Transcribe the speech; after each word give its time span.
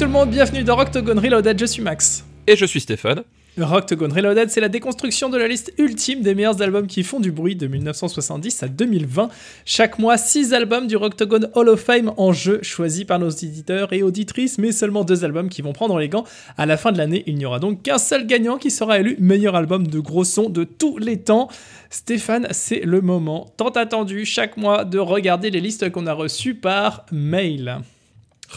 Tout 0.00 0.06
le 0.06 0.12
monde, 0.12 0.30
bienvenue 0.30 0.64
dans 0.64 0.78
Octogone 0.78 1.18
Reloaded, 1.18 1.58
je 1.60 1.66
suis 1.66 1.82
Max. 1.82 2.24
Et 2.46 2.56
je 2.56 2.64
suis 2.64 2.80
Stéphane. 2.80 3.22
Octogone 3.60 4.10
Reloaded, 4.10 4.48
c'est 4.48 4.62
la 4.62 4.70
déconstruction 4.70 5.28
de 5.28 5.36
la 5.36 5.46
liste 5.46 5.74
ultime 5.76 6.22
des 6.22 6.34
meilleurs 6.34 6.62
albums 6.62 6.86
qui 6.86 7.02
font 7.02 7.20
du 7.20 7.30
bruit 7.30 7.54
de 7.54 7.66
1970 7.66 8.62
à 8.62 8.68
2020. 8.68 9.28
Chaque 9.66 9.98
mois, 9.98 10.16
6 10.16 10.54
albums 10.54 10.86
du 10.86 10.96
Octogone 10.96 11.50
Hall 11.54 11.68
of 11.68 11.80
Fame 11.80 12.14
en 12.16 12.32
jeu, 12.32 12.60
choisis 12.62 13.04
par 13.04 13.18
nos 13.18 13.28
éditeurs 13.28 13.92
et 13.92 14.02
auditrices, 14.02 14.56
mais 14.56 14.72
seulement 14.72 15.04
deux 15.04 15.22
albums 15.22 15.50
qui 15.50 15.60
vont 15.60 15.74
prendre 15.74 15.98
les 15.98 16.08
gants. 16.08 16.24
À 16.56 16.64
la 16.64 16.78
fin 16.78 16.92
de 16.92 16.96
l'année, 16.96 17.22
il 17.26 17.34
n'y 17.34 17.44
aura 17.44 17.58
donc 17.58 17.82
qu'un 17.82 17.98
seul 17.98 18.26
gagnant 18.26 18.56
qui 18.56 18.70
sera 18.70 19.00
élu 19.00 19.16
meilleur 19.18 19.54
album 19.54 19.86
de 19.86 20.00
gros 20.00 20.24
son 20.24 20.48
de 20.48 20.64
tous 20.64 20.96
les 20.96 21.18
temps. 21.18 21.48
Stéphane, 21.90 22.48
c'est 22.52 22.80
le 22.86 23.02
moment 23.02 23.52
tant 23.58 23.68
attendu 23.68 24.24
chaque 24.24 24.56
mois 24.56 24.86
de 24.86 24.98
regarder 24.98 25.50
les 25.50 25.60
listes 25.60 25.90
qu'on 25.90 26.06
a 26.06 26.14
reçues 26.14 26.54
par 26.54 27.04
mail. 27.12 27.82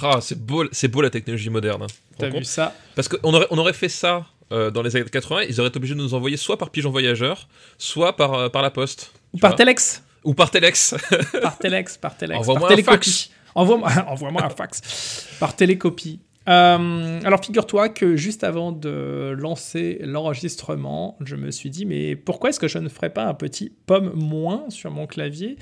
Ah, 0.01 0.19
c'est 0.21 0.39
beau, 0.39 0.65
c'est 0.71 0.87
beau 0.87 1.01
la 1.01 1.09
technologie 1.09 1.49
moderne. 1.49 1.83
hein. 1.83 1.87
T'as 2.17 2.29
vu 2.29 2.43
ça? 2.43 2.73
Parce 2.95 3.07
qu'on 3.07 3.33
aurait, 3.33 3.47
on 3.49 3.57
aurait 3.57 3.73
fait 3.73 3.89
ça 3.89 4.25
euh, 4.51 4.69
dans 4.71 4.81
les 4.81 4.95
années 4.95 5.05
80, 5.05 5.43
ils 5.49 5.59
auraient 5.59 5.69
été 5.69 5.77
obligés 5.77 5.95
de 5.95 5.99
nous 5.99 6.13
envoyer 6.13 6.37
soit 6.37 6.57
par 6.57 6.69
pigeon 6.69 6.91
voyageur, 6.91 7.47
soit 7.77 8.15
par, 8.15 8.33
euh, 8.33 8.49
par 8.49 8.61
la 8.61 8.69
poste. 8.71 9.11
Ou 9.33 9.37
par 9.39 9.51
vois. 9.51 9.57
Telex 9.57 10.03
Ou 10.23 10.33
par 10.33 10.51
Telex. 10.51 10.95
Par 11.41 11.57
Telex, 11.57 11.97
par 11.97 12.15
Telex. 12.17 12.39
Envoie-moi 12.39 12.71
un 12.71 12.83
fax. 12.83 13.29
Envoie-moi 13.55 13.89
envoie-moi 14.07 14.43
un 14.43 14.49
fax. 14.49 15.27
Par 15.39 15.55
télécopie. 15.55 16.19
Euh, 16.49 17.19
alors 17.23 17.43
figure-toi 17.43 17.87
que 17.87 18.17
juste 18.17 18.43
avant 18.43 18.73
de 18.73 19.33
lancer 19.37 19.99
l'enregistrement, 20.01 21.17
je 21.23 21.37
me 21.37 21.51
suis 21.51 21.69
dit 21.69 21.85
mais 21.85 22.17
pourquoi 22.17 22.49
est-ce 22.49 22.59
que 22.59 22.67
je 22.67 22.79
ne 22.79 22.89
ferais 22.89 23.11
pas 23.11 23.23
un 23.23 23.33
petit 23.33 23.71
pomme 23.85 24.11
moins 24.13 24.65
sur 24.69 24.91
mon 24.91 25.07
clavier 25.07 25.55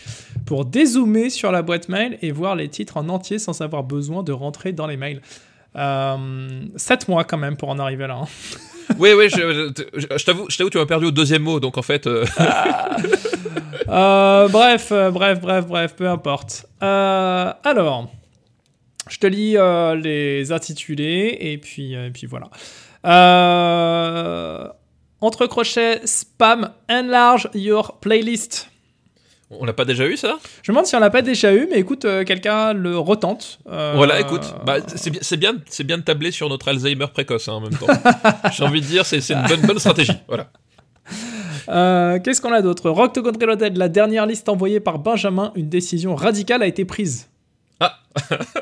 pour 0.47 0.65
dézoomer 0.65 1.29
sur 1.29 1.51
la 1.51 1.61
boîte 1.61 1.87
mail 1.87 2.17
et 2.23 2.31
voir 2.31 2.55
les 2.55 2.67
titres 2.67 2.97
en 2.97 3.09
entier 3.09 3.37
sans 3.37 3.61
avoir 3.61 3.83
besoin 3.83 4.23
de 4.23 4.31
rentrer 4.31 4.71
dans 4.71 4.87
les 4.87 4.97
mails? 4.97 5.21
Euh, 5.75 6.17
7 6.75 7.07
mois 7.07 7.23
quand 7.25 7.37
même 7.37 7.55
pour 7.57 7.69
en 7.69 7.77
arriver 7.79 8.07
là. 8.07 8.21
hein. 8.23 8.27
oui, 8.99 9.11
oui, 9.15 9.29
je, 9.29 9.71
je- 9.95 10.17
je 10.17 10.25
t'avoue, 10.25 10.47
je 10.49 10.57
t'avoue, 10.57 10.69
tu 10.71 10.77
m'as 10.79 10.85
perdu 10.87 11.05
au 11.05 11.11
deuxième 11.11 11.43
mot, 11.43 11.59
donc 11.59 11.77
en 11.77 11.81
fait. 11.83 12.07
euh, 12.07 12.25
Euh, 13.89 14.47
bref, 14.47 14.91
bref, 15.11 15.41
bref, 15.41 15.67
bref, 15.67 15.95
peu 15.95 16.07
importe. 16.07 16.65
Alors, 16.79 18.09
je 19.11 19.17
te 19.19 19.27
lis 19.27 19.57
euh, 19.57 19.93
les 19.95 20.51
intitulés 20.53 21.37
et 21.41 21.57
puis, 21.57 21.95
euh, 21.95 22.07
et 22.07 22.11
puis 22.11 22.27
voilà. 22.27 22.49
Euh, 23.05 24.67
entre 25.19 25.45
crochets, 25.47 26.01
spam, 26.05 26.71
enlarge 26.89 27.49
your 27.53 27.99
playlist. 27.99 28.69
on 29.49 29.65
l'a 29.65 29.73
pas 29.73 29.83
déjà 29.85 30.05
eu 30.07 30.15
ça? 30.15 30.39
Je 30.63 30.71
me 30.71 30.75
demande 30.75 30.85
si 30.85 30.95
on 30.95 30.99
l'a 30.99 31.09
pas 31.09 31.21
déjà 31.21 31.53
eu, 31.53 31.67
mais 31.69 31.77
écoute, 31.79 32.05
euh, 32.05 32.23
quelqu'un 32.23 32.71
le 32.73 32.97
retente. 32.97 33.59
Euh, 33.69 33.93
Voilà, 33.97 34.19
écoute, 34.21 34.55
bah, 34.65 34.77
c'est 34.95 35.09
bien, 35.37 35.55
c'est 35.67 35.83
bien, 35.83 35.97
de 35.97 36.03
tabler 36.03 36.31
sur 36.31 36.47
notre 36.47 36.69
Alzheimer 36.69 37.07
précoce 37.13 37.49
hein, 37.49 37.53
en 37.53 37.61
même 37.61 37.77
temps. 37.77 37.87
J'ai 38.53 38.63
envie 38.63 38.79
de 38.81 38.85
dire, 38.85 39.05
c'est 39.05 39.19
c'est 39.19 39.33
une 39.33 39.45
bonne, 39.45 39.61
bonne 39.61 39.79
stratégie. 39.79 40.17
Voilà. 40.27 40.47
Euh, 41.69 42.17
Qu'est-ce 42.23 42.41
qu'on 42.41 42.53
a 42.53 42.61
d'autre? 42.61 42.89
Rock 42.89 43.13
to 43.13 43.21
Reloaded, 43.21 43.77
la 43.77 43.89
dernière 43.89 44.25
liste 44.25 44.47
envoyée 44.47 44.79
par 44.79 44.99
Benjamin, 44.99 45.51
une 45.55 45.67
décision 45.69 46.15
radicale 46.15 46.63
a 46.63 46.67
été 46.67 46.85
prise. 46.85 47.27
Ah. 47.81 47.99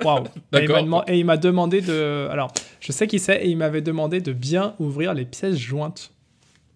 Waouh 0.04 0.24
Et 0.26 0.28
il 0.54 0.68
D'accord. 0.68 0.76
m'a 0.78 0.82
deman- 1.00 1.04
Et 1.08 1.20
il 1.20 1.26
m'a 1.26 1.38
demandé 1.38 1.82
de... 1.82 2.28
Alors, 2.32 2.52
je 2.80 2.92
sais 2.92 3.06
qui 3.08 3.20
c'est, 3.20 3.44
et 3.46 3.48
il 3.50 3.58
m'avait 3.58 3.82
demandé 3.82 4.22
de 4.22 4.32
bien 4.34 4.74
ouvrir 4.80 5.14
les 5.14 5.26
pièces 5.26 5.58
jointes. 5.58 6.12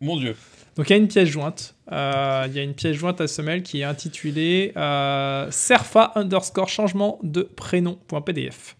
Mon 0.02 0.18
Dieu. 0.18 0.36
Donc 0.76 0.90
il 0.90 0.94
y 0.94 0.96
a 0.96 0.98
une 0.98 1.08
pièce 1.08 1.30
jointe. 1.30 1.76
Euh, 1.92 2.46
Il 2.48 2.54
y 2.54 2.60
a 2.60 2.64
une 2.64 2.74
pièce 2.74 2.96
jointe 2.98 3.22
à 3.22 3.26
mail 3.44 3.62
qui 3.64 3.82
est 3.82 3.84
intitulée 3.84 4.74
euh, 4.76 5.48
Serfa 5.52 6.12
underscore 6.16 6.68
changement 6.68 7.20
de 7.24 7.44
prénom.pdf. 7.44 8.76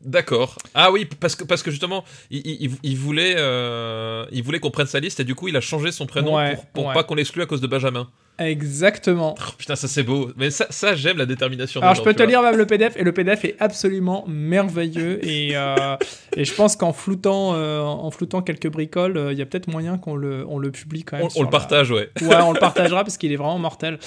D'accord. 0.00 0.56
Ah 0.74 0.92
oui, 0.92 1.06
parce 1.18 1.34
que, 1.34 1.42
parce 1.42 1.62
que 1.64 1.72
justement, 1.72 2.04
il, 2.30 2.42
il, 2.46 2.70
il 2.84 2.96
voulait, 2.96 3.34
euh, 3.36 4.24
il 4.30 4.44
voulait 4.44 4.60
qu'on 4.60 4.70
prenne 4.70 4.86
sa 4.86 5.00
liste 5.00 5.18
et 5.18 5.24
du 5.24 5.34
coup, 5.34 5.48
il 5.48 5.56
a 5.56 5.60
changé 5.60 5.90
son 5.90 6.06
prénom 6.06 6.36
Ouais, 6.36 6.54
pour, 6.54 6.66
pour 6.66 6.86
ouais. 6.86 6.94
pas 6.94 7.02
qu'on 7.02 7.16
l'exclue 7.16 7.42
à 7.42 7.46
cause 7.46 7.60
de 7.60 7.66
Benjamin. 7.66 8.08
Exactement. 8.38 9.34
Oh, 9.38 9.50
putain, 9.58 9.74
ça 9.74 9.88
c'est 9.88 10.04
beau. 10.04 10.30
Mais 10.36 10.50
ça, 10.50 10.66
ça 10.70 10.94
j'aime 10.94 11.18
la 11.18 11.26
détermination. 11.26 11.80
Alors 11.80 11.94
je 11.94 12.02
peux 12.02 12.14
te 12.14 12.22
lire 12.22 12.40
même 12.42 12.56
le 12.56 12.66
PDF 12.66 12.96
et 12.96 13.02
le 13.02 13.12
PDF 13.12 13.44
est 13.44 13.56
absolument 13.58 14.24
merveilleux 14.28 15.24
et, 15.26 15.56
euh, 15.56 15.96
et 16.36 16.44
je 16.44 16.54
pense 16.54 16.76
qu'en 16.76 16.92
floutant, 16.92 17.54
euh, 17.54 17.80
en 17.80 18.10
floutant 18.10 18.40
quelques 18.42 18.68
bricoles, 18.68 19.16
euh, 19.16 19.32
il 19.32 19.38
y 19.38 19.42
a 19.42 19.46
peut-être 19.46 19.66
moyen 19.68 19.98
qu'on 19.98 20.14
le, 20.14 20.46
on 20.48 20.58
le 20.58 20.70
publie 20.70 21.02
quand 21.02 21.18
même. 21.18 21.28
On, 21.34 21.40
le 21.40 21.46
la- 21.46 21.50
partage, 21.50 21.90
ouais. 21.90 22.10
Ouais, 22.22 22.36
on 22.42 22.52
le 22.52 22.60
partagera 22.60 23.02
parce 23.02 23.16
qu'il 23.18 23.32
est 23.32 23.36
vraiment 23.36 23.58
mortel. 23.58 23.98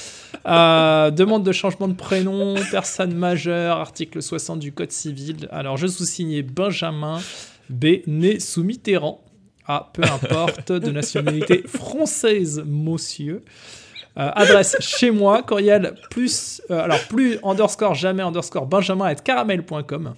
Demande 0.45 1.43
de 1.43 1.51
changement 1.51 1.87
de 1.89 1.93
prénom, 1.95 2.55
personne 2.71 3.13
majeure, 3.13 3.77
article 3.77 4.21
60 4.21 4.59
du 4.59 4.71
Code 4.71 4.91
civil. 4.91 5.47
Alors 5.51 5.75
je 5.77 5.87
sous-signais 5.87 6.41
Benjamin 6.41 7.19
B, 7.69 7.85
né 8.07 8.39
sous 8.39 8.63
Mitterrand. 8.63 9.23
Ah, 9.67 9.89
peu 9.93 10.03
importe, 10.03 10.71
de 10.71 10.89
nationalité 10.91 11.63
française, 11.67 12.63
monsieur. 12.65 13.43
Euh, 14.17 14.29
adresse 14.35 14.75
chez 14.79 15.09
moi, 15.11 15.41
courriel 15.41 15.95
plus, 16.09 16.61
euh, 16.69 16.83
alors 16.83 16.99
plus 17.07 17.39
underscore 17.43 17.95
jamais 17.95 18.23
underscore 18.23 18.65
benjamin 18.65 19.05
at 19.05 19.15
caramel.com. 19.15 20.15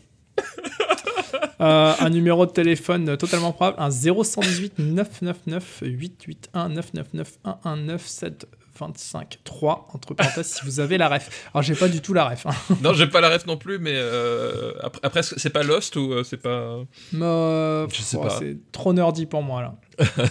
Euh, 1.62 1.94
un 2.00 2.10
numéro 2.10 2.46
de 2.46 2.52
téléphone 2.52 3.16
totalement 3.16 3.54
probable, 3.54 3.78
un 3.80 3.90
0118 3.90 4.80
999 4.80 5.84
881 5.84 6.70
999 6.70 7.38
119 7.46 8.06
7 8.06 8.48
25 8.80 9.40
3 9.44 9.88
entre 9.94 10.14
parenthèses 10.14 10.48
si 10.48 10.66
vous 10.66 10.80
avez 10.80 10.98
la 10.98 11.08
ref. 11.08 11.48
Alors 11.54 11.62
j'ai 11.62 11.76
pas 11.76 11.88
du 11.88 12.02
tout 12.02 12.14
la 12.14 12.28
ref. 12.28 12.46
hein. 12.48 12.76
Non, 12.82 12.94
j'ai 12.94 13.08
pas 13.08 13.22
la 13.22 13.30
ref 13.30 13.46
non 13.46 13.56
plus, 13.58 13.78
mais 13.80 13.94
euh, 13.94 14.74
après, 14.82 15.00
après, 15.04 15.24
c'est 15.24 15.52
pas 15.52 15.64
Lost 15.64 15.96
ou 15.96 16.12
euh, 16.12 16.24
c'est 16.24 16.38
pas. 16.38 16.80
Euh, 17.14 17.88
Je 17.94 18.02
sais 18.02 18.18
oh, 18.18 18.24
pas. 18.24 18.38
C'est 18.40 18.58
trop 18.72 18.92
nerdy 18.92 19.26
pour 19.26 19.44
moi 19.44 19.62
là. 19.62 19.76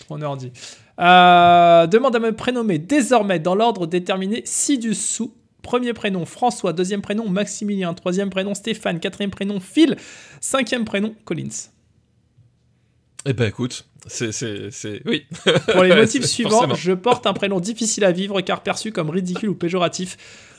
trop 0.00 0.18
nerdy. 0.18 0.52
Euh, 1.00 1.86
demande 1.86 2.14
à 2.14 2.20
me 2.20 2.32
prénommer 2.34 2.78
désormais 2.78 3.38
dans 3.38 3.54
l'ordre 3.54 3.86
déterminé 3.86 4.42
ci-dessous. 4.44 5.34
Premier 5.62 5.94
prénom 5.94 6.26
François, 6.26 6.72
deuxième 6.72 7.00
prénom 7.00 7.28
Maximilien, 7.28 7.94
troisième 7.94 8.28
prénom 8.28 8.54
Stéphane, 8.54 9.00
quatrième 9.00 9.30
prénom 9.30 9.60
Phil, 9.60 9.96
cinquième 10.40 10.84
prénom 10.84 11.14
Collins. 11.24 11.70
Eh 13.24 13.32
ben 13.32 13.48
écoute, 13.48 13.86
c'est. 14.06 15.02
Oui. 15.06 15.24
Pour 15.72 15.82
les 15.82 15.94
motifs 15.94 16.24
suivants, 16.24 16.50
forcément. 16.50 16.74
je 16.74 16.92
porte 16.92 17.26
un 17.26 17.32
prénom 17.32 17.60
difficile 17.60 18.04
à 18.04 18.12
vivre 18.12 18.40
car 18.40 18.62
perçu 18.62 18.92
comme 18.92 19.10
ridicule 19.10 19.48
ou 19.50 19.54
péjoratif. 19.54 20.16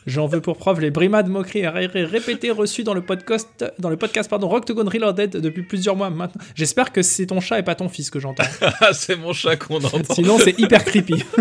J'en 0.07 0.27
veux 0.27 0.39
pour 0.39 0.57
preuve 0.57 0.81
les 0.81 0.91
brimades, 0.91 1.27
moqueries 1.29 1.61
et 1.61 1.67
ré- 1.67 1.87
répétées 1.87 2.51
reçues 2.51 2.83
dans 2.83 2.93
le 2.93 3.01
podcast, 3.01 3.65
dans 3.79 3.89
le 3.89 3.97
podcast 3.97 4.29
pardon, 4.29 4.47
Rocktogone 4.47 4.87
Reloaded 4.87 5.31
depuis 5.37 5.63
plusieurs 5.63 5.95
mois 5.95 6.11
maintenant. 6.11 6.39
J'espère 6.53 6.91
que 6.91 7.01
c'est 7.01 7.25
ton 7.25 7.39
chat 7.41 7.57
et 7.57 7.63
pas 7.63 7.73
ton 7.73 7.89
fils 7.89 8.11
que 8.11 8.19
j'entends. 8.19 8.43
Ah, 8.61 8.89
c'est 8.93 9.15
mon 9.15 9.33
chat 9.33 9.55
qu'on 9.55 9.83
entend. 9.83 10.13
Sinon, 10.13 10.37
c'est 10.37 10.59
hyper 10.59 10.85
creepy. 10.85 11.23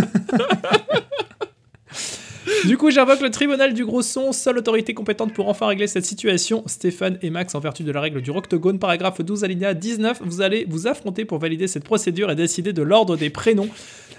Du 2.68 2.76
coup, 2.78 2.90
j'invoque 2.90 3.20
le 3.20 3.30
tribunal 3.30 3.74
du 3.74 3.84
gros 3.84 4.02
son, 4.02 4.32
seule 4.32 4.58
autorité 4.58 4.94
compétente 4.94 5.32
pour 5.34 5.48
enfin 5.48 5.66
régler 5.66 5.86
cette 5.86 6.04
situation. 6.04 6.62
Stéphane 6.66 7.18
et 7.22 7.30
Max, 7.30 7.54
en 7.54 7.60
vertu 7.60 7.82
de 7.82 7.92
la 7.92 8.00
règle 8.00 8.22
du 8.22 8.30
Roctogone, 8.30 8.78
paragraphe 8.78 9.20
12, 9.20 9.44
alinéa 9.44 9.74
19, 9.74 10.20
vous 10.24 10.40
allez 10.40 10.64
vous 10.68 10.86
affronter 10.86 11.24
pour 11.24 11.38
valider 11.38 11.66
cette 11.68 11.84
procédure 11.84 12.30
et 12.30 12.34
décider 12.36 12.72
de 12.72 12.82
l'ordre 12.82 13.16
des 13.16 13.30
prénoms. 13.30 13.68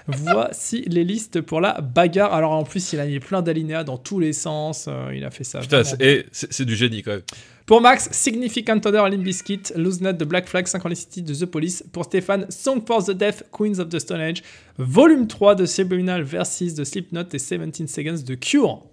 Voici 0.08 0.84
les 0.86 1.02
listes 1.02 1.40
pour 1.40 1.60
la 1.60 1.80
bagarre. 1.80 2.32
Alors 2.32 2.52
en 2.52 2.62
plus, 2.62 2.92
il 2.92 3.00
a 3.00 3.06
mis 3.06 3.18
plein 3.18 3.42
d'alinéas 3.42 3.82
dans 3.82 3.96
tous 3.98 4.20
les 4.20 4.32
sens. 4.32 4.86
euh, 4.88 5.10
il 5.14 5.24
a 5.24 5.30
fait 5.32 5.42
ça. 5.44 5.58
Putain, 5.58 5.82
vraiment 5.82 5.96
c'est 5.98 6.06
et 6.06 6.26
c'est- 6.30 6.52
c'est 6.52 6.64
du 6.64 6.76
génie 6.76 7.02
quand 7.02 7.10
même. 7.10 7.22
Pour 7.66 7.80
Max, 7.80 8.08
Significant 8.12 8.78
Other 8.84 9.08
Limp 9.08 9.24
Bizkit, 9.24 9.72
Loose 9.74 10.00
Nut 10.00 10.14
de 10.14 10.24
Black 10.24 10.48
Flag, 10.48 10.68
Synchronicity 10.68 11.22
de 11.22 11.34
The 11.34 11.46
Police. 11.46 11.84
Pour 11.92 12.04
Stéphane, 12.04 12.46
Song 12.48 12.80
for 12.86 13.04
the 13.04 13.10
Deaf, 13.10 13.42
Queens 13.50 13.80
of 13.80 13.88
the 13.88 13.98
Stone 13.98 14.20
Age. 14.20 14.42
Volume 14.78 15.26
3 15.26 15.56
de 15.56 15.66
Subliminal 15.66 16.22
Versus 16.22 16.74
de 16.74 16.84
Slipknot 16.84 17.24
et 17.32 17.38
17 17.38 17.88
Seconds 17.88 18.22
de 18.24 18.34
Cure. 18.36 18.84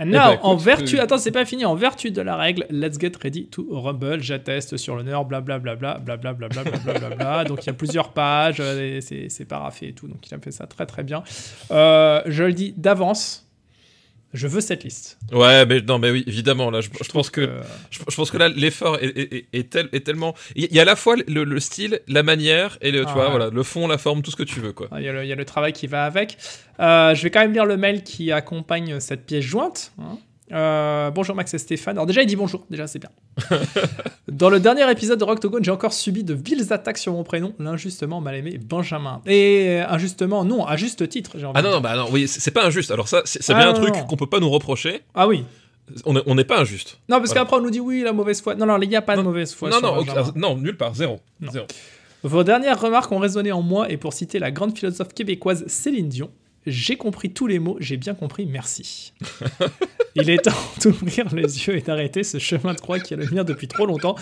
And 0.00 0.06
now, 0.06 0.12
ben, 0.12 0.32
écoute, 0.34 0.44
en 0.44 0.56
vertu, 0.56 0.98
euh, 0.98 1.02
attends, 1.02 1.18
c'est 1.18 1.32
pas 1.32 1.44
fini, 1.44 1.64
en 1.64 1.74
vertu 1.74 2.12
de 2.12 2.22
la 2.22 2.36
règle, 2.36 2.64
let's 2.70 3.00
get 3.00 3.12
ready 3.20 3.46
to 3.46 3.66
rumble, 3.68 4.22
j'atteste 4.22 4.76
sur 4.76 4.94
l'honneur, 4.94 5.24
blablabla, 5.24 5.74
blablabla, 5.74 6.32
blablabla, 6.34 6.62
blablabla. 6.62 7.44
Donc 7.44 7.64
il 7.64 7.66
y 7.66 7.70
a 7.70 7.72
plusieurs 7.72 8.12
pages, 8.12 8.58
euh, 8.60 9.00
c'est 9.00 9.28
c'est 9.28 9.44
paraffé 9.44 9.88
et 9.88 9.92
tout, 9.92 10.06
donc 10.06 10.24
il 10.30 10.32
a 10.32 10.38
fait 10.38 10.52
ça 10.52 10.68
très 10.68 10.86
très 10.86 11.02
bien. 11.02 11.24
Euh, 11.72 12.22
je 12.26 12.44
le 12.44 12.52
dis 12.52 12.72
d'avance, 12.76 13.47
je 14.34 14.46
veux 14.46 14.60
cette 14.60 14.84
liste. 14.84 15.18
Ouais, 15.32 15.64
mais 15.66 15.80
non, 15.80 15.98
mais 15.98 16.10
oui, 16.10 16.22
évidemment. 16.26 16.70
Là, 16.70 16.80
je, 16.80 16.88
je 17.02 17.10
pense 17.10 17.30
que 17.30 17.40
Euh, 17.40 17.60
je, 17.90 18.00
je 18.08 18.14
pense 18.16 18.30
que 18.30 18.36
là, 18.36 18.48
l'effort 18.48 18.96
est, 19.02 19.06
est, 19.16 19.32
est- 19.34 19.46
est 19.52 19.70
tel- 19.70 19.88
est 19.92 20.04
tellement. 20.04 20.34
Il 20.56 20.72
y 20.72 20.78
a 20.78 20.82
à 20.82 20.84
la 20.84 20.96
fois 20.96 21.16
le, 21.26 21.44
le 21.44 21.60
style, 21.60 22.00
la 22.08 22.22
manière 22.22 22.76
et 22.82 22.90
le, 22.90 23.00
tu 23.02 23.06
Ah 23.08 23.12
vois, 23.14 23.24
ouais. 23.24 23.30
voilà, 23.30 23.50
le 23.50 23.62
fond, 23.62 23.86
la 23.88 23.96
forme, 23.98 24.22
tout 24.22 24.30
ce 24.30 24.36
que 24.36 24.42
tu 24.42 24.60
veux, 24.60 24.72
quoi. 24.72 24.88
Il 24.98 25.02
y, 25.02 25.08
a 25.08 25.12
le, 25.12 25.24
il 25.24 25.28
y 25.28 25.32
a 25.32 25.36
le 25.36 25.44
travail 25.44 25.72
qui 25.72 25.86
va 25.86 26.04
avec. 26.04 26.36
Euh, 26.80 27.14
je 27.14 27.22
vais 27.22 27.30
quand 27.30 27.40
même 27.40 27.52
lire 27.52 27.64
le 27.66 27.76
mail 27.76 28.02
qui 28.04 28.30
accompagne 28.32 29.00
cette 29.00 29.24
pièce 29.26 29.44
jointe. 29.44 29.92
hein. 29.98 30.18
Euh, 30.50 31.10
bonjour 31.10 31.34
Max 31.36 31.52
et 31.54 31.58
Stéphane. 31.58 31.96
Alors 31.96 32.06
déjà 32.06 32.22
il 32.22 32.26
dit 32.26 32.36
bonjour, 32.36 32.64
déjà 32.70 32.86
c'est 32.86 32.98
bien. 32.98 33.10
Dans 34.28 34.48
le 34.50 34.60
dernier 34.60 34.90
épisode 34.90 35.18
de 35.18 35.24
Rocktogone, 35.24 35.62
j'ai 35.64 35.70
encore 35.70 35.92
subi 35.92 36.24
de 36.24 36.34
viles 36.34 36.72
attaques 36.72 36.98
sur 36.98 37.12
mon 37.12 37.22
prénom, 37.24 37.54
l'injustement 37.58 38.20
mal 38.20 38.34
aimé 38.34 38.58
Benjamin. 38.62 39.20
Et 39.26 39.80
euh, 39.80 39.88
injustement, 39.88 40.44
non, 40.44 40.64
à 40.64 40.76
juste 40.76 41.08
titre, 41.08 41.36
envie 41.36 41.52
Ah 41.54 41.62
non, 41.62 41.70
non, 41.70 41.80
bah 41.80 41.96
non, 41.96 42.06
oui, 42.10 42.26
c'est 42.28 42.50
pas 42.50 42.64
injuste. 42.66 42.90
Alors 42.90 43.08
ça, 43.08 43.22
c'est 43.24 43.40
Ah, 43.52 43.58
bien 43.58 43.68
un 43.70 43.72
non, 43.72 43.80
truc 43.80 44.06
qu'on 44.06 44.16
peut 44.16 44.26
pas 44.26 44.40
nous 44.40 44.50
reprocher. 44.50 45.02
Ah 45.14 45.28
oui, 45.28 45.44
On 46.04 46.16
est- 46.16 46.22
on 46.26 46.34
n'est 46.34 46.44
pas 46.44 46.60
injuste. 46.60 46.98
Non, 47.08 47.16
parce 47.18 47.28
Voilà. 47.30 47.40
qu'après 47.42 47.56
on 47.56 47.60
nous 47.62 47.70
dit 47.70 47.80
oui, 47.80 48.02
la 48.02 48.12
mauvaise 48.12 48.40
foi. 48.40 48.54
Non, 48.54 48.66
non, 48.66 48.78
il 48.80 48.88
n'y 48.88 48.96
a 48.96 49.02
pas 49.02 49.16
de 49.16 49.22
mauvaise 49.22 49.52
foi. 49.54 49.70
non, 49.70 49.80
non, 49.82 49.98
ok, 49.98 50.08
non, 50.36 50.56
nulle 50.56 50.76
part, 50.76 50.94
zéro. 50.94 51.20
Zéro. 51.50 51.66
Vos 52.24 52.42
dernières 52.42 52.80
remarques 52.80 53.12
ont 53.12 53.18
résonné 53.18 53.52
en 53.52 53.62
moi 53.62 53.90
et 53.90 53.96
pour 53.96 54.12
citer 54.12 54.38
la 54.38 54.50
grande 54.50 54.76
philosophe 54.76 55.14
québécoise 55.14 55.64
Céline 55.68 56.08
Dion, 56.08 56.30
j'ai 56.66 56.96
compris 56.96 57.32
tous 57.32 57.46
les 57.46 57.58
mots, 57.58 57.76
j'ai 57.80 57.96
bien 57.96 58.14
compris, 58.14 58.46
merci. 58.46 59.12
Il 60.14 60.28
est 60.30 60.38
temps 60.38 60.52
d'ouvrir 60.82 61.34
les 61.34 61.66
yeux 61.66 61.76
et 61.76 61.80
d'arrêter 61.80 62.22
ce 62.22 62.38
chemin 62.38 62.74
de 62.74 62.80
croix 62.80 62.98
qui 62.98 63.14
est 63.14 63.16
le 63.16 63.26
mien 63.30 63.44
depuis 63.44 63.68
trop 63.68 63.86
longtemps. 63.86 64.16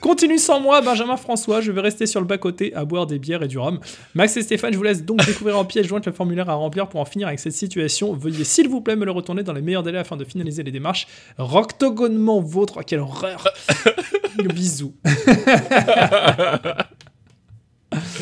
Continue 0.00 0.38
sans 0.38 0.60
moi, 0.60 0.80
Benjamin 0.80 1.18
François, 1.18 1.60
je 1.60 1.70
vais 1.72 1.82
rester 1.82 2.06
sur 2.06 2.20
le 2.20 2.26
bas-côté 2.26 2.74
à 2.74 2.86
boire 2.86 3.06
des 3.06 3.18
bières 3.18 3.42
et 3.42 3.48
du 3.48 3.58
rhum. 3.58 3.80
Max 4.14 4.34
et 4.38 4.42
Stéphane, 4.42 4.72
je 4.72 4.78
vous 4.78 4.82
laisse 4.82 5.04
donc 5.04 5.24
découvrir 5.26 5.58
en 5.58 5.66
pièce 5.66 5.86
jointe 5.86 6.06
le 6.06 6.12
formulaire 6.12 6.48
à 6.48 6.54
remplir 6.54 6.88
pour 6.88 7.00
en 7.00 7.04
finir 7.04 7.28
avec 7.28 7.38
cette 7.38 7.52
situation. 7.52 8.14
Veuillez 8.14 8.44
s'il 8.44 8.68
vous 8.68 8.80
plaît 8.80 8.96
me 8.96 9.04
le 9.04 9.10
retourner 9.10 9.42
dans 9.42 9.52
les 9.52 9.60
meilleurs 9.60 9.82
délais 9.82 9.98
afin 9.98 10.16
de 10.16 10.24
finaliser 10.24 10.62
les 10.62 10.72
démarches. 10.72 11.06
Roctogonement 11.36 12.40
vôtre, 12.40 12.82
quelle 12.82 13.00
horreur 13.00 13.46
Bisous 14.54 14.94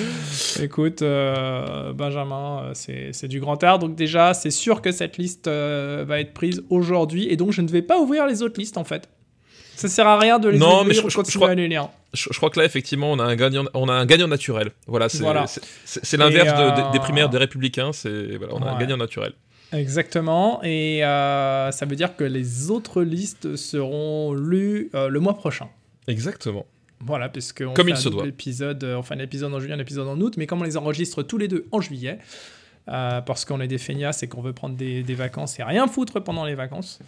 Écoute, 0.62 1.02
euh, 1.02 1.92
Benjamin, 1.92 2.72
euh, 2.88 3.10
c'est 3.12 3.28
du 3.28 3.40
grand 3.40 3.62
art. 3.64 3.78
Donc 3.78 3.94
déjà, 3.94 4.34
c'est 4.34 4.50
sûr 4.50 4.82
que 4.82 4.92
cette 4.92 5.16
liste 5.18 5.46
euh, 5.48 6.04
va 6.06 6.20
être 6.20 6.32
prise 6.34 6.62
aujourd'hui. 6.70 7.28
Et 7.30 7.36
donc, 7.36 7.52
je 7.52 7.60
ne 7.62 7.68
vais 7.68 7.82
pas 7.82 7.98
ouvrir 8.00 8.26
les 8.26 8.42
autres 8.42 8.58
listes, 8.60 8.76
en 8.78 8.84
fait. 8.84 9.08
Ça 9.76 9.88
sert 9.88 10.06
à 10.08 10.18
rien 10.18 10.38
de 10.38 10.48
les 10.48 10.58
Non, 10.58 10.80
ouvrir 10.80 10.84
mais 10.86 10.94
je- 10.94 11.00
je- 11.00 11.38
crois- 11.38 11.54
les 11.54 11.68
lire. 11.68 11.88
Je, 12.12 12.28
crois 12.30 12.50
que 12.50 12.58
là, 12.58 12.64
effectivement, 12.66 13.12
on 13.12 13.18
a 13.18 13.24
un 13.24 13.36
gagnant, 13.36 13.64
on 13.74 13.88
a 13.88 13.92
un 13.92 14.06
gagnant 14.06 14.26
naturel. 14.26 14.70
Voilà, 14.86 15.08
c'est 15.08 15.18
Voilà. 15.22 15.44
l'inverse 16.16 16.58
de- 16.58 16.92
des 16.92 16.98
primaires 16.98 17.28
des 17.28 17.38
républicains. 17.38 17.92
C'est 17.92 18.36
voilà, 18.38 18.54
on 18.54 18.62
a 18.62 18.70
un 18.70 18.78
gagnant 18.78 18.96
naturel. 18.96 19.34
Exactement. 19.72 20.60
Et 20.64 21.00
ça 21.02 21.86
veut 21.86 21.94
dire 21.96 22.16
que 22.16 22.24
les 22.24 22.70
autres 22.70 23.02
listes 23.02 23.54
seront 23.56 24.32
lues 24.34 24.90
le 24.94 25.20
mois 25.20 25.34
prochain. 25.34 25.68
Exactement. 26.08 26.66
Voilà, 27.00 27.28
puisque 27.28 27.62
on 27.66 27.74
Comme 27.74 27.86
fait 27.86 27.92
il 27.92 27.94
un 27.94 27.96
se 27.96 28.08
double 28.08 28.16
doit. 28.22 28.26
épisode, 28.28 28.82
euh, 28.84 28.96
on 28.96 29.02
fait 29.02 29.14
un 29.14 29.20
épisode 29.20 29.54
en 29.54 29.60
juillet, 29.60 29.74
un 29.74 29.78
épisode 29.78 30.08
en 30.08 30.20
août, 30.20 30.34
mais 30.36 30.46
comme 30.46 30.60
on 30.60 30.64
les 30.64 30.76
enregistre 30.76 31.22
tous 31.22 31.38
les 31.38 31.46
deux 31.48 31.66
en 31.70 31.80
juillet, 31.80 32.18
euh, 32.88 33.20
parce 33.20 33.44
qu'on 33.44 33.60
est 33.60 33.68
des 33.68 33.78
feignasses 33.78 34.22
et 34.22 34.28
qu'on 34.28 34.40
veut 34.42 34.52
prendre 34.52 34.74
des, 34.76 35.02
des 35.04 35.14
vacances 35.14 35.58
et 35.60 35.62
rien 35.62 35.86
foutre 35.86 36.20
pendant 36.22 36.44
les 36.44 36.54
vacances, 36.56 36.98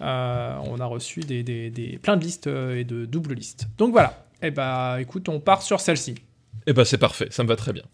euh, 0.00 0.56
on 0.64 0.80
a 0.80 0.84
reçu 0.86 1.20
des, 1.20 1.42
des- 1.42 1.70
des- 1.70 1.98
plein 1.98 2.16
de 2.16 2.24
listes 2.24 2.46
et 2.48 2.84
de 2.84 3.04
doubles 3.04 3.34
listes. 3.34 3.66
Donc 3.78 3.92
voilà. 3.92 4.24
Et 4.42 4.50
bah 4.50 4.96
écoute, 5.00 5.28
on 5.28 5.38
part 5.40 5.62
sur 5.62 5.80
celle-ci. 5.80 6.16
Et 6.66 6.72
ben 6.72 6.84
c'est 6.84 6.98
parfait, 6.98 7.28
ça 7.30 7.42
me 7.44 7.48
va 7.48 7.56
très 7.56 7.72
bien. 7.72 7.84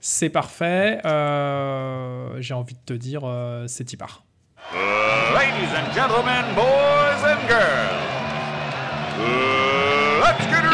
C'est 0.00 0.28
parfait. 0.30 1.00
euh, 1.06 2.36
J'ai 2.40 2.52
envie 2.54 2.74
de 2.74 2.80
te 2.84 2.92
dire, 2.92 3.22
euh, 3.24 3.64
c'est 3.68 3.90
y 3.92 3.96
part. 3.96 4.24
Ladies 5.34 5.72
and 5.74 5.92
gentlemen, 5.94 6.44
boys 6.54 7.24
and 7.24 7.48
girls, 7.48 8.00
let's 10.20 10.46
get! 10.50 10.73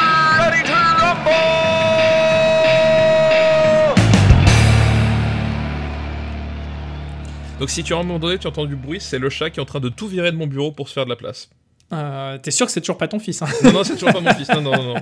Donc 7.59 7.69
si 7.69 7.85
tu 7.85 7.93
à 7.93 7.97
un 7.99 8.03
moment 8.03 8.19
donné 8.19 8.39
tu 8.39 8.47
entends 8.47 8.65
du 8.65 8.77
bruit, 8.77 9.01
c'est 9.01 9.19
le 9.19 9.29
chat 9.29 9.51
qui 9.51 9.61
est 9.61 9.63
en 9.63 9.67
train 9.67 9.81
de 9.81 9.91
tout 9.91 10.09
virer 10.09 10.33
de 10.33 10.37
mon 10.37 10.47
bureau 10.47 10.73
pour 10.73 10.89
se 10.89 10.95
faire 10.95 11.05
de 11.05 11.11
la 11.11 11.17
place. 11.17 11.51
Euh, 11.93 12.39
T'es 12.39 12.53
sûr 12.53 12.67
que 12.67 12.73
c'est 12.73 12.81
toujours 12.81 12.97
pas 12.97 13.09
ton 13.09 13.19
fils 13.19 13.43
hein? 13.43 13.49
Non 13.65 13.73
non, 13.73 13.85
c'est 13.85 13.95
toujours 13.95 14.13
pas 14.13 14.21
mon 14.21 14.33
fils. 14.33 14.49
Non 14.49 14.63
non 14.63 14.83
non. 14.83 14.95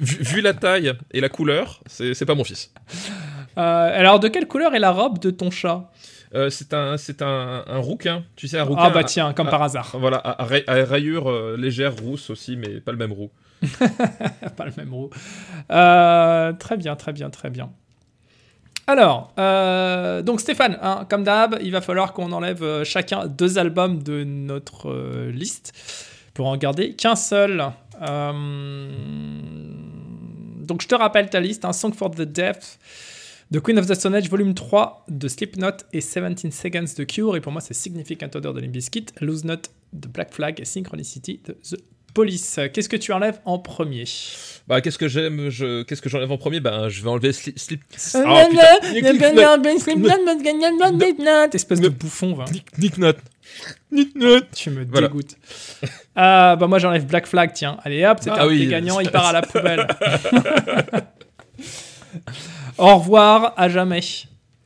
Vu, 0.00 0.18
vu 0.22 0.40
la 0.42 0.52
taille 0.52 0.92
et 1.12 1.20
la 1.20 1.28
couleur, 1.28 1.80
c'est 1.86 2.26
pas 2.26 2.34
mon 2.34 2.44
fils. 2.44 2.72
Euh, 3.56 3.60
Alors, 4.00 4.18
de 4.20 4.28
quelle 4.28 4.46
couleur 4.48 4.74
est 4.74 4.80
la 4.80 4.90
robe 4.90 5.18
de 5.20 5.30
ton 5.30 5.50
chat? 5.50 5.90
Euh, 6.34 6.50
c'est 6.50 6.74
un 6.74 6.96
c'est 6.98 7.22
un, 7.22 7.64
un 7.66 7.78
rouquin. 7.78 8.24
Tu 8.36 8.48
sais 8.48 8.58
un 8.58 8.64
rouquin. 8.64 8.82
Ah 8.86 8.90
bah 8.90 9.04
tiens, 9.04 9.32
comme 9.32 9.46
à- 9.46 9.50
par 9.50 9.62
hasard. 9.62 9.94
Voilà, 9.98 10.16
à, 10.18 10.42
à 10.42 10.44
ray- 10.44 10.64
à 10.66 10.74
rayures 10.84 11.30
légères 11.56 11.94
rousses 11.96 12.28
aussi, 12.30 12.56
mais 12.56 12.80
pas 12.80 12.90
le 12.90 12.98
même 12.98 13.12
roux. 13.12 13.30
pas 14.56 14.64
le 14.64 14.72
même 14.76 14.92
roux. 14.92 15.10
Euh, 15.70 16.52
très 16.54 16.76
bien, 16.76 16.96
très 16.96 17.12
bien, 17.12 17.30
très 17.30 17.50
bien. 17.50 17.70
Alors, 18.86 19.32
euh, 19.38 20.22
donc 20.22 20.40
Stéphane, 20.40 20.78
hein, 20.82 21.06
comme 21.08 21.24
d'hab, 21.24 21.58
il 21.62 21.72
va 21.72 21.80
falloir 21.80 22.12
qu'on 22.12 22.32
enlève 22.32 22.62
euh, 22.62 22.84
chacun 22.84 23.26
deux 23.26 23.58
albums 23.58 24.02
de 24.02 24.24
notre 24.24 24.92
liste 25.30 25.72
pour 26.34 26.46
en 26.48 26.56
garder 26.56 26.94
qu'un 26.94 27.16
seul. 27.16 27.64
Donc 30.60 30.82
je 30.82 30.88
te 30.88 30.94
rappelle 30.94 31.30
ta 31.30 31.40
liste, 31.40 31.64
hein, 31.64 31.72
Song 31.72 31.94
for 31.94 32.10
the 32.10 32.22
Deaf, 32.22 32.78
The 33.52 33.60
Queen 33.60 33.78
of 33.78 33.86
the 33.86 33.94
Stone 33.94 34.14
Age, 34.16 34.28
volume 34.28 34.54
3 34.54 35.06
de 35.08 35.28
Slipknot 35.28 35.76
et 35.92 36.00
17 36.00 36.52
Seconds 36.52 36.94
de 36.96 37.04
Cure. 37.04 37.36
Et 37.36 37.40
pour 37.40 37.52
moi, 37.52 37.60
c'est 37.60 37.74
Significant 37.74 38.28
Other 38.34 38.52
de 38.52 38.60
Limp 38.60 38.72
Bizkit, 38.72 39.06
Lose 39.20 39.44
Note 39.44 39.70
de 39.92 40.08
Black 40.08 40.34
Flag 40.34 40.60
et 40.60 40.64
Synchronicity 40.64 41.40
de 41.44 41.52
The 41.52 41.93
Police. 42.14 42.58
Qu'est-ce 42.72 42.88
que 42.88 42.96
tu 42.96 43.12
enlèves 43.12 43.40
en 43.44 43.58
premier? 43.58 44.04
Bah 44.66 44.80
qu'est-ce 44.80 44.96
que 44.96 45.08
j'aime, 45.08 45.50
je... 45.50 45.82
qu'est-ce 45.82 46.00
que 46.00 46.08
j'enlève 46.08 46.30
en 46.32 46.38
premier? 46.38 46.60
Ben 46.60 46.88
je 46.88 47.02
vais 47.02 47.08
enlever 47.10 47.32
Slip. 47.32 47.58
Slip... 47.58 47.82
Oh, 48.14 48.20
Ah, 48.24 48.46
Espèce 51.52 51.80
de 51.80 51.88
bouffon, 51.88 52.34
va. 52.34 52.44
Nick, 52.78 52.96
Nut. 52.98 53.16
Nick 53.92 54.14
Nut. 54.14 54.44
Tu 54.56 54.70
me 54.70 54.84
Voilà. 54.84 55.08
dégoûtes. 55.08 55.36
Euh, 56.16 56.56
bah 56.56 56.66
moi 56.66 56.78
j'enlève 56.78 57.04
Black 57.06 57.26
Flag, 57.26 57.52
tiens. 57.52 57.76
Allez 57.84 58.04
hop, 58.06 58.18
c'est 58.20 58.30
Ah 58.30 58.44
un 58.44 58.46
oui. 58.46 58.66
gagnants, 58.68 59.00
il 59.00 59.10
part 59.10 59.26
à 59.26 59.32
la 59.32 59.42
poubelle. 59.42 59.86
Au 62.78 62.96
revoir, 62.96 63.52
à 63.56 63.68
jamais. 63.68 64.00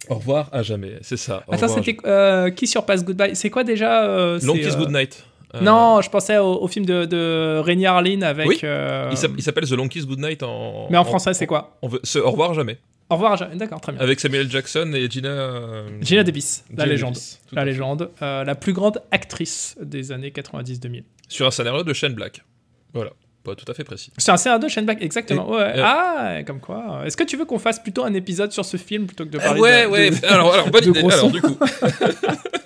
Au 0.09 0.15
revoir 0.15 0.49
à 0.53 0.63
jamais, 0.63 0.99
c'est 1.03 1.17
ça. 1.17 1.43
Au 1.49 1.55
Attends, 1.55 1.69
c'était 1.69 1.97
euh, 2.07 2.51
qui 2.51 2.67
surpasse 2.67 3.05
Goodbye 3.05 3.35
C'est 3.37 3.51
quoi 3.51 3.65
déjà 3.65 4.05
euh, 4.05 4.39
Long 4.43 4.55
Kiss 4.55 4.75
euh, 4.75 4.77
Goodnight. 4.79 5.25
Euh, 5.55 5.61
Non, 5.63 6.01
je 6.03 6.11
pensais 6.11 6.37
au, 6.39 6.63
au 6.63 6.69
film 6.69 6.85
de, 6.85 7.05
de 7.07 7.63
Harlin 7.87 8.23
avec. 8.23 8.47
Oui, 8.49 8.59
euh, 8.65 9.09
Il 9.11 9.17
s'app- 9.17 9.33
il 9.37 9.43
s'appelle 9.43 9.65
The 9.67 9.73
Long 9.73 9.89
Kiss 9.89 10.07
Goodnight 10.07 10.43
en. 10.43 10.89
Mais 10.91 10.99
en 10.99 11.05
français, 11.05 11.33
c'est 11.35 11.47
quoi 11.47 11.79
on 11.83 11.89
veut- 11.89 12.01
c'est 12.05 12.21
Au 12.21 12.31
revoir 12.31 12.53
jamais. 12.55 12.79
Au 13.11 13.15
revoir, 13.15 13.39
jamais. 13.39 13.57
D'accord, 13.57 13.81
très 13.81 13.93
bien. 13.93 14.03
Avec 14.03 14.21
Samuel 14.21 14.51
Jackson 14.51 14.93
et 14.95 15.09
Gina. 15.11 15.29
euh, 15.31 15.89
Gina 16.03 16.23
Davis, 16.23 16.65
la 16.77 16.85
légende. 16.85 17.15
Davis, 17.15 17.41
La 17.53 17.65
légende, 17.65 18.11
la 18.21 18.55
plus 18.55 18.75
grande 18.75 19.01
actrice 19.11 19.77
des 19.81 20.13
années 20.13 20.31
90-2000. 20.31 21.05
Sur 21.29 21.47
un 21.47 21.51
scénario 21.51 21.83
de 21.83 21.93
Shane 21.95 22.13
Black. 22.13 22.45
Voilà, 22.93 23.13
pas 23.45 23.55
tout 23.55 23.65
à 23.71 23.73
fait 23.73 23.85
précis. 23.85 24.13
C'est 24.19 24.31
un 24.31 24.37
scénario 24.37 24.63
de 24.63 24.69
Shane 24.69 24.85
Black, 24.85 25.01
exactement. 25.01 25.49
Et- 25.59 25.63
ouais. 25.63 25.75
Ah, 25.83 26.41
comme 26.47 26.61
quoi. 26.61 27.01
Est-ce 27.07 27.17
que 27.17 27.25
tu 27.25 27.39
veux 27.39 27.47
qu'on 27.47 27.59
fasse 27.59 27.79
plutôt 27.83 28.05
un 28.05 28.13
épisode 28.13 28.53
sur 28.53 28.67
ce 28.67 28.77
film 28.77 29.07
plutôt 29.07 29.25
que 29.25 29.31
de 29.31 29.39
Ah 29.41 29.45
parler 29.45 29.61
ouais, 29.63 29.85
de, 29.85 29.89
ouais. 29.89 30.11
de- 30.11 30.27
Alors, 30.27 30.53
alors 30.53 30.69
bonne 30.71 30.85
idée. 30.89 31.01
Alors, 31.01 31.31
du 31.31 31.41
coup. 31.41 31.57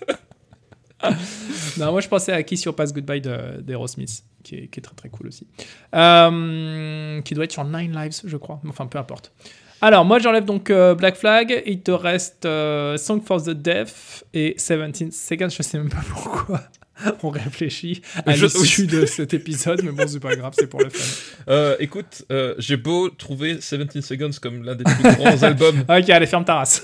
Non, 1.79 1.91
moi 1.91 2.01
je 2.03 2.09
pensais 2.09 2.33
à 2.33 2.43
Qui 2.43 2.57
surpasse 2.57 2.93
Goodbye 2.93 3.21
de- 3.23 3.61
d'Aerosmith, 3.63 4.23
qui 4.43 4.57
est, 4.57 4.67
qui 4.69 4.79
est 4.81 4.83
très 4.83 4.95
très 4.95 5.09
cool 5.09 5.29
aussi. 5.29 5.47
Euh, 5.95 7.21
qui 7.23 7.35
doit 7.35 7.45
être 7.45 7.53
sur 7.53 7.65
Nine 7.65 7.93
Lives, 7.95 8.21
je 8.25 8.37
crois. 8.37 8.61
Enfin, 8.69 8.87
peu 8.87 8.99
importe. 8.99 9.33
Alors, 9.81 10.05
moi 10.05 10.19
j'enlève 10.19 10.45
donc 10.45 10.71
euh, 10.71 10.95
Black 10.95 11.17
Flag. 11.17 11.63
Il 11.67 11.81
te 11.81 11.91
reste 11.91 12.45
euh, 12.45 12.97
Song 12.99 13.21
for 13.25 13.43
the 13.43 13.51
Deaf 13.51 14.23
et 14.35 14.55
17 14.59 15.13
Seconds. 15.13 15.49
Je 15.49 15.63
sais 15.63 15.79
même 15.79 15.89
pas 15.89 16.03
pourquoi. 16.09 16.61
On 17.23 17.31
réfléchit 17.31 18.01
à 18.27 18.37
l'issue 18.37 18.87
de 18.87 19.07
cet 19.07 19.33
épisode, 19.35 19.83
mais 19.83 19.91
bon, 19.91 20.07
c'est 20.07 20.21
pas 20.21 20.37
grave, 20.37 20.53
c'est 20.57 20.69
pour 20.69 20.81
le 20.83 20.91
fun. 20.91 21.75
Écoute, 21.81 22.25
j'ai 22.59 22.77
beau 22.77 23.09
trouver 23.09 23.55
17 23.55 24.03
Seconds 24.03 24.31
comme 24.41 24.63
l'un 24.63 24.75
des 24.77 24.85
plus 24.85 25.03
grands 25.17 25.43
albums, 25.43 25.81
Ok, 25.89 26.11
allez, 26.11 26.27
ferme 26.27 26.45
ta 26.45 26.57
race. 26.57 26.83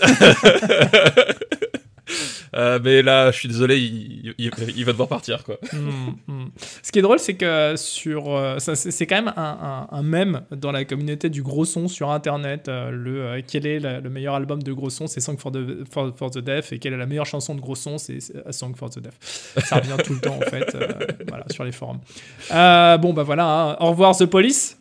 euh, 2.54 2.78
mais 2.82 3.02
là, 3.02 3.30
je 3.30 3.38
suis 3.38 3.48
désolé, 3.48 3.78
il, 3.78 4.34
il- 4.38 4.50
il 4.76 4.84
va 4.84 4.92
devoir 4.92 5.08
partir, 5.08 5.44
quoi. 5.44 5.56
Mm, 5.72 6.32
mm. 6.32 6.50
Ce 6.82 6.90
qui 6.92 6.98
est 6.98 7.02
drôle, 7.02 7.18
c'est 7.18 7.34
que 7.34 7.74
sur, 7.76 8.34
euh, 8.34 8.56
c'est 8.58 9.06
quand 9.06 9.16
même 9.16 9.32
un, 9.36 9.86
un, 9.90 9.96
un 9.96 10.02
mème 10.02 10.42
dans 10.50 10.72
la 10.72 10.84
communauté 10.84 11.28
du 11.30 11.42
gros 11.42 11.64
son 11.64 11.88
sur 11.88 12.10
Internet. 12.10 12.68
euh, 12.68 12.90
le 12.90 13.42
quel 13.46 13.66
est 13.66 13.78
la- 13.80 14.00
le 14.00 14.10
meilleur 14.10 14.34
album 14.34 14.62
de 14.62 14.72
gros 14.72 14.90
son, 14.90 15.06
c'est 15.06 15.20
Song 15.20 15.38
for 15.38 15.52
the, 15.52 15.58
for, 15.90 16.12
for 16.16 16.30
the 16.30 16.38
Deaf, 16.38 16.72
et 16.72 16.78
quelle 16.78 16.92
est 16.94 16.98
la 16.98 17.06
meilleure 17.06 17.26
chanson 17.26 17.54
de 17.54 17.60
gros 17.60 17.74
son, 17.74 17.98
c'est 17.98 18.18
Song 18.50 18.74
for 18.76 18.90
the 18.90 19.00
Deaf. 19.00 19.54
Ça 19.64 19.76
revient 19.76 19.96
tout 20.04 20.14
le 20.14 20.20
temps 20.20 20.36
en 20.36 20.40
fait, 20.50 20.76
voilà, 21.28 21.44
sur 21.50 21.64
les 21.64 21.72
forums. 21.72 22.00
Bon 22.50 23.12
bah 23.12 23.22
voilà, 23.22 23.46
hein. 23.72 23.76
au 23.80 23.90
revoir 23.90 24.16
The 24.16 24.26
Police. 24.26 24.78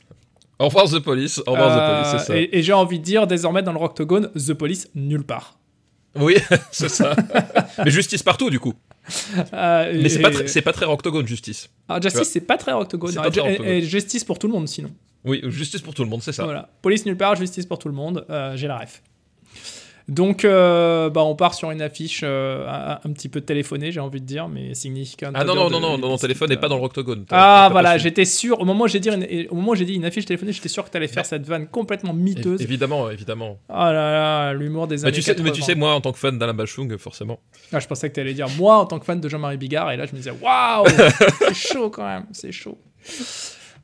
Au 0.59 0.65
revoir 0.69 0.85
The 0.89 0.99
Police, 0.99 1.39
au 1.45 1.51
revoir 1.51 1.69
The 1.69 2.11
Police, 2.11 2.21
c'est 2.23 2.27
ça. 2.33 2.37
Et, 2.39 2.49
et 2.57 2.63
j'ai 2.63 2.73
envie 2.73 2.97
de 2.99 3.03
dire 3.03 3.27
désormais 3.27 3.61
dans 3.61 3.73
le 3.73 3.77
Rocktogone, 3.77 4.31
The 4.33 4.53
Police 4.53 4.89
nulle 4.95 5.23
part. 5.23 5.56
Oui, 6.19 6.35
c'est 6.71 6.89
ça. 6.89 7.15
mais 7.83 7.91
justice 7.91 8.23
partout, 8.23 8.49
du 8.49 8.59
coup. 8.59 8.73
Euh, 9.53 9.93
Mais 10.01 10.09
c'est 10.09 10.19
pas, 10.21 10.31
pas 10.63 10.73
très 10.73 10.85
octogone, 10.85 11.25
justice. 11.27 11.69
Ah. 11.87 11.99
Justice, 12.01 12.29
c'est 12.29 12.41
pas 12.41 12.57
très 12.57 12.73
Rocktogone. 12.73 13.11
C'est 13.11 13.17
Non, 13.17 13.23
pas 13.23 13.31
très 13.31 13.41
et- 13.41 13.51
Octogone. 13.53 13.67
et 13.71 13.81
justice 13.81 14.23
pour 14.23 14.37
tout 14.39 14.47
le 14.47 14.53
monde 14.53 14.67
sinon. 14.67 14.89
Oui, 15.23 15.41
justice 15.45 15.81
pour 15.81 15.93
tout 15.93 16.03
le 16.03 16.09
monde, 16.09 16.21
c'est 16.21 16.31
ça. 16.33 16.43
Voilà. 16.43 16.69
Police 16.81 17.05
nulle 17.05 17.17
part, 17.17 17.35
justice 17.35 17.65
pour 17.65 17.79
tout 17.79 17.87
le 17.87 17.93
monde. 17.93 18.25
euh, 18.29 18.55
J'ai 18.55 18.67
la 18.67 18.77
ref. 18.77 19.01
Donc, 20.09 20.45
euh, 20.45 21.09
bah, 21.09 21.21
on 21.25 21.35
part 21.35 21.53
sur 21.53 21.69
une 21.69 21.81
affiche 21.81 22.21
euh, 22.23 22.65
un, 22.69 22.99
un 23.03 23.11
petit 23.11 23.27
peu 23.27 23.41
téléphonée, 23.41 23.91
j'ai 23.91 23.99
envie 23.99 24.21
de 24.21 24.25
dire, 24.25 24.47
mais 24.47 24.73
significante. 24.73 25.31
Ah 25.35 25.43
non, 25.43 25.53
non, 25.53 25.69
non, 25.69 25.81
non, 25.81 25.97
non, 25.97 26.15
téléphone 26.17 26.49
n'est 26.49 26.55
pas 26.55 26.69
dans 26.69 26.77
le 26.77 26.83
Octogone. 26.83 27.25
T'as- 27.25 27.35
Ah 27.65 27.69
voilà, 27.69 27.97
j'étais 27.97 28.23
sûr. 28.23 28.57
Au 28.61 28.63
moment 28.63 28.85
où 28.85 28.87
j'ai 28.87 29.01
dit, 29.01 29.09
une- 29.09 29.47
au 29.49 29.55
moment 29.55 29.71
où 29.71 29.75
j'ai 29.75 29.83
dit 29.83 29.95
une 29.95 30.05
affiche 30.05 30.23
téléphonée, 30.25 30.53
j'étais 30.53 30.69
sûr 30.69 30.85
que 30.85 30.89
tu 30.91 30.95
allais 30.95 31.09
faire 31.09 31.25
cette 31.25 31.45
vanne 31.45 31.67
complètement 31.67 32.11
É- 32.11 32.15
miteuse. 32.15 32.61
Évidemment, 32.61 33.09
évidemment. 33.09 33.57
Oh 33.69 33.73
là 33.73 33.91
là, 33.91 34.53
l'humour 34.53 34.87
des 34.87 34.95
Mais 34.95 35.03
années 35.07 35.11
tu, 35.11 35.21
sais, 35.21 35.31
mais 35.31 35.51
tu 35.51 35.59
80. 35.59 35.65
sais, 35.65 35.75
moi, 35.75 35.93
en 35.93 35.99
tant 35.99 36.13
que 36.13 36.19
fan 36.19 36.39
d'Alain 36.39 36.53
Bachung, 36.53 36.95
forcément. 36.97 37.39
Ah, 37.73 37.79
je 37.81 37.87
pensais 37.87 38.07
que 38.09 38.15
tu 38.15 38.21
allais 38.21 38.33
dire 38.33 38.47
moi 38.57 38.77
en 38.77 38.85
tant 38.85 38.99
que 38.99 39.05
fan 39.05 39.19
de 39.19 39.27
Jean-Marie 39.27 39.57
Bigard, 39.57 39.91
et 39.91 39.97
là 39.97 40.05
je 40.05 40.11
me 40.13 40.17
disais 40.17 40.31
waouh, 40.41 40.85
c'est 41.39 41.53
chaud 41.53 41.89
quand 41.89 42.05
même, 42.07 42.25
c'est 42.31 42.53
chaud. 42.53 42.77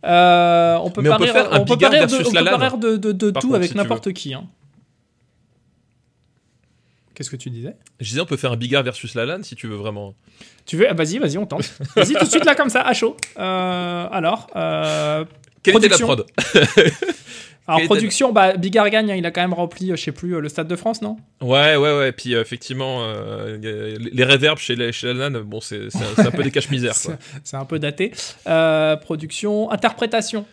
Euh, 0.05 0.77
on 0.81 0.89
peut 0.89 1.01
Mais 1.01 1.09
pas 1.09 1.15
on 1.15 1.17
peut 1.17 1.23
rire, 1.25 1.33
faire 1.33 1.53
un 1.53 1.59
on 1.59 1.65
peut 1.65 1.75
Bigard 1.75 1.91
pas 1.91 1.97
rire 1.97 2.07
de, 2.07 2.11
versus 2.11 2.27
on 2.27 2.31
peut 2.31 2.35
pas 2.37 2.43
Lalanne. 2.43 2.61
rire 2.61 2.77
de, 2.77 2.95
de- 2.97 3.11
de 3.11 3.31
Par 3.31 3.41
tout 3.41 3.47
contre, 3.47 3.57
avec 3.57 3.71
si 3.71 3.77
n'importe 3.77 4.13
qui. 4.13 4.33
hein. 4.33 4.43
Qu'est-ce 7.15 7.29
que 7.29 7.35
tu 7.35 7.49
disais 7.49 7.75
Je 7.99 8.09
disais, 8.09 8.21
on 8.21 8.25
peut 8.25 8.37
faire 8.37 8.51
un 8.51 8.57
Bigard 8.57 8.83
versus 8.83 9.13
Lalanne 9.13 9.43
si 9.43 9.55
tu 9.55 9.67
veux 9.67 9.75
vraiment. 9.75 10.15
Tu 10.65 10.77
veux 10.77 10.89
ah, 10.89 10.93
Vas-y, 10.93 11.19
vas-y, 11.19 11.37
on 11.37 11.45
tente. 11.45 11.71
Vas-y 11.95 12.13
tout 12.13 12.25
de 12.25 12.29
suite 12.29 12.45
là 12.45 12.55
comme 12.55 12.69
ça, 12.69 12.81
à 12.81 12.93
chaud. 12.93 13.15
Euh, 13.37 14.07
alors, 14.11 14.47
euh, 14.55 15.25
Quelle 15.61 15.77
était 15.77 15.89
la 15.89 15.97
Production. 15.97 16.07
prod 16.07 16.25
alors 17.67 17.79
Quelle 17.79 17.87
production, 17.87 18.33
bah, 18.33 18.57
Bigard 18.57 18.89
gagne, 18.89 19.11
hein, 19.11 19.15
il 19.15 19.25
a 19.25 19.31
quand 19.31 19.41
même 19.41 19.53
rempli, 19.53 19.91
euh, 19.91 19.95
je 19.95 20.03
sais 20.03 20.11
plus, 20.11 20.35
euh, 20.35 20.39
le 20.39 20.49
Stade 20.49 20.67
de 20.67 20.75
France, 20.75 21.01
non? 21.01 21.17
Ouais, 21.41 21.75
ouais, 21.75 21.97
ouais. 21.97 22.11
Puis 22.11 22.33
euh, 22.33 22.41
effectivement, 22.41 23.05
les 23.61 24.23
réverbes 24.23 24.57
chez, 24.57 24.75
Lalanne, 24.75 25.39
bon, 25.41 25.61
c'est 25.61 25.87
un, 26.17 26.31
peu 26.31 26.43
des 26.43 26.51
caches-misères. 26.51 26.95
quoi. 27.05 27.17
C'est 27.43 27.57
un 27.57 27.65
peu 27.65 27.79
daté. 27.79 28.11
Production, 29.01 29.69
interprétation. 29.71 30.45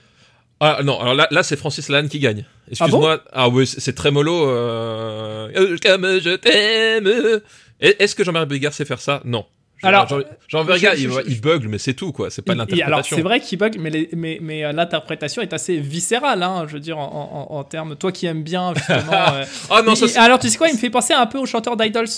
Ah 0.62 0.80
non, 0.84 1.00
alors 1.00 1.14
là, 1.14 1.26
là 1.30 1.42
c'est 1.42 1.56
Francis 1.56 1.88
Lalanne 1.88 2.08
qui 2.10 2.18
gagne. 2.18 2.44
Excuse-moi. 2.70 3.20
Ah, 3.32 3.48
oui, 3.48 3.66
c'est 3.66 3.94
très 3.94 4.10
mollo. 4.10 4.46
Euh... 4.48 5.48
euh, 5.56 5.76
Comme 5.82 6.04
je 6.20 6.36
t'aime. 6.36 7.40
Est-ce 7.80 8.14
que 8.14 8.24
Jean-Marie 8.24 8.46
Bigard 8.46 8.72
sait 8.74 8.84
faire 8.84 9.00
ça? 9.00 9.22
Non. 9.24 9.46
Alors, 9.82 10.06
Jean, 10.46 10.62
je- 10.66 10.96
il, 10.98 11.10
il 11.32 11.40
bugle, 11.40 11.68
mais 11.68 11.78
c'est 11.78 11.94
tout, 11.94 12.12
quoi. 12.12 12.28
C'est 12.28 12.42
pas 12.42 12.52
il- 12.52 12.60
alors 12.60 12.66
l'interprétation. 12.68 13.16
c'est 13.16 13.22
vrai 13.22 13.40
qu'il 13.40 13.58
bug, 13.58 13.78
mais, 13.80 13.88
les- 13.88 14.10
mais, 14.14 14.38
mais 14.42 14.62
euh, 14.62 14.72
l'interprétation 14.72 15.40
est 15.40 15.54
assez 15.54 15.78
viscérale, 15.78 16.42
hein, 16.42 16.66
je 16.68 16.74
veux 16.74 16.80
dire, 16.80 16.98
en, 16.98 17.46
en, 17.50 17.56
en 17.56 17.64
termes. 17.64 17.96
Toi 17.96 18.12
qui 18.12 18.26
aimes 18.26 18.42
bien, 18.42 18.74
justement. 18.74 18.98
euh, 19.32 19.44
Ah 19.70 19.80
non, 19.80 19.94
ça, 19.94 20.04
il- 20.04 20.10
c'est- 20.10 20.18
alors 20.18 20.38
tu 20.38 20.50
sais 20.50 20.58
quoi, 20.58 20.68
il 20.68 20.74
me 20.74 20.78
fait 20.78 20.90
penser 20.90 21.14
un 21.14 21.24
peu 21.24 21.38
au 21.38 21.46
chanteur 21.46 21.78
d'Idols. 21.78 22.08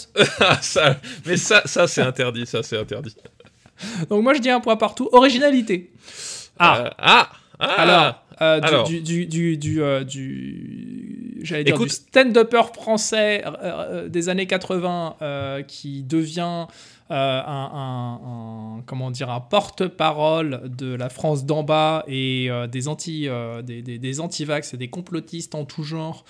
ah, 0.40 0.58
ça- 0.60 0.96
mais 1.24 1.36
ça, 1.36 1.62
ça 1.64 1.86
c'est 1.86 2.02
interdit. 2.02 2.46
Ça, 2.46 2.64
c'est 2.64 2.76
interdit. 2.76 3.14
Donc 4.10 4.24
moi 4.24 4.34
je 4.34 4.40
dis 4.40 4.50
un 4.50 4.58
point 4.60 4.74
partout. 4.76 5.08
Originalité. 5.12 5.92
Ah, 6.58 6.78
Euh, 6.86 6.90
ah, 6.98 7.28
ah. 7.60 7.64
alors, 7.66 8.21
euh, 8.40 8.60
du- 8.60 8.66
alors. 8.66 8.84
du, 8.88 9.00
du, 9.00 9.26
du, 9.26 9.56
du, 9.56 9.82
euh, 9.82 10.04
du- 10.04 11.40
j'allais 11.42 11.64
dire 11.64 11.74
Écoute- 11.74 11.88
du 11.88 11.94
stand-upper 11.94 12.62
français 12.74 13.42
euh, 13.44 13.50
euh, 13.62 14.08
des 14.08 14.28
années 14.28 14.46
80 14.46 15.16
euh, 15.22 15.62
qui 15.62 16.02
devient 16.02 16.66
un, 17.10 17.16
un- 17.46 18.20
un- 18.78 18.82
comment 18.86 19.10
dire 19.10 19.28
un 19.30 19.40
porte-parole 19.40 20.62
de 20.76 20.94
la 20.94 21.08
France 21.10 21.44
d'en 21.44 21.62
bas 21.62 22.04
et 22.08 22.48
des 22.70 22.88
anti 22.88 23.28
des, 23.64 23.82
des, 23.82 23.98
des 23.98 24.20
anti-vax 24.20 24.72
et 24.72 24.76
des 24.78 24.88
complotistes 24.88 25.54
en 25.54 25.64
tout 25.66 25.82
genre. 25.82 26.24